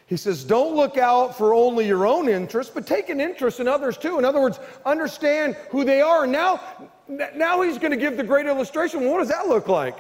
He 0.06 0.18
says, 0.18 0.44
Don't 0.44 0.76
look 0.76 0.98
out 0.98 1.38
for 1.38 1.54
only 1.54 1.86
your 1.86 2.06
own 2.06 2.28
interest, 2.28 2.74
but 2.74 2.88
take 2.88 3.10
an 3.10 3.22
interest 3.22 3.60
in 3.60 3.68
others 3.68 3.98
too. 3.98 4.18
In 4.18 4.26
other 4.26 4.42
words, 4.42 4.60
understand 4.86 5.56
who 5.70 5.84
they 5.84 6.02
are. 6.02 6.26
Now, 6.26 6.62
now 7.08 7.62
he's 7.62 7.78
going 7.78 7.92
to 7.92 7.98
give 7.98 8.18
the 8.18 8.24
great 8.24 8.46
illustration. 8.46 9.06
What 9.10 9.20
does 9.20 9.30
that 9.30 9.48
look 9.48 9.68
like? 9.68 9.98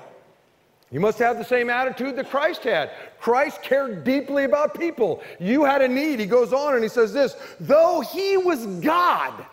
You 0.92 1.00
must 1.00 1.20
have 1.20 1.38
the 1.38 1.46
same 1.46 1.70
attitude 1.70 2.16
that 2.16 2.30
Christ 2.30 2.64
had. 2.64 2.92
Christ 3.20 3.62
cared 3.62 4.04
deeply 4.04 4.46
about 4.46 4.80
people. 4.80 5.22
You 5.40 5.64
had 5.64 5.84
a 5.84 5.88
need. 5.88 6.20
He 6.20 6.26
goes 6.26 6.54
on 6.54 6.74
and 6.74 6.82
he 6.82 6.90
says 6.90 7.14
this 7.14 7.36
though 7.60 8.02
he 8.02 8.38
was 8.38 8.66
God, 8.82 9.46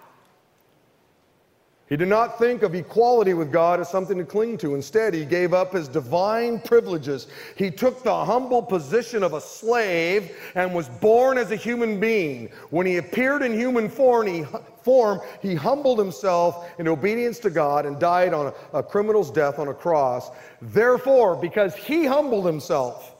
he 1.89 1.97
did 1.97 2.09
not 2.09 2.39
think 2.39 2.64
of 2.64 2.74
equality 2.74 3.32
with 3.32 3.53
God 3.53 3.78
as 3.78 3.89
something 3.89 4.18
to 4.18 4.24
cling 4.24 4.59
to. 4.59 4.74
Instead, 4.74 5.14
he 5.14 5.24
gave 5.24 5.55
up 5.55 5.72
his 5.72 5.87
divine 5.87 6.59
privileges. 6.59 7.28
He 7.55 7.70
took 7.70 8.03
the 8.03 8.24
humble 8.24 8.61
position 8.61 9.22
of 9.22 9.34
a 9.34 9.41
slave 9.41 10.37
and 10.57 10.74
was 10.74 10.89
born 10.89 11.39
as 11.39 11.53
a 11.53 11.57
human 11.57 12.01
being. 12.01 12.51
When 12.70 12.87
he 12.87 12.97
appeared 12.97 13.43
in 13.43 13.53
human 13.53 13.89
form, 13.89 14.26
he, 14.26 14.45
form, 14.82 15.20
he 15.41 15.55
humbled 15.55 16.01
himself 16.01 16.68
in 16.78 16.89
obedience 16.89 17.39
to 17.41 17.51
God 17.51 17.87
and 17.87 18.01
died 18.01 18.34
on 18.34 18.53
a, 18.72 18.78
a 18.78 18.82
criminal's 18.82 19.30
death 19.30 19.61
on 19.61 19.68
a 19.68 19.74
cross. 19.74 20.30
Therefore, 20.61 21.37
because 21.37 21.74
he 21.76 22.05
humbled 22.05 22.47
himself, 22.47 23.15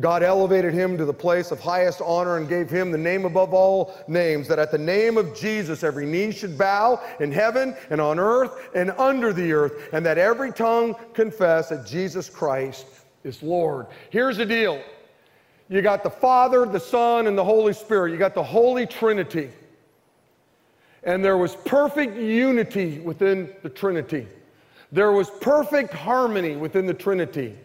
God 0.00 0.24
elevated 0.24 0.74
him 0.74 0.98
to 0.98 1.04
the 1.04 1.14
place 1.14 1.52
of 1.52 1.60
highest 1.60 2.00
honor 2.00 2.36
and 2.36 2.48
gave 2.48 2.68
him 2.68 2.90
the 2.90 2.98
name 2.98 3.24
above 3.24 3.54
all 3.54 3.94
names, 4.08 4.48
that 4.48 4.58
at 4.58 4.72
the 4.72 4.78
name 4.78 5.16
of 5.16 5.36
Jesus 5.36 5.84
every 5.84 6.04
knee 6.04 6.32
should 6.32 6.58
bow 6.58 7.00
in 7.20 7.30
heaven 7.30 7.76
and 7.90 8.00
on 8.00 8.18
earth 8.18 8.70
and 8.74 8.90
under 8.92 9.32
the 9.32 9.52
earth, 9.52 9.90
and 9.92 10.04
that 10.04 10.18
every 10.18 10.50
tongue 10.52 10.96
confess 11.12 11.68
that 11.68 11.86
Jesus 11.86 12.28
Christ 12.28 12.86
is 13.22 13.40
Lord. 13.42 13.86
Here's 14.10 14.36
the 14.36 14.46
deal 14.46 14.82
you 15.68 15.80
got 15.80 16.02
the 16.02 16.10
Father, 16.10 16.66
the 16.66 16.80
Son, 16.80 17.26
and 17.26 17.38
the 17.38 17.44
Holy 17.44 17.72
Spirit, 17.72 18.10
you 18.10 18.18
got 18.18 18.34
the 18.34 18.42
Holy 18.42 18.86
Trinity. 18.86 19.50
And 21.04 21.24
there 21.24 21.36
was 21.36 21.54
perfect 21.54 22.16
unity 22.16 22.98
within 22.98 23.50
the 23.62 23.68
Trinity. 23.68 24.26
There 24.90 25.12
was 25.12 25.30
perfect 25.30 25.92
harmony 25.92 26.56
within 26.56 26.86
the 26.86 26.94
Trinity. 26.94 27.56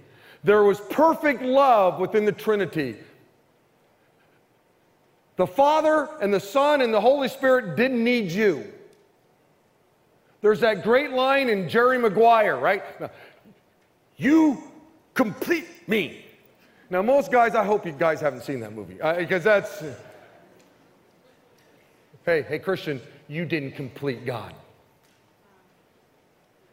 There 0.44 0.64
was 0.64 0.80
perfect 0.80 1.42
love 1.42 2.00
within 2.00 2.26
the 2.26 2.32
Trinity. 2.32 2.96
The 5.36 5.48
Father 5.48 6.10
and 6.22 6.34
the 6.34 6.40
Son 6.40 6.82
and 6.82 6.94
the 6.94 7.02
Holy 7.02 7.28
Spirit 7.28 7.76
didn't 7.76 8.04
need 8.04 8.32
you. 8.32 8.66
There's 10.42 10.62
that 10.62 10.84
great 10.84 11.12
line 11.12 11.50
in 11.50 11.68
Jerry 11.68 11.98
Maguire, 11.98 12.58
right? 12.58 12.84
You 14.18 14.62
complete 15.14 15.68
me. 15.88 16.26
Now, 16.90 17.02
most 17.02 17.32
guys, 17.32 17.56
I 17.56 17.64
hope 17.64 17.86
you 17.86 17.92
guys 17.92 18.20
haven't 18.20 18.44
seen 18.44 18.60
that 18.62 18.74
movie 18.74 18.96
because 18.96 19.46
uh, 19.46 19.60
that's. 19.60 19.84
Hey, 22.26 22.42
hey, 22.42 22.60
Christian, 22.60 23.02
you 23.28 23.46
didn't 23.46 23.72
complete 23.72 24.26
God. 24.26 24.54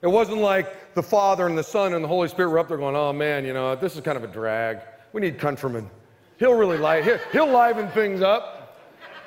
It 0.07 0.13
wasn't 0.13 0.39
like 0.39 0.95
the 0.95 1.03
Father 1.03 1.49
and 1.49 1.59
the 1.59 1.65
Son 1.65 1.93
and 1.93 2.05
the 2.05 2.07
Holy 2.07 2.29
Spirit 2.29 2.51
were 2.51 2.61
up 2.61 2.69
there 2.69 2.77
going, 2.77 2.95
oh 2.95 3.13
man, 3.13 3.45
you 3.45 3.53
know, 3.53 3.75
this 3.75 3.97
is 3.97 4.03
kind 4.03 4.17
of 4.17 4.23
a 4.23 4.29
drag. 4.29 4.79
We 5.13 5.21
need 5.21 5.37
Countryman. 5.37 5.91
He'll 6.39 6.55
really 6.55 6.79
li- 6.79 7.03
he'll, 7.03 7.19
he'll 7.33 7.53
liven 7.53 7.89
things 7.89 8.23
up. 8.23 8.79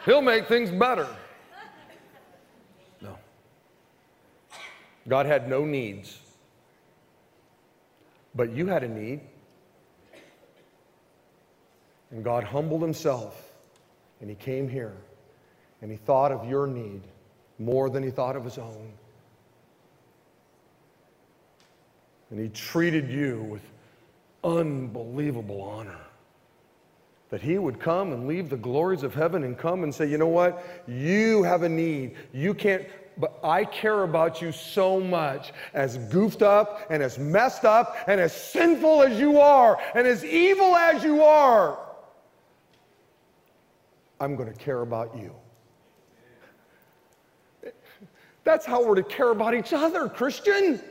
He'll 0.06 0.22
make 0.22 0.48
things 0.48 0.72
better. 0.72 1.06
No. 3.02 3.18
God 5.10 5.26
had 5.26 5.50
no 5.50 5.66
needs. 5.66 6.18
But 8.34 8.54
you 8.54 8.68
had 8.68 8.82
a 8.86 8.88
need. 8.88 9.20
And 12.12 12.24
God 12.24 12.46
humbled 12.46 12.82
himself 12.82 13.52
and 14.22 14.30
he 14.30 14.36
came 14.38 14.70
here 14.70 14.96
and 15.82 15.92
he 15.92 15.98
thought 15.98 16.32
of 16.32 16.48
your 16.48 16.68
need 16.68 17.02
more 17.58 17.90
than 17.90 18.02
he 18.02 18.12
thought 18.12 18.38
of 18.38 18.46
his 18.46 18.58
own. 18.58 18.94
And 22.30 22.40
he 22.40 22.50
treated 22.50 23.10
you 23.10 23.44
with 23.44 23.62
unbelievable 24.44 25.62
honor. 25.62 25.98
That 27.30 27.42
he 27.42 27.60
would 27.60 27.80
come 27.80 28.12
and 28.12 28.28
leave 28.28 28.50
the 28.50 28.58
glories 28.58 29.04
of 29.04 29.14
heaven 29.14 29.44
and 29.44 29.58
come 29.58 29.84
and 29.84 29.94
say, 29.94 30.08
you 30.08 30.18
know 30.18 30.28
what? 30.28 30.84
You 30.88 31.44
have 31.44 31.64
a 31.64 31.70
need. 31.70 32.16
You 32.34 32.54
can't, 32.54 32.88
but 33.18 33.38
I 33.44 33.66
care 33.66 34.04
about 34.04 34.42
you 34.42 34.52
so 34.52 35.00
much, 35.00 35.52
as 35.74 35.98
goofed 35.98 36.42
up 36.42 36.88
and 36.90 37.04
as 37.04 37.20
messed 37.20 37.66
up 37.66 37.98
and 38.08 38.20
as 38.20 38.34
sinful 38.34 39.04
as 39.04 39.20
you 39.20 39.40
are 39.40 39.80
and 39.94 40.08
as 40.08 40.26
evil 40.26 40.76
as 40.76 41.04
you 41.04 41.24
are. 41.24 41.78
I'm 44.20 44.36
going 44.36 44.52
to 44.52 44.60
care 44.60 44.82
about 44.82 45.16
you. 45.18 45.34
That's 48.44 48.66
how 48.66 48.84
we're 48.84 48.96
to 48.96 49.04
care 49.04 49.30
about 49.30 49.54
each 49.54 49.74
other, 49.74 50.10
Christian. 50.10 50.82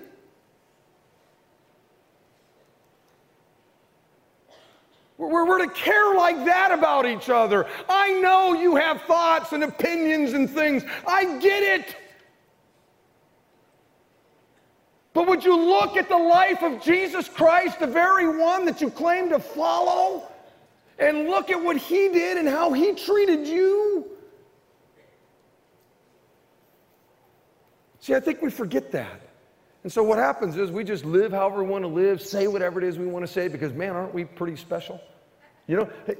We're, 5.18 5.44
we're 5.44 5.66
to 5.66 5.72
care 5.72 6.14
like 6.14 6.44
that 6.44 6.70
about 6.70 7.04
each 7.04 7.28
other. 7.28 7.66
I 7.88 8.12
know 8.20 8.54
you 8.54 8.76
have 8.76 9.02
thoughts 9.02 9.52
and 9.52 9.64
opinions 9.64 10.32
and 10.32 10.48
things. 10.48 10.84
I 11.06 11.38
get 11.38 11.62
it. 11.62 11.96
But 15.12 15.26
would 15.26 15.44
you 15.44 15.56
look 15.56 15.96
at 15.96 16.08
the 16.08 16.16
life 16.16 16.62
of 16.62 16.80
Jesus 16.80 17.28
Christ, 17.28 17.80
the 17.80 17.86
very 17.88 18.28
one 18.28 18.64
that 18.66 18.80
you 18.80 18.88
claim 18.88 19.28
to 19.30 19.40
follow, 19.40 20.30
and 21.00 21.26
look 21.26 21.50
at 21.50 21.60
what 21.60 21.76
he 21.76 22.08
did 22.08 22.38
and 22.38 22.48
how 22.48 22.72
he 22.72 22.94
treated 22.94 23.46
you? 23.46 24.06
See, 27.98 28.14
I 28.14 28.20
think 28.20 28.40
we 28.40 28.50
forget 28.50 28.92
that. 28.92 29.27
And 29.84 29.92
so 29.92 30.02
what 30.02 30.18
happens 30.18 30.56
is 30.56 30.70
we 30.70 30.84
just 30.84 31.04
live 31.04 31.32
however 31.32 31.62
we 31.62 31.70
want 31.70 31.84
to 31.84 31.88
live, 31.88 32.20
say 32.20 32.46
whatever 32.48 32.80
it 32.80 32.84
is 32.84 32.98
we 32.98 33.06
want 33.06 33.26
to 33.26 33.32
say, 33.32 33.48
because 33.48 33.72
man, 33.72 33.94
aren't 33.94 34.12
we 34.12 34.24
pretty 34.24 34.56
special? 34.56 35.00
You 35.66 35.76
know, 35.76 35.90
hey, 36.06 36.16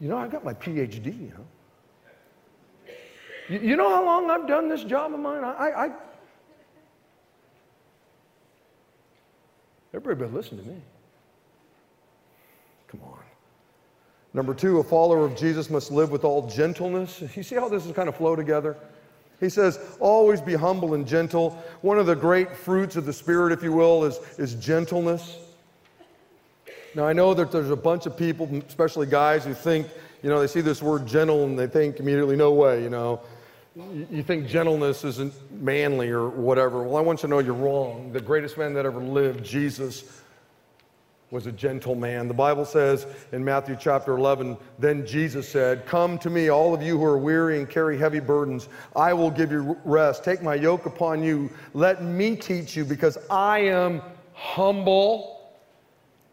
you 0.00 0.08
know, 0.08 0.16
I 0.16 0.28
got 0.28 0.44
my 0.44 0.54
PhD, 0.54 1.06
you 1.06 1.32
know. 1.36 2.94
You, 3.48 3.58
you 3.70 3.76
know 3.76 3.90
how 3.90 4.04
long 4.04 4.30
I've 4.30 4.46
done 4.46 4.68
this 4.68 4.84
job 4.84 5.12
of 5.12 5.20
mine? 5.20 5.42
I, 5.42 5.50
I, 5.50 5.86
I 5.86 5.90
everybody 9.92 10.20
better 10.20 10.36
listen 10.36 10.58
to 10.58 10.64
me. 10.68 10.80
Come 12.86 13.00
on. 13.02 13.18
Number 14.32 14.54
two, 14.54 14.78
a 14.78 14.84
follower 14.84 15.24
of 15.24 15.34
Jesus 15.34 15.68
must 15.68 15.90
live 15.90 16.12
with 16.12 16.24
all 16.24 16.46
gentleness. 16.46 17.22
You 17.34 17.42
see 17.42 17.56
how 17.56 17.68
this 17.68 17.84
is 17.84 17.92
kind 17.92 18.08
of 18.08 18.16
flow 18.16 18.36
together? 18.36 18.76
He 19.40 19.48
says, 19.48 19.78
always 19.98 20.40
be 20.40 20.54
humble 20.54 20.94
and 20.94 21.06
gentle. 21.06 21.50
One 21.80 21.98
of 21.98 22.06
the 22.06 22.14
great 22.14 22.54
fruits 22.54 22.96
of 22.96 23.06
the 23.06 23.12
Spirit, 23.12 23.52
if 23.52 23.62
you 23.62 23.72
will, 23.72 24.04
is, 24.04 24.18
is 24.38 24.54
gentleness. 24.54 25.38
Now, 26.94 27.06
I 27.06 27.14
know 27.14 27.32
that 27.34 27.50
there's 27.50 27.70
a 27.70 27.76
bunch 27.76 28.06
of 28.06 28.16
people, 28.16 28.48
especially 28.68 29.06
guys, 29.06 29.44
who 29.44 29.54
think, 29.54 29.86
you 30.22 30.28
know, 30.28 30.40
they 30.40 30.46
see 30.46 30.60
this 30.60 30.82
word 30.82 31.06
gentle 31.06 31.44
and 31.44 31.58
they 31.58 31.66
think 31.66 32.00
immediately, 32.00 32.36
no 32.36 32.52
way, 32.52 32.82
you 32.82 32.90
know. 32.90 33.20
You 33.76 34.22
think 34.24 34.48
gentleness 34.48 35.04
isn't 35.04 35.32
manly 35.62 36.10
or 36.10 36.28
whatever. 36.28 36.82
Well, 36.82 36.96
I 36.96 37.00
want 37.00 37.20
you 37.20 37.28
to 37.28 37.28
know 37.28 37.38
you're 37.38 37.54
wrong. 37.54 38.12
The 38.12 38.20
greatest 38.20 38.58
man 38.58 38.74
that 38.74 38.84
ever 38.84 39.00
lived, 39.00 39.44
Jesus, 39.44 40.19
was 41.30 41.46
a 41.46 41.52
gentle 41.52 41.94
man. 41.94 42.26
The 42.26 42.34
Bible 42.34 42.64
says 42.64 43.06
in 43.32 43.44
Matthew 43.44 43.76
chapter 43.78 44.16
11, 44.16 44.56
then 44.78 45.06
Jesus 45.06 45.48
said, 45.48 45.86
Come 45.86 46.18
to 46.18 46.30
me, 46.30 46.48
all 46.48 46.74
of 46.74 46.82
you 46.82 46.98
who 46.98 47.04
are 47.04 47.18
weary 47.18 47.58
and 47.58 47.68
carry 47.68 47.96
heavy 47.96 48.20
burdens. 48.20 48.68
I 48.96 49.12
will 49.12 49.30
give 49.30 49.52
you 49.52 49.78
rest. 49.84 50.24
Take 50.24 50.42
my 50.42 50.56
yoke 50.56 50.86
upon 50.86 51.22
you. 51.22 51.48
Let 51.72 52.02
me 52.02 52.34
teach 52.34 52.76
you, 52.76 52.84
because 52.84 53.16
I 53.30 53.60
am 53.60 54.02
humble 54.34 55.52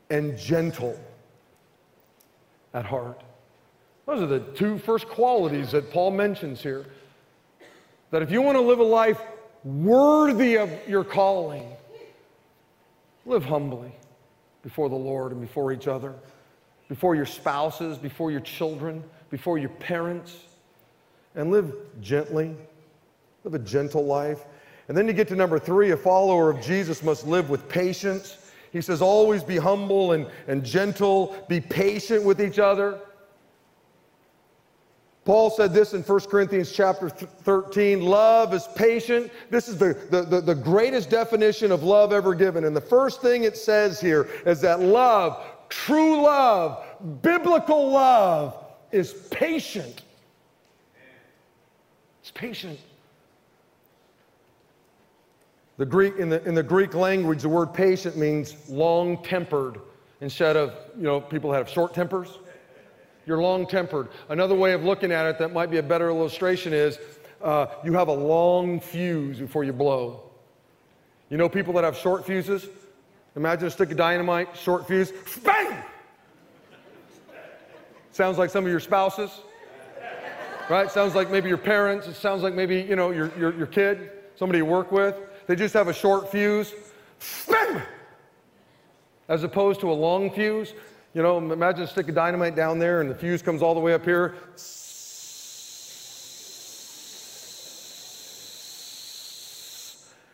and 0.09 0.37
gentle 0.37 0.99
at 2.73 2.85
heart. 2.85 3.21
Those 4.07 4.21
are 4.21 4.27
the 4.27 4.39
two 4.39 4.79
first 4.79 5.07
qualities 5.07 5.71
that 5.71 5.91
Paul 5.91 6.11
mentions 6.11 6.63
here. 6.63 6.85
That 8.09 8.21
if 8.21 8.31
you 8.31 8.41
want 8.41 8.55
to 8.55 8.61
live 8.61 8.79
a 8.79 8.83
life 8.83 9.21
worthy 9.63 10.57
of 10.57 10.71
your 10.87 11.03
calling, 11.03 11.69
live 13.25 13.43
humbly 13.43 13.91
before 14.67 14.89
the 14.89 14.95
Lord 14.95 15.31
and 15.31 15.39
before 15.39 15.71
each 15.71 15.87
other, 15.87 16.13
before 16.89 17.15
your 17.15 17.25
spouses, 17.25 17.97
before 17.97 18.31
your 18.31 18.41
children, 18.41 19.01
before 19.29 19.57
your 19.57 19.69
parents, 19.69 20.35
and 21.35 21.51
live 21.51 21.73
gently, 22.01 22.53
live 23.45 23.53
a 23.53 23.59
gentle 23.59 24.05
life. 24.05 24.43
And 24.89 24.97
then 24.97 25.07
you 25.07 25.13
get 25.13 25.29
to 25.29 25.37
number 25.37 25.57
three 25.57 25.91
a 25.91 25.97
follower 25.97 26.49
of 26.49 26.59
Jesus 26.59 27.01
must 27.01 27.25
live 27.25 27.49
with 27.49 27.69
patience. 27.69 28.51
He 28.73 28.81
says, 28.81 29.01
always 29.01 29.41
be 29.41 29.55
humble 29.55 30.11
and, 30.11 30.27
and 30.49 30.65
gentle, 30.65 31.37
be 31.47 31.61
patient 31.61 32.25
with 32.25 32.41
each 32.41 32.59
other. 32.59 32.99
Paul 35.27 35.49
said 35.49 35.73
this 35.73 35.93
in 35.93 36.03
1 36.03 36.19
Corinthians 36.21 36.71
chapter 36.71 37.09
13 37.09 38.01
love 38.01 38.53
is 38.53 38.65
patient. 38.77 39.29
This 39.49 39.67
is 39.67 39.77
the, 39.77 39.93
the, 40.09 40.21
the, 40.21 40.39
the, 40.39 40.55
greatest 40.55 41.09
definition 41.09 41.73
of 41.73 41.83
love 41.83 42.13
ever 42.13 42.33
given. 42.33 42.63
And 42.63 42.73
the 42.73 42.79
first 42.79 43.21
thing 43.21 43.43
it 43.43 43.57
says 43.57 43.99
here 43.99 44.29
is 44.45 44.61
that 44.61 44.79
love, 44.79 45.43
true 45.67 46.21
love, 46.21 46.81
biblical 47.21 47.91
love, 47.91 48.55
is 48.93 49.11
patient. 49.29 50.01
It's 52.21 52.31
patient. 52.31 52.79
The 55.75 55.85
Greek, 55.85 56.15
in, 56.19 56.29
the, 56.29 56.41
in 56.47 56.55
the 56.55 56.63
Greek 56.63 56.93
language, 56.93 57.41
the 57.41 57.49
word 57.49 57.73
patient 57.73 58.15
means 58.15 58.55
long 58.69 59.21
tempered 59.23 59.81
instead 60.21 60.55
of, 60.55 60.73
you 60.95 61.03
know, 61.03 61.19
people 61.19 61.51
have 61.51 61.67
short 61.67 61.93
tempers. 61.93 62.39
You're 63.27 63.41
long 63.41 63.67
tempered. 63.67 64.07
Another 64.29 64.55
way 64.55 64.71
of 64.71 64.85
looking 64.85 65.11
at 65.11 65.25
it 65.25 65.37
that 65.39 65.51
might 65.51 65.69
be 65.69 65.77
a 65.77 65.83
better 65.83 66.07
illustration 66.07 66.71
is 66.71 66.97
uh, 67.43 67.67
you 67.83 67.91
have 67.93 68.07
a 68.07 68.13
long 68.13 68.79
fuse 68.79 69.39
before 69.39 69.65
you 69.65 69.73
blow. 69.73 70.23
You 71.29 71.35
know 71.35 71.49
people 71.49 71.73
that 71.73 71.83
have 71.83 71.97
short 71.97 72.25
fuses? 72.25 72.67
Imagine 73.35 73.67
a 73.67 73.71
stick 73.71 73.91
of 73.91 73.97
dynamite, 73.97 74.55
short 74.55 74.87
fuse, 74.87 75.11
bang! 75.43 75.83
Sounds 78.11 78.37
like 78.37 78.49
some 78.49 78.63
of 78.63 78.71
your 78.71 78.79
spouses, 78.79 79.29
right? 80.69 80.89
Sounds 80.89 81.13
like 81.13 81.29
maybe 81.29 81.49
your 81.49 81.57
parents. 81.57 82.07
It 82.07 82.15
sounds 82.15 82.41
like 82.41 82.55
maybe, 82.55 82.81
you 82.81 82.95
know, 82.95 83.11
your, 83.11 83.31
your, 83.37 83.55
your 83.55 83.67
kid, 83.67 84.09
somebody 84.37 84.59
you 84.59 84.65
work 84.65 84.91
with. 84.91 85.15
They 85.47 85.55
just 85.55 85.73
have 85.73 85.89
a 85.89 85.93
short 85.93 86.31
fuse, 86.31 86.73
bang! 87.47 87.81
As 89.27 89.43
opposed 89.43 89.81
to 89.81 89.91
a 89.91 89.93
long 89.93 90.31
fuse. 90.31 90.73
You 91.13 91.23
know, 91.23 91.37
imagine 91.37 91.83
a 91.83 91.87
stick 91.87 92.09
of 92.09 92.15
dynamite 92.15 92.55
down 92.55 92.79
there 92.79 93.01
and 93.01 93.09
the 93.09 93.15
fuse 93.15 93.41
comes 93.41 93.61
all 93.61 93.73
the 93.73 93.79
way 93.79 93.93
up 93.93 94.05
here. 94.05 94.35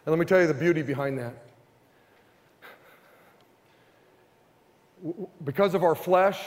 And 0.05 0.11
let 0.11 0.19
me 0.19 0.25
tell 0.25 0.41
you 0.41 0.47
the 0.47 0.53
beauty 0.53 0.81
behind 0.81 1.17
that. 1.19 1.33
Because 5.45 5.75
of 5.75 5.83
our 5.83 5.95
flesh, 5.95 6.39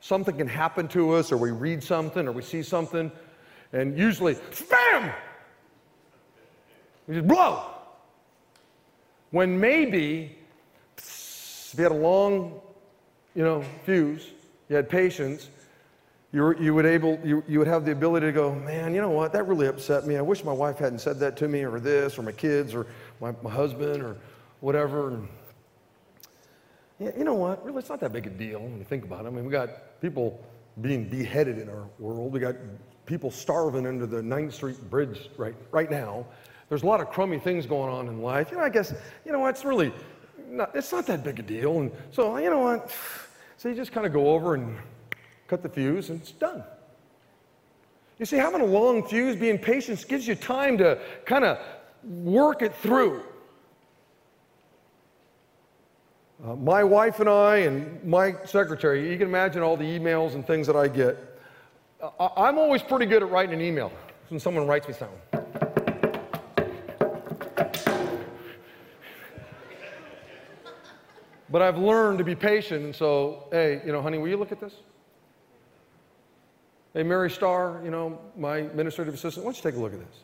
something 0.00 0.36
can 0.36 0.48
happen 0.48 0.88
to 0.88 1.12
us, 1.12 1.32
or 1.32 1.36
we 1.36 1.50
read 1.50 1.82
something, 1.82 2.26
or 2.26 2.32
we 2.32 2.42
see 2.42 2.62
something, 2.62 3.10
and 3.72 3.98
usually, 3.98 4.36
bam! 4.70 5.12
We 7.06 7.16
just 7.16 7.26
blow. 7.26 7.70
When 9.30 9.58
maybe, 9.58 10.36
if 10.96 11.74
you 11.76 11.82
had 11.82 11.92
a 11.92 11.94
long, 11.94 12.60
you 13.36 13.44
know, 13.44 13.62
fuse, 13.84 14.30
you 14.68 14.76
had 14.76 14.88
patience, 14.88 15.50
you, 16.32 16.58
you, 16.58 16.74
would 16.74 16.86
able, 16.86 17.20
you, 17.22 17.44
you 17.46 17.58
would 17.58 17.68
have 17.68 17.84
the 17.84 17.92
ability 17.92 18.26
to 18.26 18.32
go, 18.32 18.54
man, 18.54 18.94
you 18.94 19.00
know 19.00 19.10
what, 19.10 19.32
that 19.34 19.46
really 19.46 19.66
upset 19.66 20.06
me. 20.06 20.16
I 20.16 20.22
wish 20.22 20.42
my 20.42 20.52
wife 20.52 20.78
hadn't 20.78 21.00
said 21.00 21.20
that 21.20 21.36
to 21.36 21.48
me, 21.48 21.62
or 21.62 21.78
this, 21.78 22.18
or 22.18 22.22
my 22.22 22.32
kids, 22.32 22.74
or 22.74 22.86
my, 23.20 23.34
my 23.42 23.50
husband, 23.50 24.02
or 24.02 24.16
whatever. 24.60 25.10
And, 25.10 25.28
yeah, 26.98 27.10
you 27.16 27.24
know 27.24 27.34
what, 27.34 27.64
really, 27.64 27.78
it's 27.78 27.90
not 27.90 28.00
that 28.00 28.12
big 28.12 28.26
a 28.26 28.30
deal 28.30 28.60
when 28.60 28.78
you 28.78 28.84
think 28.84 29.04
about 29.04 29.26
it. 29.26 29.28
I 29.28 29.30
mean, 29.30 29.44
we 29.44 29.52
got 29.52 30.00
people 30.00 30.42
being 30.80 31.04
beheaded 31.04 31.58
in 31.58 31.68
our 31.68 31.84
world. 31.98 32.32
We 32.32 32.40
got 32.40 32.56
people 33.04 33.30
starving 33.30 33.86
under 33.86 34.06
the 34.06 34.22
9th 34.22 34.54
Street 34.54 34.90
Bridge 34.90 35.28
right, 35.36 35.54
right 35.70 35.90
now. 35.90 36.26
There's 36.70 36.82
a 36.82 36.86
lot 36.86 37.00
of 37.00 37.10
crummy 37.10 37.38
things 37.38 37.66
going 37.66 37.92
on 37.92 38.08
in 38.08 38.22
life. 38.22 38.50
You 38.50 38.56
know, 38.56 38.64
I 38.64 38.70
guess, 38.70 38.94
you 39.24 39.32
know, 39.32 39.40
what, 39.40 39.50
it's 39.50 39.64
really, 39.64 39.92
not, 40.48 40.74
it's 40.74 40.90
not 40.90 41.06
that 41.06 41.22
big 41.22 41.38
a 41.38 41.42
deal. 41.42 41.78
And 41.80 41.92
so, 42.10 42.36
you 42.38 42.50
know 42.50 42.58
what, 42.58 42.90
so 43.56 43.68
you 43.68 43.74
just 43.74 43.92
kind 43.92 44.06
of 44.06 44.12
go 44.12 44.30
over 44.30 44.54
and 44.54 44.76
cut 45.48 45.62
the 45.62 45.68
fuse, 45.68 46.10
and 46.10 46.20
it's 46.20 46.32
done. 46.32 46.62
You 48.18 48.26
see, 48.26 48.36
having 48.36 48.60
a 48.60 48.66
long 48.66 49.06
fuse, 49.06 49.36
being 49.36 49.58
patient, 49.58 50.04
gives 50.08 50.26
you 50.26 50.34
time 50.34 50.78
to 50.78 50.98
kind 51.24 51.44
of 51.44 51.58
work 52.02 52.62
it 52.62 52.74
through. 52.74 53.22
Uh, 56.44 56.54
my 56.56 56.84
wife 56.84 57.20
and 57.20 57.28
I, 57.28 57.58
and 57.58 58.02
my 58.04 58.34
secretary, 58.44 59.10
you 59.10 59.18
can 59.18 59.28
imagine 59.28 59.62
all 59.62 59.76
the 59.76 59.84
emails 59.84 60.34
and 60.34 60.46
things 60.46 60.66
that 60.66 60.76
I 60.76 60.88
get. 60.88 61.16
I'm 62.20 62.58
always 62.58 62.82
pretty 62.82 63.06
good 63.06 63.22
at 63.22 63.30
writing 63.30 63.54
an 63.54 63.62
email 63.62 63.90
when 64.28 64.38
someone 64.38 64.66
writes 64.66 64.86
me 64.86 64.94
something. 64.94 65.18
But 71.56 71.62
I've 71.62 71.78
learned 71.78 72.18
to 72.18 72.24
be 72.24 72.34
patient, 72.34 72.84
and 72.84 72.94
so, 72.94 73.48
hey, 73.50 73.80
you 73.82 73.90
know, 73.90 74.02
honey, 74.02 74.18
will 74.18 74.28
you 74.28 74.36
look 74.36 74.52
at 74.52 74.60
this? 74.60 74.74
Hey, 76.92 77.02
Mary 77.02 77.30
Starr, 77.30 77.80
you 77.82 77.90
know, 77.90 78.20
my 78.36 78.58
administrative 78.58 79.14
assistant, 79.14 79.42
why 79.42 79.52
don't 79.52 79.64
you 79.64 79.70
take 79.70 79.78
a 79.78 79.82
look 79.82 79.94
at 79.94 80.00
this? 80.00 80.18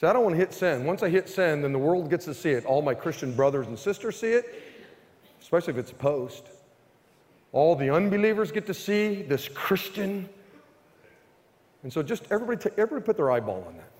See, 0.00 0.06
I 0.06 0.14
don't 0.14 0.22
want 0.24 0.32
to 0.36 0.38
hit 0.38 0.54
send. 0.54 0.86
Once 0.86 1.02
I 1.02 1.10
hit 1.10 1.28
send, 1.28 1.64
then 1.64 1.72
the 1.74 1.78
world 1.78 2.08
gets 2.08 2.24
to 2.24 2.32
see 2.32 2.52
it. 2.52 2.64
All 2.64 2.80
my 2.80 2.94
Christian 2.94 3.34
brothers 3.34 3.66
and 3.66 3.78
sisters 3.78 4.18
see 4.18 4.32
it, 4.32 4.46
especially 5.42 5.74
if 5.74 5.78
it's 5.78 5.90
a 5.90 5.94
post. 5.94 6.46
All 7.52 7.76
the 7.76 7.90
unbelievers 7.90 8.50
get 8.52 8.64
to 8.68 8.74
see 8.74 9.20
this 9.20 9.48
Christian. 9.48 10.30
And 11.82 11.92
so 11.92 12.02
just 12.02 12.24
everybody, 12.30 12.70
everybody 12.78 13.04
put 13.04 13.18
their 13.18 13.30
eyeball 13.30 13.62
on 13.68 13.76
that. 13.76 13.92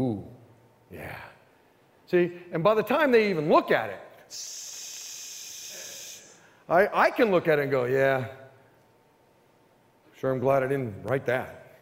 Ooh, 0.00 0.24
yeah. 0.92 1.16
See, 2.12 2.30
and 2.52 2.62
by 2.62 2.74
the 2.74 2.82
time 2.82 3.10
they 3.10 3.30
even 3.30 3.48
look 3.48 3.70
at 3.70 3.88
it, 3.88 3.98
I, 6.68 7.06
I 7.06 7.10
can 7.10 7.30
look 7.30 7.48
at 7.48 7.58
it 7.58 7.62
and 7.62 7.70
go, 7.70 7.86
yeah, 7.86 8.26
sure, 10.18 10.30
I'm 10.30 10.38
glad 10.38 10.62
I 10.62 10.66
didn't 10.66 10.94
write 11.04 11.24
that. 11.24 11.80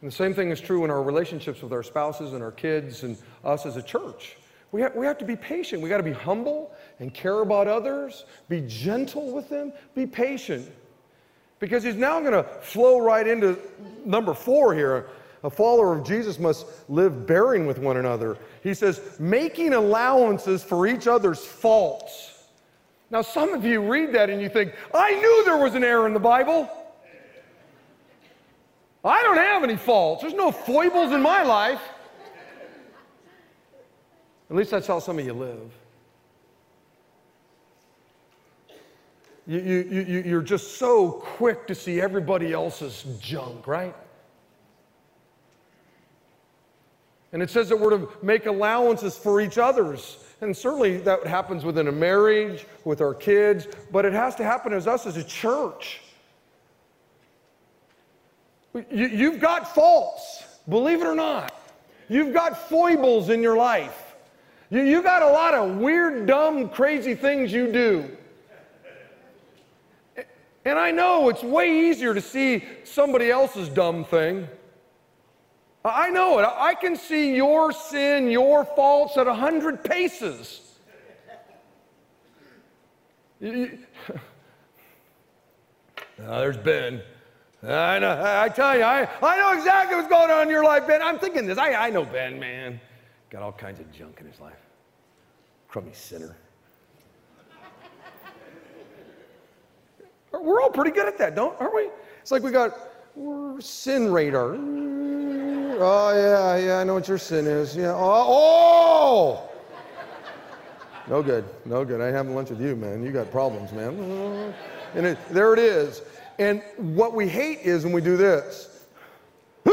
And 0.00 0.10
the 0.10 0.14
same 0.14 0.32
thing 0.32 0.48
is 0.48 0.58
true 0.58 0.86
in 0.86 0.90
our 0.90 1.02
relationships 1.02 1.60
with 1.60 1.70
our 1.74 1.82
spouses 1.82 2.32
and 2.32 2.42
our 2.42 2.52
kids 2.52 3.02
and 3.02 3.18
us 3.44 3.66
as 3.66 3.76
a 3.76 3.82
church. 3.82 4.38
We 4.72 4.80
have, 4.80 4.96
we 4.96 5.04
have 5.04 5.18
to 5.18 5.26
be 5.26 5.36
patient. 5.36 5.82
We 5.82 5.90
got 5.90 5.98
to 5.98 6.02
be 6.02 6.12
humble 6.12 6.72
and 6.98 7.12
care 7.12 7.40
about 7.40 7.68
others, 7.68 8.24
be 8.48 8.62
gentle 8.66 9.32
with 9.32 9.50
them, 9.50 9.70
be 9.94 10.06
patient. 10.06 10.66
Because 11.58 11.82
he's 11.82 11.96
now 11.96 12.20
going 12.20 12.32
to 12.32 12.44
flow 12.62 13.00
right 13.00 13.26
into 13.26 13.58
number 14.06 14.32
four 14.32 14.74
here. 14.74 15.08
A 15.44 15.50
follower 15.50 15.96
of 15.96 16.04
Jesus 16.04 16.38
must 16.38 16.66
live 16.88 17.26
bearing 17.26 17.66
with 17.66 17.78
one 17.78 17.96
another. 17.96 18.36
He 18.62 18.74
says, 18.74 19.18
making 19.20 19.72
allowances 19.72 20.64
for 20.64 20.86
each 20.86 21.06
other's 21.06 21.44
faults. 21.44 22.48
Now, 23.10 23.22
some 23.22 23.54
of 23.54 23.64
you 23.64 23.80
read 23.80 24.12
that 24.14 24.30
and 24.30 24.42
you 24.42 24.48
think, 24.48 24.74
I 24.92 25.14
knew 25.14 25.44
there 25.44 25.56
was 25.56 25.74
an 25.74 25.84
error 25.84 26.06
in 26.06 26.12
the 26.12 26.20
Bible. 26.20 26.68
I 29.04 29.22
don't 29.22 29.36
have 29.36 29.62
any 29.62 29.76
faults. 29.76 30.22
There's 30.22 30.34
no 30.34 30.50
foibles 30.50 31.12
in 31.12 31.22
my 31.22 31.42
life. 31.42 31.80
At 34.50 34.56
least 34.56 34.70
that's 34.70 34.86
how 34.86 34.98
some 34.98 35.18
of 35.18 35.24
you 35.24 35.32
live. 35.32 35.70
You, 39.46 39.60
you, 39.60 40.04
you, 40.06 40.22
you're 40.26 40.42
just 40.42 40.76
so 40.76 41.10
quick 41.10 41.66
to 41.68 41.74
see 41.74 42.00
everybody 42.00 42.52
else's 42.52 43.04
junk, 43.20 43.66
right? 43.66 43.94
And 47.32 47.42
it 47.42 47.50
says 47.50 47.68
that 47.68 47.78
we're 47.78 47.98
to 47.98 48.08
make 48.22 48.46
allowances 48.46 49.16
for 49.16 49.40
each 49.40 49.58
other's. 49.58 50.18
And 50.40 50.56
certainly 50.56 50.98
that 50.98 51.26
happens 51.26 51.64
within 51.64 51.88
a 51.88 51.92
marriage, 51.92 52.66
with 52.84 53.00
our 53.00 53.14
kids, 53.14 53.66
but 53.90 54.04
it 54.04 54.12
has 54.12 54.34
to 54.36 54.44
happen 54.44 54.72
as 54.72 54.86
us 54.86 55.06
as 55.06 55.16
a 55.16 55.24
church. 55.24 56.00
You, 58.90 59.32
have 59.32 59.40
got 59.40 59.74
faults, 59.74 60.44
believe 60.68 61.00
it 61.00 61.06
or 61.06 61.14
not. 61.14 61.54
You've 62.08 62.32
got 62.32 62.68
foibles 62.68 63.28
in 63.28 63.42
your 63.42 63.56
life. 63.56 64.14
You, 64.70 64.82
you 64.82 65.02
got 65.02 65.22
a 65.22 65.28
lot 65.28 65.54
of 65.54 65.76
weird, 65.76 66.26
dumb, 66.26 66.68
crazy 66.68 67.14
things 67.14 67.52
you 67.52 67.72
do. 67.72 68.16
And 70.64 70.78
I 70.78 70.90
know 70.90 71.28
it's 71.28 71.42
way 71.42 71.88
easier 71.88 72.14
to 72.14 72.20
see 72.20 72.64
somebody 72.84 73.30
else's 73.30 73.68
dumb 73.68 74.04
thing. 74.04 74.46
I 75.88 76.10
know 76.10 76.38
it. 76.38 76.42
I 76.44 76.74
can 76.74 76.96
see 76.96 77.34
your 77.34 77.72
sin, 77.72 78.30
your 78.30 78.64
faults 78.64 79.16
at 79.16 79.26
a 79.26 79.34
hundred 79.34 79.82
paces. 79.84 80.60
there's 83.40 83.78
Ben. 86.56 87.02
I 87.62 87.98
know. 87.98 88.22
I 88.24 88.48
tell 88.48 88.76
you, 88.76 88.84
I, 88.84 89.08
I 89.22 89.38
know 89.38 89.52
exactly 89.58 89.96
what's 89.96 90.08
going 90.08 90.30
on 90.30 90.42
in 90.42 90.48
your 90.48 90.64
life, 90.64 90.86
Ben. 90.86 91.02
I'm 91.02 91.18
thinking 91.18 91.46
this. 91.46 91.58
I, 91.58 91.74
I 91.74 91.90
know 91.90 92.04
Ben, 92.04 92.38
man. 92.38 92.80
Got 93.30 93.42
all 93.42 93.52
kinds 93.52 93.80
of 93.80 93.90
junk 93.92 94.18
in 94.20 94.26
his 94.26 94.40
life. 94.40 94.58
Crummy 95.68 95.92
sinner. 95.92 96.36
We're 100.32 100.60
all 100.60 100.70
pretty 100.70 100.90
good 100.90 101.08
at 101.08 101.18
that, 101.18 101.34
don't 101.34 101.58
aren't 101.60 101.74
we? 101.74 101.88
It's 102.20 102.30
like 102.30 102.42
we 102.42 102.50
got 102.50 102.76
sin 103.60 104.12
radar. 104.12 104.56
Oh 105.80 106.12
yeah, 106.12 106.56
yeah, 106.56 106.78
I 106.78 106.84
know 106.84 106.94
what 106.94 107.06
your 107.06 107.18
sin 107.18 107.46
is. 107.46 107.76
Yeah. 107.76 107.92
Oh, 107.94 109.44
oh! 109.46 109.50
No 111.08 111.22
good, 111.22 111.44
no 111.64 111.84
good. 111.84 112.00
I 112.00 112.06
ain't 112.06 112.16
having 112.16 112.34
lunch 112.34 112.50
with 112.50 112.60
you, 112.60 112.76
man. 112.76 113.02
You 113.02 113.12
got 113.12 113.30
problems, 113.30 113.72
man. 113.72 114.52
And 114.94 115.06
it, 115.06 115.18
there 115.30 115.54
it 115.54 115.58
is. 115.58 116.02
And 116.38 116.62
what 116.76 117.14
we 117.14 117.28
hate 117.28 117.60
is 117.60 117.84
when 117.84 117.92
we 117.92 118.00
do 118.00 118.16
this. 118.16 118.86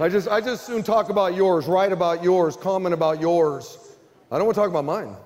I 0.00 0.08
just, 0.08 0.28
I 0.28 0.40
just 0.40 0.66
soon 0.66 0.82
talk 0.82 1.08
about 1.08 1.34
yours, 1.34 1.66
write 1.66 1.92
about 1.92 2.22
yours, 2.22 2.56
comment 2.56 2.92
about 2.92 3.20
yours. 3.20 3.96
I 4.30 4.36
don't 4.36 4.46
want 4.46 4.54
to 4.54 4.60
talk 4.60 4.70
about 4.70 4.84
mine. 4.84 5.16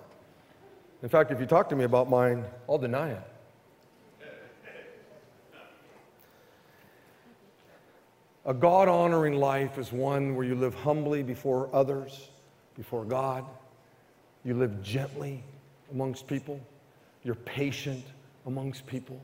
In 1.02 1.08
fact, 1.08 1.30
if 1.32 1.40
you 1.40 1.46
talk 1.46 1.68
to 1.70 1.76
me 1.76 1.84
about 1.84 2.08
mine, 2.08 2.44
I'll 2.68 2.78
deny 2.78 3.10
it. 3.10 3.31
A 8.44 8.52
God 8.52 8.88
honoring 8.88 9.34
life 9.34 9.78
is 9.78 9.92
one 9.92 10.34
where 10.34 10.44
you 10.44 10.56
live 10.56 10.74
humbly 10.74 11.22
before 11.22 11.70
others, 11.72 12.28
before 12.76 13.04
God. 13.04 13.44
You 14.44 14.54
live 14.54 14.82
gently 14.82 15.44
amongst 15.92 16.26
people. 16.26 16.60
You're 17.22 17.36
patient 17.36 18.04
amongst 18.46 18.84
people. 18.86 19.20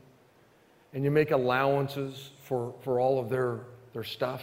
And 0.93 1.03
you 1.03 1.11
make 1.11 1.31
allowances 1.31 2.31
for, 2.43 2.73
for 2.81 3.01
all 3.01 3.19
of 3.19 3.29
their, 3.29 3.59
their 3.93 4.05
stuff. 4.05 4.41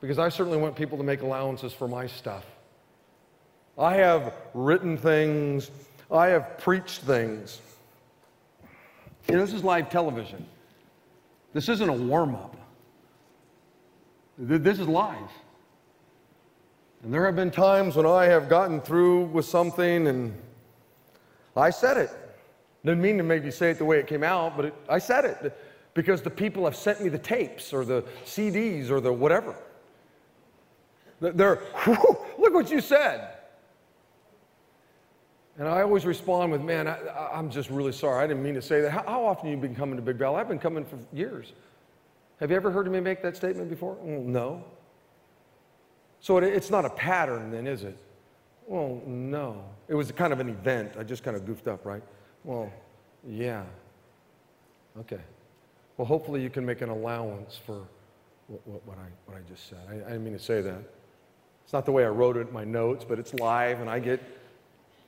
Because 0.00 0.18
I 0.18 0.30
certainly 0.30 0.58
want 0.58 0.74
people 0.74 0.96
to 0.96 1.04
make 1.04 1.20
allowances 1.20 1.74
for 1.74 1.88
my 1.88 2.06
stuff. 2.06 2.46
I 3.78 3.94
have 3.96 4.32
written 4.54 4.96
things, 4.96 5.70
I 6.10 6.28
have 6.28 6.56
preached 6.58 7.02
things. 7.02 7.60
You 9.28 9.34
know, 9.34 9.44
this 9.44 9.52
is 9.52 9.62
live 9.62 9.90
television. 9.90 10.46
This 11.52 11.68
isn't 11.68 11.88
a 11.88 11.92
warm 11.92 12.34
up. 12.34 12.56
This 14.38 14.78
is 14.78 14.86
live. 14.86 15.30
And 17.02 17.12
there 17.12 17.24
have 17.24 17.36
been 17.36 17.50
times 17.50 17.96
when 17.96 18.06
I 18.06 18.24
have 18.24 18.48
gotten 18.48 18.80
through 18.80 19.26
with 19.26 19.46
something 19.46 20.08
and 20.08 20.34
I 21.56 21.70
said 21.70 21.96
it. 21.96 22.10
Didn't 22.84 23.00
mean 23.00 23.16
to 23.18 23.22
maybe 23.22 23.50
say 23.50 23.70
it 23.70 23.78
the 23.78 23.84
way 23.84 23.98
it 23.98 24.06
came 24.06 24.22
out, 24.22 24.56
but 24.56 24.66
it, 24.66 24.74
I 24.88 24.98
said 24.98 25.24
it 25.24 25.58
because 25.94 26.20
the 26.22 26.30
people 26.30 26.64
have 26.64 26.76
sent 26.76 27.02
me 27.02 27.08
the 27.08 27.18
tapes 27.18 27.72
or 27.72 27.84
the 27.84 28.02
CDs 28.24 28.90
or 28.90 29.00
the 29.00 29.12
whatever. 29.12 29.56
They're, 31.20 31.56
whew, 31.84 32.18
look 32.38 32.52
what 32.52 32.70
you 32.70 32.80
said. 32.80 33.30
And 35.58 35.66
I 35.66 35.80
always 35.80 36.04
respond 36.04 36.52
with, 36.52 36.60
man, 36.60 36.86
I, 36.86 37.38
am 37.38 37.50
just 37.50 37.70
really 37.70 37.92
sorry. 37.92 38.22
I 38.22 38.26
didn't 38.26 38.42
mean 38.42 38.54
to 38.54 38.62
say 38.62 38.82
that. 38.82 38.90
How, 38.90 39.02
how, 39.06 39.24
often 39.24 39.48
have 39.48 39.56
you 39.56 39.62
been 39.62 39.74
coming 39.74 39.96
to 39.96 40.02
Big 40.02 40.16
Valley? 40.16 40.38
I've 40.38 40.48
been 40.48 40.58
coming 40.58 40.84
for 40.84 40.98
years. 41.14 41.54
Have 42.40 42.50
you 42.50 42.56
ever 42.56 42.70
heard 42.70 42.90
me 42.90 43.00
make 43.00 43.22
that 43.22 43.36
statement 43.36 43.70
before? 43.70 43.96
Well, 44.00 44.20
no. 44.20 44.64
So 46.20 46.36
it, 46.38 46.44
it's 46.44 46.70
not 46.70 46.84
a 46.84 46.90
pattern 46.90 47.50
then, 47.50 47.66
is 47.66 47.84
it? 47.84 47.96
Well, 48.66 49.00
no. 49.06 49.64
It 49.88 49.94
was 49.94 50.10
kind 50.12 50.32
of 50.32 50.40
an 50.40 50.48
event. 50.48 50.92
I 50.98 51.02
just 51.02 51.22
kind 51.22 51.36
of 51.36 51.46
goofed 51.46 51.68
up, 51.68 51.86
right? 51.86 52.02
Well, 52.44 52.70
yeah. 53.26 53.62
Okay. 55.00 55.20
Well, 55.96 56.06
hopefully 56.06 56.42
you 56.42 56.50
can 56.50 56.66
make 56.66 56.82
an 56.82 56.88
allowance 56.88 57.58
for 57.64 57.84
what, 58.48 58.66
what, 58.66 58.86
what 58.86 58.98
I, 58.98 59.08
what 59.24 59.38
I 59.38 59.40
just 59.48 59.68
said. 59.68 59.78
I, 59.88 59.94
I 59.94 60.10
didn't 60.10 60.24
mean 60.24 60.34
to 60.34 60.38
say 60.38 60.60
that. 60.60 60.82
It's 61.64 61.72
not 61.72 61.86
the 61.86 61.92
way 61.92 62.04
I 62.04 62.08
wrote 62.08 62.36
it 62.36 62.48
in 62.48 62.52
my 62.52 62.64
notes, 62.64 63.04
but 63.08 63.18
it's 63.18 63.34
live 63.34 63.80
and 63.80 63.88
I 63.88 63.98
get 63.98 64.22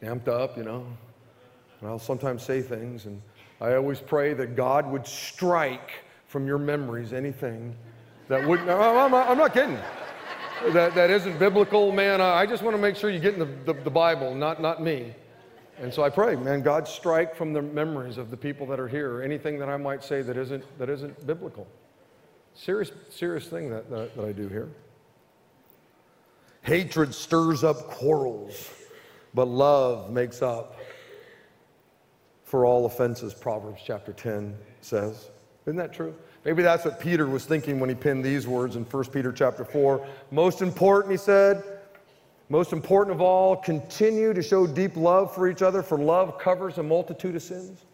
amped 0.03 0.29
up, 0.29 0.57
you 0.57 0.65
know. 0.65 0.87
And 1.81 1.89
I'll 1.89 1.99
sometimes 1.99 2.43
say 2.43 2.61
things, 2.63 3.07
and 3.07 3.23
I 3.61 3.75
always 3.75 4.01
pray 4.01 4.35
that 4.35 4.57
God 4.57 4.91
would 4.91 5.07
strike 5.07 6.05
from 6.29 6.47
your 6.47 6.59
memories 6.59 7.13
anything 7.13 7.75
that 8.29 8.47
would. 8.47 8.65
No, 8.65 8.81
I'm, 8.81 9.11
not, 9.11 9.29
I'm 9.29 9.39
not 9.39 9.53
kidding. 9.53 9.79
That, 10.73 10.95
that 10.95 11.11
isn't 11.11 11.39
biblical, 11.39 11.93
man. 11.93 12.21
I 12.21 12.45
just 12.47 12.63
want 12.63 12.77
to 12.77 12.83
make 12.83 12.97
sure 12.97 13.11
you 13.11 13.19
get 13.19 13.35
in 13.35 13.41
the, 13.41 13.73
the, 13.73 13.81
the 13.83 13.91
Bible, 13.91 14.35
not, 14.35 14.61
not 14.61 14.83
me. 14.83 15.15
And 15.81 15.95
so 15.95 16.03
I 16.03 16.11
pray, 16.11 16.35
man, 16.35 16.63
God 16.63 16.89
strike 16.89 17.37
from 17.37 17.53
the 17.53 17.63
memories 17.63 18.19
of 18.19 18.31
the 18.31 18.37
people 18.37 18.67
that 18.67 18.81
are 18.81 18.89
here 18.89 19.23
anything 19.23 19.59
that 19.61 19.69
I 19.69 19.77
might 19.77 20.03
say 20.03 20.23
that 20.23 20.37
isn't, 20.37 20.65
that 20.79 20.89
isn't 20.89 21.27
biblical. 21.27 21.67
Serious, 22.55 22.91
serious 23.11 23.47
thing 23.47 23.71
that, 23.71 23.89
that, 23.89 24.17
that 24.17 24.25
I 24.25 24.33
do 24.33 24.49
here. 24.49 24.69
Hatred 26.63 27.15
stirs 27.15 27.63
up 27.63 27.77
quarrels, 27.87 28.71
but 29.33 29.47
love 29.47 30.11
makes 30.11 30.43
up 30.43 30.77
for 32.43 32.67
all 32.67 32.85
offenses, 32.85 33.33
Proverbs 33.33 33.81
chapter 33.85 34.13
10 34.13 34.57
says. 34.81 35.31
Isn't 35.69 35.77
that 35.77 35.93
true? 35.93 36.15
Maybe 36.47 36.63
that's 36.63 36.87
what 36.87 36.99
Peter 36.99 37.27
was 37.27 37.45
thinking 37.45 37.79
when 37.79 37.91
he 37.91 37.95
penned 37.95 38.25
these 38.25 38.47
words 38.47 38.75
in 38.75 38.85
1 38.85 39.05
Peter 39.07 39.31
chapter 39.31 39.67
4. 39.67 40.07
Most 40.31 40.63
important, 40.63 41.13
he 41.13 41.19
said, 41.19 41.63
most 42.49 42.73
important 42.73 43.15
of 43.15 43.21
all, 43.21 43.55
continue 43.55 44.33
to 44.33 44.43
show 44.43 44.67
deep 44.67 44.97
love 44.97 45.35
for 45.35 45.47
each 45.47 45.61
other, 45.61 45.83
for 45.83 45.99
love 45.99 46.39
covers 46.39 46.79
a 46.79 46.83
multitude 46.83 47.37
of 47.37 47.43
sins. 47.43 47.85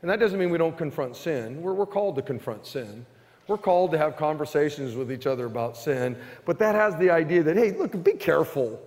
And 0.00 0.10
that 0.10 0.18
doesn't 0.18 0.38
mean 0.38 0.48
we 0.48 0.56
don't 0.56 0.78
confront 0.78 1.14
sin. 1.14 1.60
We're, 1.60 1.74
we're 1.74 1.84
called 1.84 2.16
to 2.16 2.22
confront 2.22 2.64
sin. 2.66 3.04
We're 3.48 3.58
called 3.58 3.90
to 3.90 3.98
have 3.98 4.16
conversations 4.16 4.94
with 4.96 5.12
each 5.12 5.26
other 5.26 5.44
about 5.44 5.76
sin, 5.76 6.16
but 6.46 6.58
that 6.60 6.74
has 6.74 6.96
the 6.96 7.10
idea 7.10 7.42
that, 7.42 7.54
hey, 7.54 7.72
look, 7.72 8.02
be 8.02 8.12
careful. 8.12 8.80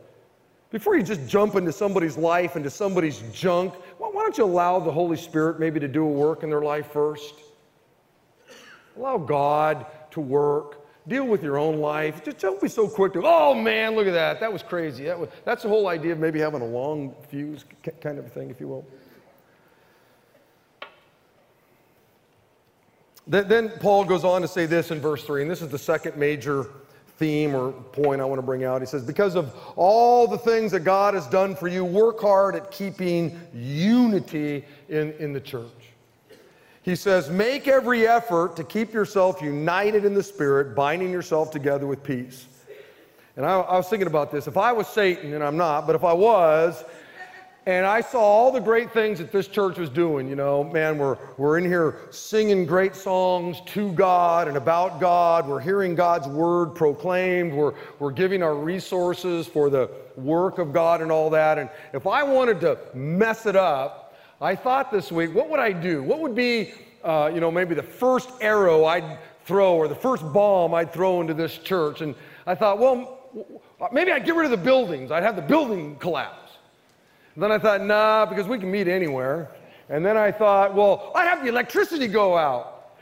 Before 0.71 0.95
you 0.95 1.03
just 1.03 1.27
jump 1.27 1.55
into 1.55 1.73
somebody's 1.73 2.17
life, 2.17 2.55
into 2.55 2.69
somebody's 2.69 3.21
junk, 3.33 3.73
why 4.21 4.25
don't 4.25 4.37
you 4.37 4.43
allow 4.43 4.77
the 4.77 4.91
Holy 4.91 5.17
Spirit 5.17 5.59
maybe 5.59 5.79
to 5.79 5.87
do 5.87 6.03
a 6.03 6.07
work 6.07 6.43
in 6.43 6.51
their 6.51 6.61
life 6.61 6.91
first? 6.91 7.33
Allow 8.95 9.17
God 9.17 9.87
to 10.11 10.21
work. 10.21 10.85
Deal 11.07 11.25
with 11.25 11.41
your 11.41 11.57
own 11.57 11.79
life. 11.79 12.23
Just 12.23 12.37
don't 12.37 12.61
be 12.61 12.67
so 12.67 12.87
quick 12.87 13.13
to, 13.13 13.23
oh 13.25 13.55
man, 13.55 13.95
look 13.95 14.05
at 14.05 14.13
that. 14.13 14.39
That 14.39 14.53
was 14.53 14.61
crazy. 14.61 15.05
That 15.05 15.17
was, 15.17 15.29
that's 15.43 15.63
the 15.63 15.69
whole 15.69 15.87
idea 15.87 16.11
of 16.11 16.19
maybe 16.19 16.37
having 16.37 16.61
a 16.61 16.65
long 16.65 17.15
fuse 17.29 17.65
kind 17.99 18.19
of 18.19 18.31
thing, 18.31 18.51
if 18.51 18.59
you 18.59 18.67
will. 18.67 18.85
Then 23.25 23.69
Paul 23.79 24.05
goes 24.05 24.23
on 24.23 24.43
to 24.43 24.47
say 24.47 24.67
this 24.67 24.91
in 24.91 24.99
verse 24.99 25.23
3, 25.23 25.41
and 25.41 25.49
this 25.49 25.63
is 25.63 25.69
the 25.69 25.79
second 25.79 26.15
major 26.15 26.67
theme 27.21 27.55
or 27.55 27.71
point 27.71 28.19
I 28.19 28.25
want 28.25 28.39
to 28.39 28.45
bring 28.45 28.63
out. 28.63 28.81
He 28.81 28.87
says, 28.87 29.05
Because 29.05 29.35
of 29.35 29.55
all 29.75 30.27
the 30.27 30.39
things 30.39 30.71
that 30.71 30.79
God 30.79 31.13
has 31.13 31.27
done 31.27 31.55
for 31.55 31.67
you, 31.67 31.85
work 31.85 32.19
hard 32.19 32.55
at 32.55 32.71
keeping 32.71 33.39
unity 33.53 34.65
in, 34.89 35.13
in 35.13 35.31
the 35.31 35.39
church. 35.39 35.69
He 36.81 36.95
says, 36.95 37.29
Make 37.29 37.67
every 37.67 38.07
effort 38.07 38.55
to 38.55 38.63
keep 38.63 38.91
yourself 38.91 39.39
united 39.39 40.03
in 40.03 40.15
the 40.15 40.23
Spirit, 40.23 40.75
binding 40.75 41.11
yourself 41.11 41.51
together 41.51 41.85
with 41.85 42.03
peace. 42.03 42.47
And 43.37 43.45
I, 43.45 43.59
I 43.59 43.77
was 43.77 43.87
thinking 43.87 44.07
about 44.07 44.31
this. 44.31 44.47
If 44.47 44.57
I 44.57 44.71
was 44.71 44.87
Satan, 44.87 45.33
and 45.33 45.43
I'm 45.43 45.57
not, 45.57 45.85
but 45.85 45.95
if 45.95 46.03
I 46.03 46.13
was, 46.13 46.83
and 47.77 47.85
I 47.85 48.01
saw 48.01 48.19
all 48.19 48.51
the 48.51 48.59
great 48.59 48.91
things 48.91 49.19
that 49.19 49.31
this 49.31 49.47
church 49.47 49.77
was 49.77 49.89
doing. 49.89 50.27
You 50.27 50.35
know, 50.35 50.63
man, 50.63 50.97
we're, 50.97 51.17
we're 51.37 51.57
in 51.57 51.65
here 51.65 51.97
singing 52.09 52.65
great 52.65 52.95
songs 52.95 53.61
to 53.67 53.91
God 53.93 54.47
and 54.47 54.57
about 54.57 54.99
God. 54.99 55.47
We're 55.47 55.59
hearing 55.59 55.95
God's 55.95 56.27
word 56.27 56.75
proclaimed. 56.75 57.53
We're, 57.53 57.73
we're 57.99 58.11
giving 58.11 58.41
our 58.43 58.55
resources 58.55 59.47
for 59.47 59.69
the 59.69 59.89
work 60.15 60.57
of 60.57 60.73
God 60.73 61.01
and 61.01 61.11
all 61.11 61.29
that. 61.29 61.57
And 61.57 61.69
if 61.93 62.07
I 62.07 62.23
wanted 62.23 62.61
to 62.61 62.77
mess 62.93 63.45
it 63.45 63.55
up, 63.55 64.15
I 64.41 64.55
thought 64.55 64.91
this 64.91 65.11
week, 65.11 65.35
what 65.35 65.49
would 65.49 65.59
I 65.59 65.71
do? 65.71 66.01
What 66.01 66.19
would 66.19 66.35
be, 66.35 66.73
uh, 67.03 67.31
you 67.33 67.39
know, 67.39 67.51
maybe 67.51 67.75
the 67.75 67.83
first 67.83 68.29
arrow 68.41 68.85
I'd 68.85 69.19
throw 69.45 69.75
or 69.75 69.87
the 69.87 69.95
first 69.95 70.23
bomb 70.33 70.73
I'd 70.73 70.91
throw 70.91 71.21
into 71.21 71.33
this 71.33 71.57
church? 71.57 72.01
And 72.01 72.15
I 72.47 72.55
thought, 72.55 72.79
well, 72.79 73.19
maybe 73.91 74.11
I'd 74.11 74.25
get 74.25 74.35
rid 74.35 74.45
of 74.45 74.51
the 74.51 74.57
buildings. 74.57 75.11
I'd 75.11 75.23
have 75.23 75.35
the 75.35 75.41
building 75.43 75.95
collapse. 75.97 76.40
Then 77.37 77.51
I 77.51 77.57
thought, 77.57 77.81
nah, 77.81 78.25
because 78.25 78.47
we 78.47 78.57
can 78.57 78.69
meet 78.69 78.87
anywhere. 78.87 79.51
And 79.89 80.05
then 80.05 80.17
I 80.17 80.31
thought, 80.31 80.75
well, 80.75 81.11
I'd 81.15 81.27
have 81.27 81.43
the 81.43 81.49
electricity 81.49 82.07
go 82.07 82.37
out. 82.37 82.95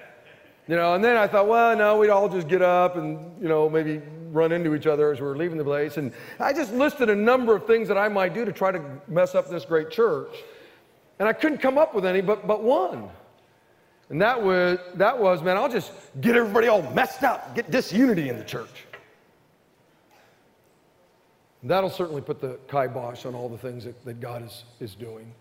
You 0.67 0.75
know, 0.75 0.93
and 0.93 1.03
then 1.03 1.17
I 1.17 1.25
thought, 1.25 1.47
well, 1.47 1.75
no, 1.75 1.97
we'd 1.97 2.09
all 2.09 2.29
just 2.29 2.47
get 2.47 2.61
up 2.61 2.95
and, 2.95 3.41
you 3.41 3.47
know, 3.47 3.67
maybe 3.67 4.01
run 4.31 4.51
into 4.51 4.75
each 4.75 4.85
other 4.85 5.11
as 5.11 5.19
we 5.19 5.25
were 5.25 5.35
leaving 5.35 5.57
the 5.57 5.63
place. 5.63 5.97
And 5.97 6.13
I 6.39 6.53
just 6.53 6.71
listed 6.73 7.09
a 7.09 7.15
number 7.15 7.55
of 7.55 7.65
things 7.65 7.87
that 7.87 7.97
I 7.97 8.07
might 8.07 8.35
do 8.35 8.45
to 8.45 8.51
try 8.51 8.71
to 8.71 8.83
mess 9.07 9.33
up 9.33 9.49
this 9.49 9.65
great 9.65 9.89
church. 9.89 10.29
And 11.17 11.27
I 11.27 11.33
couldn't 11.33 11.57
come 11.57 11.79
up 11.79 11.95
with 11.95 12.05
any 12.05 12.21
but, 12.21 12.45
but 12.45 12.63
one. 12.63 13.09
And 14.09 14.21
that 14.21 14.41
was, 14.41 14.79
that 14.95 15.17
was, 15.17 15.41
man, 15.41 15.57
I'll 15.57 15.69
just 15.69 15.91
get 16.21 16.35
everybody 16.35 16.67
all 16.67 16.83
messed 16.91 17.23
up, 17.23 17.55
get 17.55 17.71
disunity 17.71 18.29
in 18.29 18.37
the 18.37 18.43
church. 18.43 18.85
That'll 21.63 21.89
certainly 21.89 22.21
put 22.21 22.39
the 22.39 22.57
kibosh 22.67 23.25
on 23.25 23.35
all 23.35 23.49
the 23.49 23.57
things 23.57 23.83
that, 23.83 24.03
that 24.05 24.19
God 24.21 24.45
is, 24.45 24.63
is 24.79 24.95
doing. 24.95 25.33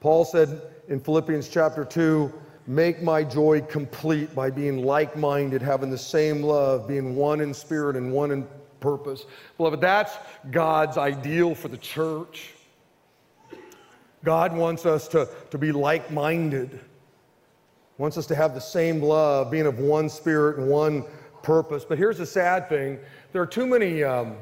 Paul 0.00 0.24
said 0.24 0.62
in 0.88 1.00
Philippians 1.00 1.48
chapter 1.48 1.84
2 1.84 2.32
make 2.66 3.02
my 3.02 3.24
joy 3.24 3.60
complete 3.62 4.34
by 4.34 4.50
being 4.50 4.84
like 4.84 5.16
minded, 5.16 5.60
having 5.60 5.90
the 5.90 5.98
same 5.98 6.42
love, 6.42 6.86
being 6.86 7.16
one 7.16 7.40
in 7.40 7.52
spirit 7.52 7.96
and 7.96 8.12
one 8.12 8.30
in 8.30 8.46
purpose. 8.80 9.24
Beloved, 9.56 9.80
that's 9.80 10.16
God's 10.50 10.96
ideal 10.96 11.54
for 11.54 11.68
the 11.68 11.78
church. 11.78 12.54
God 14.24 14.54
wants 14.54 14.86
us 14.86 15.08
to, 15.08 15.28
to 15.50 15.58
be 15.58 15.72
like 15.72 16.10
minded, 16.10 16.80
wants 17.96 18.18
us 18.18 18.26
to 18.26 18.34
have 18.34 18.54
the 18.54 18.60
same 18.60 19.02
love, 19.02 19.50
being 19.50 19.66
of 19.66 19.78
one 19.78 20.08
spirit 20.08 20.58
and 20.58 20.68
one 20.68 21.04
purpose. 21.48 21.82
But 21.82 21.96
here's 21.96 22.18
the 22.18 22.26
sad 22.26 22.68
thing 22.68 23.00
there 23.32 23.40
are 23.40 23.46
too 23.46 23.66
many, 23.66 24.04
um, 24.04 24.36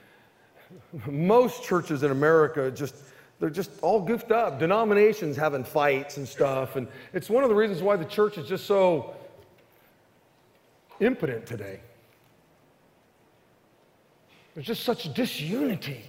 most 1.06 1.64
churches 1.64 2.02
in 2.02 2.10
America 2.10 2.70
just, 2.70 2.94
they're 3.40 3.48
just 3.48 3.70
all 3.80 4.02
goofed 4.02 4.30
up. 4.30 4.58
Denominations 4.58 5.38
having 5.38 5.64
fights 5.64 6.18
and 6.18 6.28
stuff. 6.28 6.76
And 6.76 6.86
it's 7.14 7.30
one 7.30 7.44
of 7.44 7.48
the 7.48 7.54
reasons 7.56 7.80
why 7.80 7.96
the 7.96 8.04
church 8.04 8.36
is 8.36 8.46
just 8.46 8.66
so 8.66 9.16
impotent 11.00 11.46
today. 11.46 11.80
There's 14.54 14.66
just 14.66 14.82
such 14.82 15.12
disunity. 15.14 16.04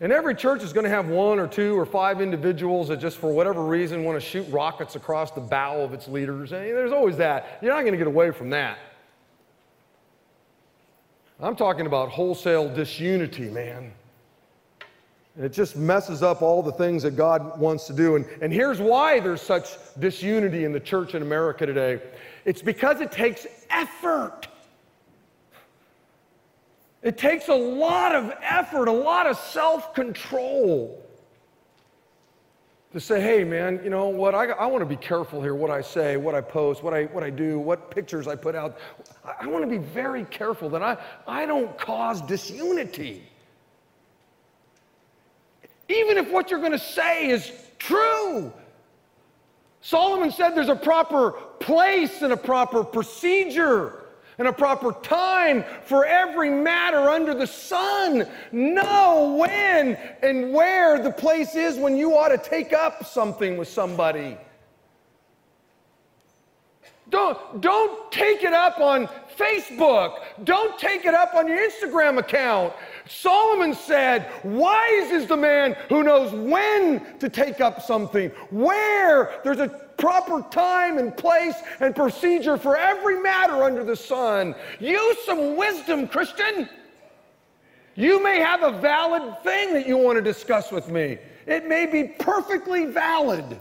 And 0.00 0.12
every 0.12 0.34
church 0.34 0.62
is 0.62 0.72
going 0.72 0.84
to 0.84 0.90
have 0.90 1.08
one 1.08 1.38
or 1.38 1.46
two 1.46 1.78
or 1.78 1.84
five 1.84 2.22
individuals 2.22 2.88
that 2.88 2.98
just 2.98 3.18
for 3.18 3.30
whatever 3.30 3.62
reason 3.62 4.02
want 4.02 4.20
to 4.20 4.26
shoot 4.26 4.46
rockets 4.50 4.96
across 4.96 5.30
the 5.30 5.42
bow 5.42 5.80
of 5.80 5.92
its 5.92 6.08
leaders. 6.08 6.52
And 6.52 6.62
there's 6.64 6.92
always 6.92 7.18
that. 7.18 7.58
You're 7.60 7.74
not 7.74 7.82
going 7.82 7.92
to 7.92 7.98
get 7.98 8.06
away 8.06 8.30
from 8.30 8.48
that. 8.50 8.78
I'm 11.38 11.56
talking 11.56 11.86
about 11.86 12.08
wholesale 12.10 12.72
disunity, 12.72 13.50
man. 13.50 13.92
And 15.36 15.44
it 15.44 15.52
just 15.52 15.76
messes 15.76 16.22
up 16.22 16.42
all 16.42 16.62
the 16.62 16.72
things 16.72 17.02
that 17.02 17.16
God 17.16 17.58
wants 17.58 17.86
to 17.86 17.92
do. 17.92 18.16
And, 18.16 18.26
and 18.42 18.52
here's 18.52 18.80
why 18.80 19.20
there's 19.20 19.40
such 19.40 19.76
disunity 19.98 20.64
in 20.64 20.72
the 20.72 20.80
church 20.80 21.14
in 21.14 21.22
America 21.22 21.66
today 21.66 22.00
it's 22.46 22.62
because 22.62 23.02
it 23.02 23.12
takes 23.12 23.46
effort. 23.68 24.48
It 27.02 27.16
takes 27.16 27.48
a 27.48 27.54
lot 27.54 28.14
of 28.14 28.32
effort, 28.42 28.88
a 28.88 28.92
lot 28.92 29.26
of 29.26 29.38
self 29.38 29.94
control 29.94 31.02
to 32.92 32.98
say, 32.98 33.20
hey, 33.20 33.44
man, 33.44 33.80
you 33.84 33.90
know 33.90 34.08
what? 34.08 34.34
I, 34.34 34.46
I 34.46 34.66
want 34.66 34.82
to 34.82 34.86
be 34.86 34.96
careful 34.96 35.40
here 35.40 35.54
what 35.54 35.70
I 35.70 35.80
say, 35.80 36.16
what 36.16 36.34
I 36.34 36.40
post, 36.40 36.82
what 36.82 36.92
I, 36.92 37.04
what 37.04 37.22
I 37.22 37.30
do, 37.30 37.58
what 37.58 37.90
pictures 37.90 38.26
I 38.26 38.34
put 38.34 38.56
out. 38.56 38.78
I, 39.24 39.44
I 39.44 39.46
want 39.46 39.64
to 39.64 39.70
be 39.70 39.78
very 39.78 40.24
careful 40.24 40.68
that 40.70 40.82
I, 40.82 40.96
I 41.26 41.46
don't 41.46 41.76
cause 41.78 42.20
disunity. 42.20 43.22
Even 45.88 46.18
if 46.18 46.30
what 46.30 46.50
you're 46.50 46.60
going 46.60 46.72
to 46.72 46.78
say 46.78 47.30
is 47.30 47.52
true. 47.78 48.52
Solomon 49.80 50.30
said 50.32 50.50
there's 50.50 50.68
a 50.68 50.76
proper 50.76 51.32
place 51.60 52.22
and 52.22 52.32
a 52.32 52.36
proper 52.36 52.84
procedure 52.84 54.00
and 54.40 54.48
a 54.48 54.52
proper 54.52 54.92
time 55.02 55.62
for 55.84 56.06
every 56.06 56.48
matter 56.48 57.10
under 57.10 57.34
the 57.34 57.46
sun. 57.46 58.26
Know 58.50 59.36
when 59.38 59.98
and 60.22 60.54
where 60.54 60.98
the 60.98 61.10
place 61.10 61.54
is 61.54 61.76
when 61.76 61.94
you 61.94 62.16
ought 62.16 62.28
to 62.28 62.38
take 62.38 62.72
up 62.72 63.04
something 63.04 63.58
with 63.58 63.68
somebody. 63.68 64.38
Don't, 67.10 67.60
don't 67.60 68.10
take 68.10 68.42
it 68.42 68.54
up 68.54 68.80
on 68.80 69.10
Facebook. 69.40 70.18
Don't 70.44 70.78
take 70.78 71.04
it 71.04 71.14
up 71.14 71.34
on 71.34 71.48
your 71.48 71.58
Instagram 71.58 72.18
account. 72.18 72.72
Solomon 73.08 73.74
said, 73.74 74.30
Wise 74.44 75.10
is 75.10 75.26
the 75.26 75.36
man 75.36 75.76
who 75.88 76.02
knows 76.02 76.32
when 76.32 77.18
to 77.18 77.28
take 77.28 77.60
up 77.60 77.82
something, 77.82 78.30
where 78.50 79.40
there's 79.42 79.60
a 79.60 79.68
proper 79.96 80.42
time 80.50 80.98
and 80.98 81.16
place 81.16 81.54
and 81.80 81.94
procedure 81.94 82.56
for 82.56 82.76
every 82.76 83.20
matter 83.20 83.62
under 83.64 83.84
the 83.84 83.96
sun. 83.96 84.54
Use 84.78 85.16
some 85.24 85.56
wisdom, 85.56 86.08
Christian. 86.08 86.68
You 87.94 88.22
may 88.22 88.38
have 88.38 88.62
a 88.62 88.72
valid 88.80 89.42
thing 89.42 89.74
that 89.74 89.86
you 89.86 89.96
want 89.96 90.16
to 90.16 90.22
discuss 90.22 90.70
with 90.72 90.88
me, 90.88 91.18
it 91.46 91.66
may 91.66 91.86
be 91.86 92.04
perfectly 92.04 92.86
valid. 92.86 93.58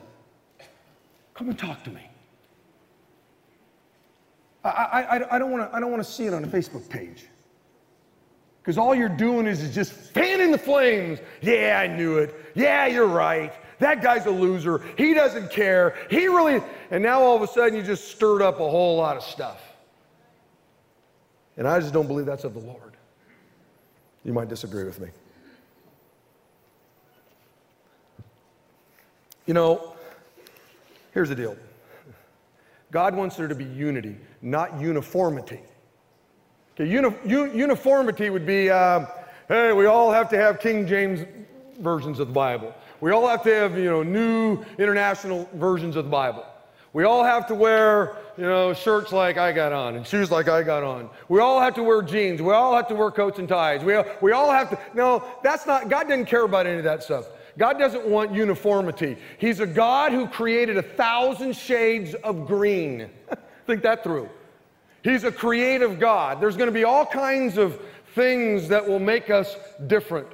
Come 1.34 1.50
and 1.50 1.58
talk 1.58 1.84
to 1.86 1.90
me. 1.90 2.09
I, 4.70 5.18
I, 5.18 5.36
I 5.36 5.40
don't 5.40 5.52
want 5.52 6.04
to 6.04 6.10
see 6.10 6.26
it 6.26 6.34
on 6.34 6.44
a 6.44 6.48
Facebook 6.48 6.88
page. 6.90 7.26
Because 8.62 8.78
all 8.78 8.94
you're 8.94 9.10
doing 9.10 9.48
is, 9.48 9.64
is 9.64 9.74
just 9.74 9.94
fanning 9.94 10.52
the 10.52 10.58
flames. 10.58 11.20
Yeah, 11.42 11.80
I 11.82 11.88
knew 11.88 12.18
it. 12.18 12.36
Yeah, 12.56 12.88
you're 12.88 13.08
right. 13.08 13.54
That 13.80 14.04
guy's 14.04 14.26
a 14.26 14.32
loser. 14.32 14.84
He 14.98 15.14
doesn't 15.14 15.50
care. 15.50 15.96
He 16.10 16.28
really, 16.28 16.62
and 16.92 17.02
now 17.02 17.22
all 17.22 17.36
of 17.36 17.42
a 17.42 17.48
sudden 17.48 17.76
you 17.76 17.82
just 17.82 18.10
stirred 18.10 18.42
up 18.42 18.60
a 18.60 18.70
whole 18.70 18.98
lot 18.98 19.16
of 19.16 19.24
stuff. 19.24 19.62
And 21.58 21.68
I 21.68 21.80
just 21.80 21.94
don't 21.94 22.08
believe 22.08 22.26
that's 22.26 22.44
of 22.44 22.54
the 22.54 22.60
Lord. 22.60 22.96
You 24.24 24.34
might 24.34 24.50
disagree 24.50 24.84
with 24.84 25.00
me. 25.00 25.10
You 29.46 29.54
know, 29.54 29.96
here's 31.14 31.30
the 31.30 31.36
deal 31.36 31.58
God 32.92 33.16
wants 33.16 33.36
there 33.36 33.48
to 33.48 33.56
be 33.56 33.66
unity, 33.66 34.18
not 34.42 34.80
uniformity. 34.80 35.62
Okay, 36.76 36.90
uni- 36.90 37.16
uniformity 37.26 38.30
would 38.30 38.46
be 38.46 38.70
uh, 38.70 39.06
hey, 39.48 39.74
we 39.74 39.86
all 39.86 40.12
have 40.12 40.30
to 40.30 40.38
have 40.38 40.60
King 40.60 40.88
James 40.88 41.26
versions 41.80 42.20
of 42.20 42.28
the 42.28 42.34
Bible. 42.34 42.74
We 43.02 43.12
all 43.12 43.28
have 43.28 43.44
to 43.44 43.54
have, 43.54 43.78
you 43.78 43.86
know, 43.86 44.04
new 44.04 44.64
international 44.78 45.50
versions 45.54 45.96
of 45.96 46.06
the 46.06 46.12
Bible. 46.12 46.46
We 46.92 47.04
all 47.04 47.24
have 47.24 47.46
to 47.48 47.56
wear, 47.56 48.18
you 48.38 48.44
know, 48.44 48.74
shirts 48.74 49.12
like 49.12 49.38
I 49.38 49.52
got 49.52 49.72
on 49.72 49.96
and 49.96 50.06
shoes 50.06 50.32
like 50.32 50.48
I 50.48 50.64
got 50.64 50.84
on. 50.84 51.10
We 51.28 51.40
all 51.40 51.62
have 51.62 51.76
to 51.76 51.84
wear 51.84 52.02
jeans. 52.02 52.42
We 52.42 52.52
all 52.52 52.76
have 52.76 52.88
to 52.88 52.96
wear 52.96 53.12
coats 53.12 53.38
and 53.40 53.48
ties. 53.48 53.84
We, 53.84 53.96
we 54.22 54.32
all 54.32 54.50
have 54.50 54.72
to. 54.72 54.80
No, 54.96 55.24
that's 55.44 55.68
not, 55.68 55.88
God 55.90 56.08
doesn't 56.08 56.26
care 56.26 56.46
about 56.46 56.66
any 56.66 56.78
of 56.78 56.84
that 56.84 57.04
stuff. 57.04 57.26
God 57.58 57.78
doesn't 57.78 58.06
want 58.06 58.34
uniformity. 58.34 59.18
He's 59.38 59.60
a 59.60 59.68
God 59.68 60.12
who 60.12 60.28
created 60.28 60.78
a 60.78 60.82
thousand 60.82 61.56
shades 61.56 62.14
of 62.16 62.48
green. 62.48 63.10
Think 63.68 63.82
that 63.84 64.04
through. 64.04 64.30
He's 65.04 65.24
a 65.24 65.32
creative 65.32 66.00
God. 66.00 66.42
There's 66.42 66.58
going 66.58 66.68
to 66.68 66.74
be 66.74 66.84
all 66.84 67.06
kinds 67.06 67.58
of 67.58 67.82
things 68.16 68.68
that 68.68 68.88
will 68.88 69.00
make 69.00 69.30
us 69.30 69.56
different. 69.88 70.28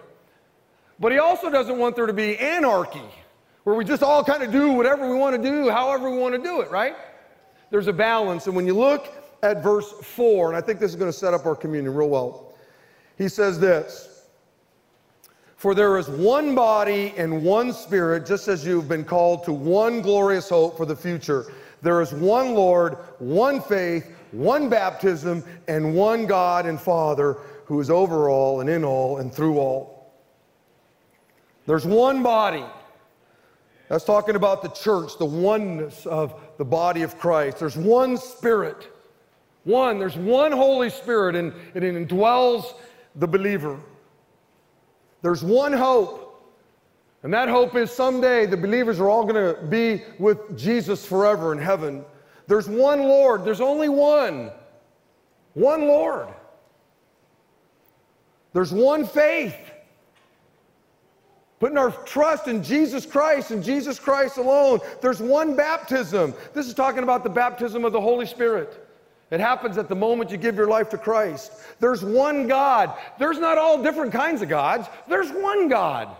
But 0.99 1.11
he 1.11 1.19
also 1.19 1.49
doesn't 1.49 1.77
want 1.77 1.95
there 1.95 2.05
to 2.05 2.13
be 2.13 2.37
anarchy, 2.37 3.03
where 3.63 3.75
we 3.75 3.83
just 3.83 4.01
all 4.01 4.23
kind 4.23 4.43
of 4.43 4.51
do 4.51 4.71
whatever 4.71 5.09
we 5.09 5.15
want 5.15 5.35
to 5.35 5.49
do, 5.49 5.69
however 5.69 6.09
we 6.09 6.17
want 6.17 6.35
to 6.35 6.41
do 6.41 6.61
it, 6.61 6.71
right? 6.71 6.95
There's 7.69 7.87
a 7.87 7.93
balance. 7.93 8.47
And 8.47 8.55
when 8.55 8.65
you 8.65 8.73
look 8.73 9.13
at 9.43 9.61
verse 9.61 9.91
4, 9.91 10.49
and 10.49 10.57
I 10.57 10.61
think 10.61 10.79
this 10.79 10.91
is 10.91 10.95
going 10.95 11.11
to 11.11 11.17
set 11.17 11.33
up 11.33 11.45
our 11.45 11.55
communion 11.55 11.93
real 11.93 12.09
well, 12.09 12.55
he 13.17 13.27
says 13.27 13.59
this 13.59 14.14
For 15.65 15.73
there 15.73 15.97
is 15.97 16.07
one 16.07 16.53
body 16.53 17.11
and 17.17 17.43
one 17.43 17.73
spirit, 17.73 18.27
just 18.27 18.47
as 18.47 18.63
you've 18.63 18.87
been 18.87 19.03
called 19.03 19.43
to 19.45 19.51
one 19.51 19.99
glorious 19.99 20.47
hope 20.47 20.77
for 20.77 20.85
the 20.85 20.95
future. 20.95 21.51
There 21.81 22.03
is 22.03 22.13
one 22.13 22.53
Lord, 22.53 22.99
one 23.17 23.59
faith, 23.59 24.15
one 24.29 24.69
baptism, 24.69 25.43
and 25.67 25.95
one 25.95 26.27
God 26.27 26.67
and 26.67 26.79
Father 26.79 27.37
who 27.65 27.79
is 27.79 27.89
over 27.89 28.29
all 28.29 28.61
and 28.61 28.69
in 28.69 28.83
all 28.83 29.17
and 29.17 29.33
through 29.33 29.57
all. 29.57 30.13
There's 31.65 31.87
one 31.87 32.21
body. 32.21 32.65
That's 33.89 34.05
talking 34.05 34.35
about 34.35 34.61
the 34.61 34.69
church, 34.69 35.17
the 35.17 35.25
oneness 35.25 36.05
of 36.05 36.39
the 36.59 36.65
body 36.65 37.01
of 37.01 37.17
Christ. 37.17 37.57
There's 37.57 37.75
one 37.75 38.17
Spirit. 38.17 38.87
One, 39.63 39.97
there's 39.97 40.15
one 40.15 40.51
Holy 40.51 40.91
Spirit, 40.91 41.35
and, 41.35 41.51
it 41.73 41.81
indwells 41.81 42.75
the 43.15 43.27
believer. 43.27 43.79
There's 45.25 45.43
one 45.43 45.73
hope. 45.73 46.21
And 47.23 47.33
that 47.33 47.49
hope 47.49 47.75
is 47.75 47.89
someday 47.89 48.45
the 48.45 48.55
believers 48.55 48.99
are 48.99 49.09
all 49.09 49.23
going 49.23 49.55
to 49.55 49.59
be 49.59 50.03
with 50.19 50.55
Jesus 50.55 51.03
forever 51.03 51.51
in 51.51 51.57
heaven. 51.57 52.05
There's 52.45 52.69
one 52.69 52.99
Lord. 52.99 53.43
There's 53.43 53.59
only 53.59 53.89
one. 53.89 54.51
One 55.55 55.87
Lord. 55.87 56.27
There's 58.53 58.71
one 58.71 59.03
faith. 59.03 59.57
Putting 61.59 61.79
our 61.79 61.89
trust 61.89 62.47
in 62.47 62.61
Jesus 62.61 63.03
Christ 63.03 63.49
and 63.49 63.63
Jesus 63.63 63.97
Christ 63.97 64.37
alone. 64.37 64.79
There's 65.01 65.23
one 65.23 65.55
baptism. 65.55 66.35
This 66.53 66.67
is 66.67 66.75
talking 66.75 67.01
about 67.01 67.23
the 67.23 67.31
baptism 67.31 67.83
of 67.83 67.93
the 67.93 68.01
Holy 68.01 68.27
Spirit. 68.27 68.84
It 69.31 69.39
happens 69.39 69.77
at 69.77 69.89
the 69.89 69.95
moment 69.95 70.29
you 70.29 70.37
give 70.37 70.55
your 70.55 70.67
life 70.67 70.89
to 70.89 70.97
Christ. 70.97 71.51
There's 71.79 72.03
one 72.03 72.47
God. 72.47 72.93
There's 73.17 73.39
not 73.39 73.57
all 73.57 73.81
different 73.81 74.11
kinds 74.11 74.41
of 74.41 74.49
gods, 74.49 74.87
there's 75.07 75.31
one 75.31 75.67
God. 75.67 76.15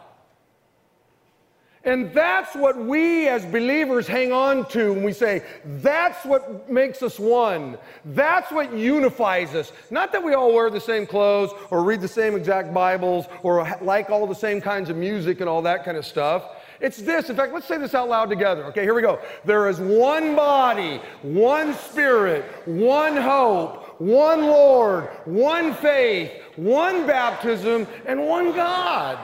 And 1.86 2.12
that's 2.16 2.56
what 2.56 2.76
we 2.76 3.28
as 3.28 3.45
believers 3.45 4.08
hang 4.08 4.32
on 4.32 4.68
to 4.70 4.91
when 4.91 5.03
we 5.03 5.14
say, 5.14 5.43
that's 5.64 6.26
what 6.26 6.68
makes 6.68 7.03
us 7.03 7.20
one. 7.20 7.78
That's 8.06 8.51
what 8.51 8.74
unifies 8.74 9.53
us. 9.53 9.72
Not 9.91 10.12
that 10.12 10.24
we 10.24 10.34
all 10.34 10.51
wear 10.51 10.72
the 10.72 10.82
same 10.82 11.06
clothes 11.06 11.51
or 11.70 11.84
read 11.84 12.01
the 12.01 12.08
same 12.08 12.36
exact 12.36 12.74
Bibles 12.74 13.28
or 13.43 13.70
like 13.82 14.10
all 14.10 14.26
the 14.26 14.34
same 14.34 14.62
kinds 14.62 14.89
of 14.89 14.97
music 14.97 15.41
and 15.41 15.47
all 15.47 15.62
that 15.62 15.86
kind 15.86 15.95
of 15.95 16.08
stuff. 16.08 16.55
It's 16.80 16.97
this. 16.97 17.30
In 17.30 17.36
fact, 17.36 17.53
let's 17.53 17.67
say 17.67 17.78
this 17.78 17.93
out 17.93 18.09
loud 18.09 18.30
together. 18.30 18.65
Okay, 18.65 18.84
here 18.84 18.93
we 18.93 19.01
go. 19.01 19.19
There 19.45 19.69
is 19.69 19.80
one 19.80 20.36
body, 20.36 21.01
one 21.21 21.73
spirit, 21.73 22.45
one 22.65 23.15
hope, 23.15 23.99
one 23.99 24.43
Lord, 24.43 25.05
one 25.26 25.73
faith, 25.73 26.32
one 26.55 27.07
baptism, 27.07 27.88
and 28.05 28.26
one 28.26 28.53
God. 28.53 29.19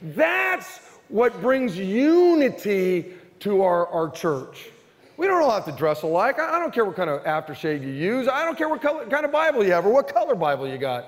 That's 0.00 0.80
what 1.08 1.40
brings 1.40 1.76
unity 1.78 3.14
to 3.40 3.62
our, 3.62 3.86
our 3.88 4.10
church. 4.10 4.70
We 5.16 5.26
don't 5.26 5.42
all 5.42 5.50
have 5.50 5.66
to 5.66 5.72
dress 5.72 6.02
alike. 6.02 6.40
I, 6.40 6.58
don't 6.58 6.74
care 6.74 6.84
what 6.84 6.96
kind 6.96 7.10
of 7.10 7.22
aftershave 7.22 7.82
you 7.82 7.90
use. 7.90 8.28
I 8.28 8.44
don't 8.44 8.58
care 8.58 8.68
what 8.68 8.80
color, 8.80 9.06
kind 9.06 9.24
of 9.24 9.30
Bible 9.30 9.62
you 9.64 9.70
have 9.72 9.86
or 9.86 9.92
what 9.92 10.12
color 10.12 10.34
Bible 10.34 10.66
you 10.66 10.78
got. 10.78 11.06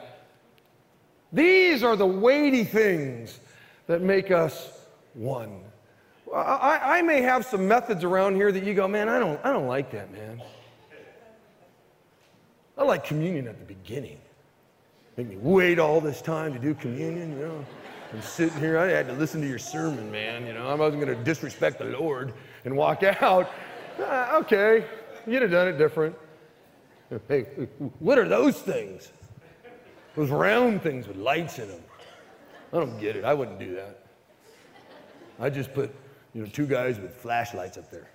These 1.33 1.83
are 1.83 1.97
the 1.97 2.07
weighty 2.07 2.63
things 2.63 3.41
that 3.87 4.03
make 4.03 4.31
us 4.31 4.71
one. 5.15 5.64
I, 6.33 6.99
I, 6.99 7.03
may 7.03 7.21
have 7.21 7.45
some 7.45 7.69
methods 7.69 8.03
around 8.03 8.37
here 8.37 8.51
that 8.51 8.65
you 8.65 8.75
go, 8.75 8.89
man, 8.89 9.09
I 9.09 9.19
don't, 9.19 9.39
I 9.45 9.53
don't 9.53 9.67
like 9.67 9.91
that, 9.93 10.11
man. 10.13 10.41
I 12.77 12.83
like 12.83 13.05
communion 13.05 13.47
at 13.47 13.59
the 13.59 13.65
beginning. 13.65 14.19
Make 15.17 15.29
me 15.29 15.37
wait 15.37 15.79
all 15.79 16.01
this 16.01 16.21
time 16.21 16.53
to 16.55 16.59
do 16.59 16.75
communion, 16.75 17.39
you 17.39 17.47
know. 17.47 17.65
I'm 18.13 18.23
sitting 18.23 18.59
here, 18.59 18.79
I 18.79 18.87
had 18.87 19.07
to 19.09 19.13
listen 19.13 19.41
to 19.41 19.49
your 19.49 19.59
sermon, 19.59 20.11
man. 20.11 20.47
You 20.47 20.55
know, 20.55 20.69
I 20.69 20.75
wasn't 20.75 21.05
going 21.05 21.17
to 21.17 21.25
disrespect 21.25 21.79
the 21.79 21.87
Lord 21.87 22.33
and 22.65 22.77
walk 22.77 23.03
out. 23.03 23.51
Uh, 24.01 24.31
okay, 24.43 24.85
you'd 25.27 25.43
have 25.43 25.51
done 25.51 25.69
it 25.69 25.79
different. 25.79 26.17
Hey, 27.29 27.43
what 28.01 28.19
are 28.19 28.27
those 28.27 28.59
things? 28.59 29.13
Those 30.17 30.31
round 30.31 30.83
things 30.83 31.07
with 31.07 31.17
lights 31.17 31.61
in 31.61 31.69
them. 31.69 31.83
I 32.73 32.79
don't 32.79 32.99
get 32.99 33.15
it. 33.15 33.25
I 33.25 33.35
wouldn't 33.35 33.61
do 33.61 33.75
that. 33.77 34.05
I 35.39 35.51
just 35.51 35.73
put, 35.75 35.95
you 36.35 36.43
know, 36.43 36.49
two 36.49 36.67
guys 36.67 36.99
with 36.99 37.15
flashlights 37.15 37.79
up 37.79 37.91
there. 37.91 38.09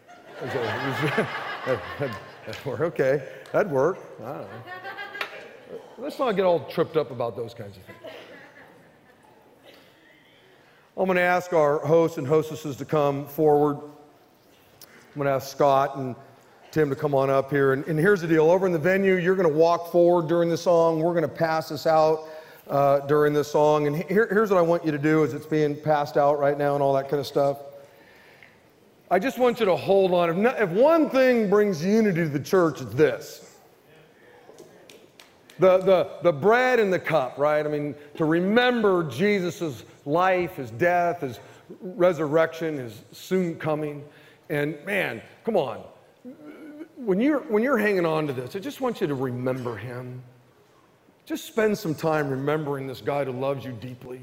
work. 2.65 2.79
Okay, 2.81 3.23
that'd 3.51 3.71
work. 3.71 3.99
I 4.21 4.25
don't 4.25 4.41
know. 4.41 4.47
Let's 5.97 6.17
not 6.17 6.31
get 6.31 6.45
all 6.45 6.61
tripped 6.65 6.97
up 6.97 7.11
about 7.11 7.35
those 7.35 7.53
kinds 7.53 7.77
of 7.77 7.83
things. 7.83 7.99
I'm 10.97 11.05
going 11.05 11.15
to 11.15 11.21
ask 11.21 11.53
our 11.53 11.79
hosts 11.79 12.17
and 12.17 12.27
hostesses 12.27 12.75
to 12.77 12.85
come 12.85 13.25
forward. 13.27 13.77
I'm 13.77 15.15
going 15.15 15.27
to 15.27 15.31
ask 15.31 15.47
Scott 15.49 15.97
and 15.97 16.15
Tim 16.71 16.89
to 16.89 16.95
come 16.95 17.13
on 17.15 17.29
up 17.29 17.49
here. 17.49 17.73
And, 17.73 17.85
and 17.87 17.99
here's 17.99 18.21
the 18.21 18.27
deal 18.27 18.49
over 18.49 18.65
in 18.65 18.73
the 18.73 18.79
venue, 18.79 19.15
you're 19.15 19.35
going 19.35 19.47
to 19.47 19.53
walk 19.53 19.91
forward 19.91 20.27
during 20.27 20.49
the 20.49 20.57
song. 20.57 21.01
We're 21.01 21.13
going 21.13 21.21
to 21.21 21.27
pass 21.27 21.69
this 21.69 21.87
out 21.87 22.27
uh, 22.67 22.99
during 23.01 23.33
this 23.33 23.49
song. 23.51 23.87
And 23.87 23.95
here, 23.95 24.27
here's 24.31 24.49
what 24.49 24.57
I 24.57 24.61
want 24.61 24.85
you 24.85 24.91
to 24.91 24.97
do 24.97 25.23
as 25.23 25.33
it's 25.33 25.45
being 25.45 25.79
passed 25.79 26.17
out 26.17 26.39
right 26.39 26.57
now 26.57 26.73
and 26.73 26.83
all 26.83 26.93
that 26.93 27.09
kind 27.09 27.19
of 27.19 27.27
stuff. 27.27 27.57
I 29.11 29.17
just 29.17 29.39
want 29.39 29.59
you 29.59 29.65
to 29.65 29.75
hold 29.75 30.13
on. 30.13 30.29
If, 30.29 30.35
not, 30.35 30.61
if 30.61 30.69
one 30.69 31.09
thing 31.09 31.49
brings 31.49 31.83
unity 31.83 32.21
to 32.21 32.29
the 32.29 32.39
church, 32.39 32.81
it's 32.81 32.93
this. 32.93 33.57
The, 35.57 35.79
the, 35.79 36.09
the 36.23 36.31
bread 36.31 36.79
and 36.79 36.93
the 36.93 36.99
cup, 36.99 37.37
right? 37.37 37.65
I 37.65 37.69
mean, 37.69 37.95
to 38.15 38.25
remember 38.25 39.03
Jesus' 39.09 39.83
life, 40.05 40.55
his 40.55 40.71
death, 40.71 41.21
his 41.21 41.39
resurrection, 41.81 42.77
his 42.77 43.01
soon 43.11 43.55
coming. 43.55 44.03
And 44.49 44.77
man, 44.85 45.21
come 45.43 45.57
on. 45.57 45.83
When 46.95 47.19
you're, 47.19 47.39
when 47.39 47.63
you're 47.63 47.77
hanging 47.77 48.05
on 48.05 48.27
to 48.27 48.33
this, 48.33 48.55
I 48.55 48.59
just 48.59 48.79
want 48.79 49.01
you 49.01 49.07
to 49.07 49.15
remember 49.15 49.75
him. 49.75 50.21
Just 51.25 51.45
spend 51.45 51.77
some 51.77 51.95
time 51.95 52.29
remembering 52.29 52.87
this 52.87 53.01
God 53.01 53.27
who 53.27 53.33
loves 53.33 53.65
you 53.65 53.71
deeply, 53.71 54.21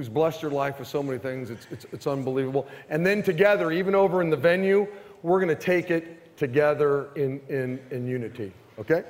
who's 0.00 0.08
blessed 0.08 0.40
your 0.40 0.50
life 0.50 0.78
with 0.78 0.88
so 0.88 1.02
many 1.02 1.18
things. 1.18 1.50
It's, 1.50 1.66
it's, 1.70 1.84
it's 1.92 2.06
unbelievable. 2.06 2.66
And 2.88 3.04
then 3.04 3.22
together, 3.22 3.70
even 3.70 3.94
over 3.94 4.22
in 4.22 4.30
the 4.30 4.36
venue, 4.36 4.88
we're 5.22 5.40
going 5.40 5.54
to 5.54 5.62
take 5.62 5.90
it 5.90 6.38
together 6.38 7.10
in, 7.16 7.38
in, 7.50 7.78
in 7.90 8.06
unity, 8.06 8.50
okay? 8.78 9.04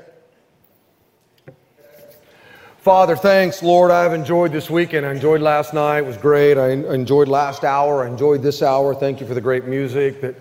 Father, 2.78 3.14
thanks, 3.14 3.62
Lord. 3.62 3.92
I've 3.92 4.12
enjoyed 4.12 4.50
this 4.50 4.68
weekend. 4.68 5.06
I 5.06 5.12
enjoyed 5.12 5.40
last 5.40 5.72
night. 5.72 5.98
It 5.98 6.06
was 6.06 6.16
great. 6.16 6.58
I 6.58 6.70
enjoyed 6.70 7.28
last 7.28 7.62
hour. 7.62 8.02
I 8.02 8.08
enjoyed 8.08 8.42
this 8.42 8.60
hour. 8.60 8.92
Thank 8.92 9.20
you 9.20 9.28
for 9.28 9.34
the 9.34 9.40
great 9.40 9.66
music 9.66 10.20
that 10.22 10.34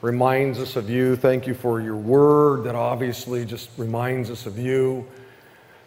reminds 0.00 0.60
us 0.60 0.76
of 0.76 0.88
you. 0.88 1.16
Thank 1.16 1.44
you 1.44 1.54
for 1.54 1.80
your 1.80 1.96
word 1.96 2.62
that 2.62 2.76
obviously 2.76 3.44
just 3.44 3.68
reminds 3.76 4.30
us 4.30 4.46
of 4.46 4.60
you. 4.60 5.08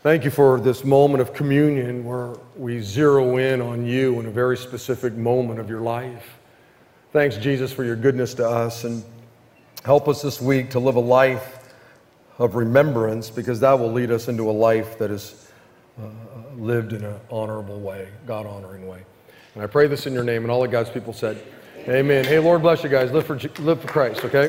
Thank 0.03 0.25
you 0.25 0.31
for 0.31 0.59
this 0.59 0.83
moment 0.83 1.21
of 1.21 1.31
communion 1.31 2.03
where 2.03 2.33
we 2.57 2.81
zero 2.81 3.37
in 3.37 3.61
on 3.61 3.85
you 3.85 4.19
in 4.19 4.25
a 4.25 4.31
very 4.31 4.57
specific 4.57 5.13
moment 5.13 5.59
of 5.59 5.69
your 5.69 5.81
life. 5.81 6.39
Thanks, 7.13 7.37
Jesus, 7.37 7.71
for 7.71 7.83
your 7.83 7.95
goodness 7.95 8.33
to 8.35 8.49
us. 8.49 8.83
And 8.83 9.03
help 9.85 10.07
us 10.07 10.23
this 10.23 10.41
week 10.41 10.71
to 10.71 10.79
live 10.79 10.95
a 10.95 10.99
life 10.99 11.71
of 12.39 12.55
remembrance 12.55 13.29
because 13.29 13.59
that 13.59 13.73
will 13.73 13.91
lead 13.91 14.09
us 14.09 14.27
into 14.27 14.49
a 14.49 14.51
life 14.51 14.97
that 14.97 15.11
is 15.11 15.51
uh, 16.01 16.07
lived 16.57 16.93
in 16.93 17.05
an 17.05 17.19
honorable 17.29 17.79
way, 17.79 18.09
God 18.25 18.47
honoring 18.47 18.87
way. 18.87 19.03
And 19.53 19.63
I 19.63 19.67
pray 19.67 19.85
this 19.85 20.07
in 20.07 20.13
your 20.13 20.23
name, 20.23 20.41
and 20.41 20.49
all 20.49 20.63
of 20.63 20.71
God's 20.71 20.89
people 20.89 21.13
said, 21.13 21.39
Amen. 21.87 22.25
Hey, 22.25 22.39
Lord 22.39 22.63
bless 22.63 22.83
you 22.83 22.89
guys. 22.89 23.11
Live 23.11 23.27
for, 23.27 23.37
live 23.59 23.79
for 23.79 23.87
Christ, 23.87 24.25
okay? 24.25 24.47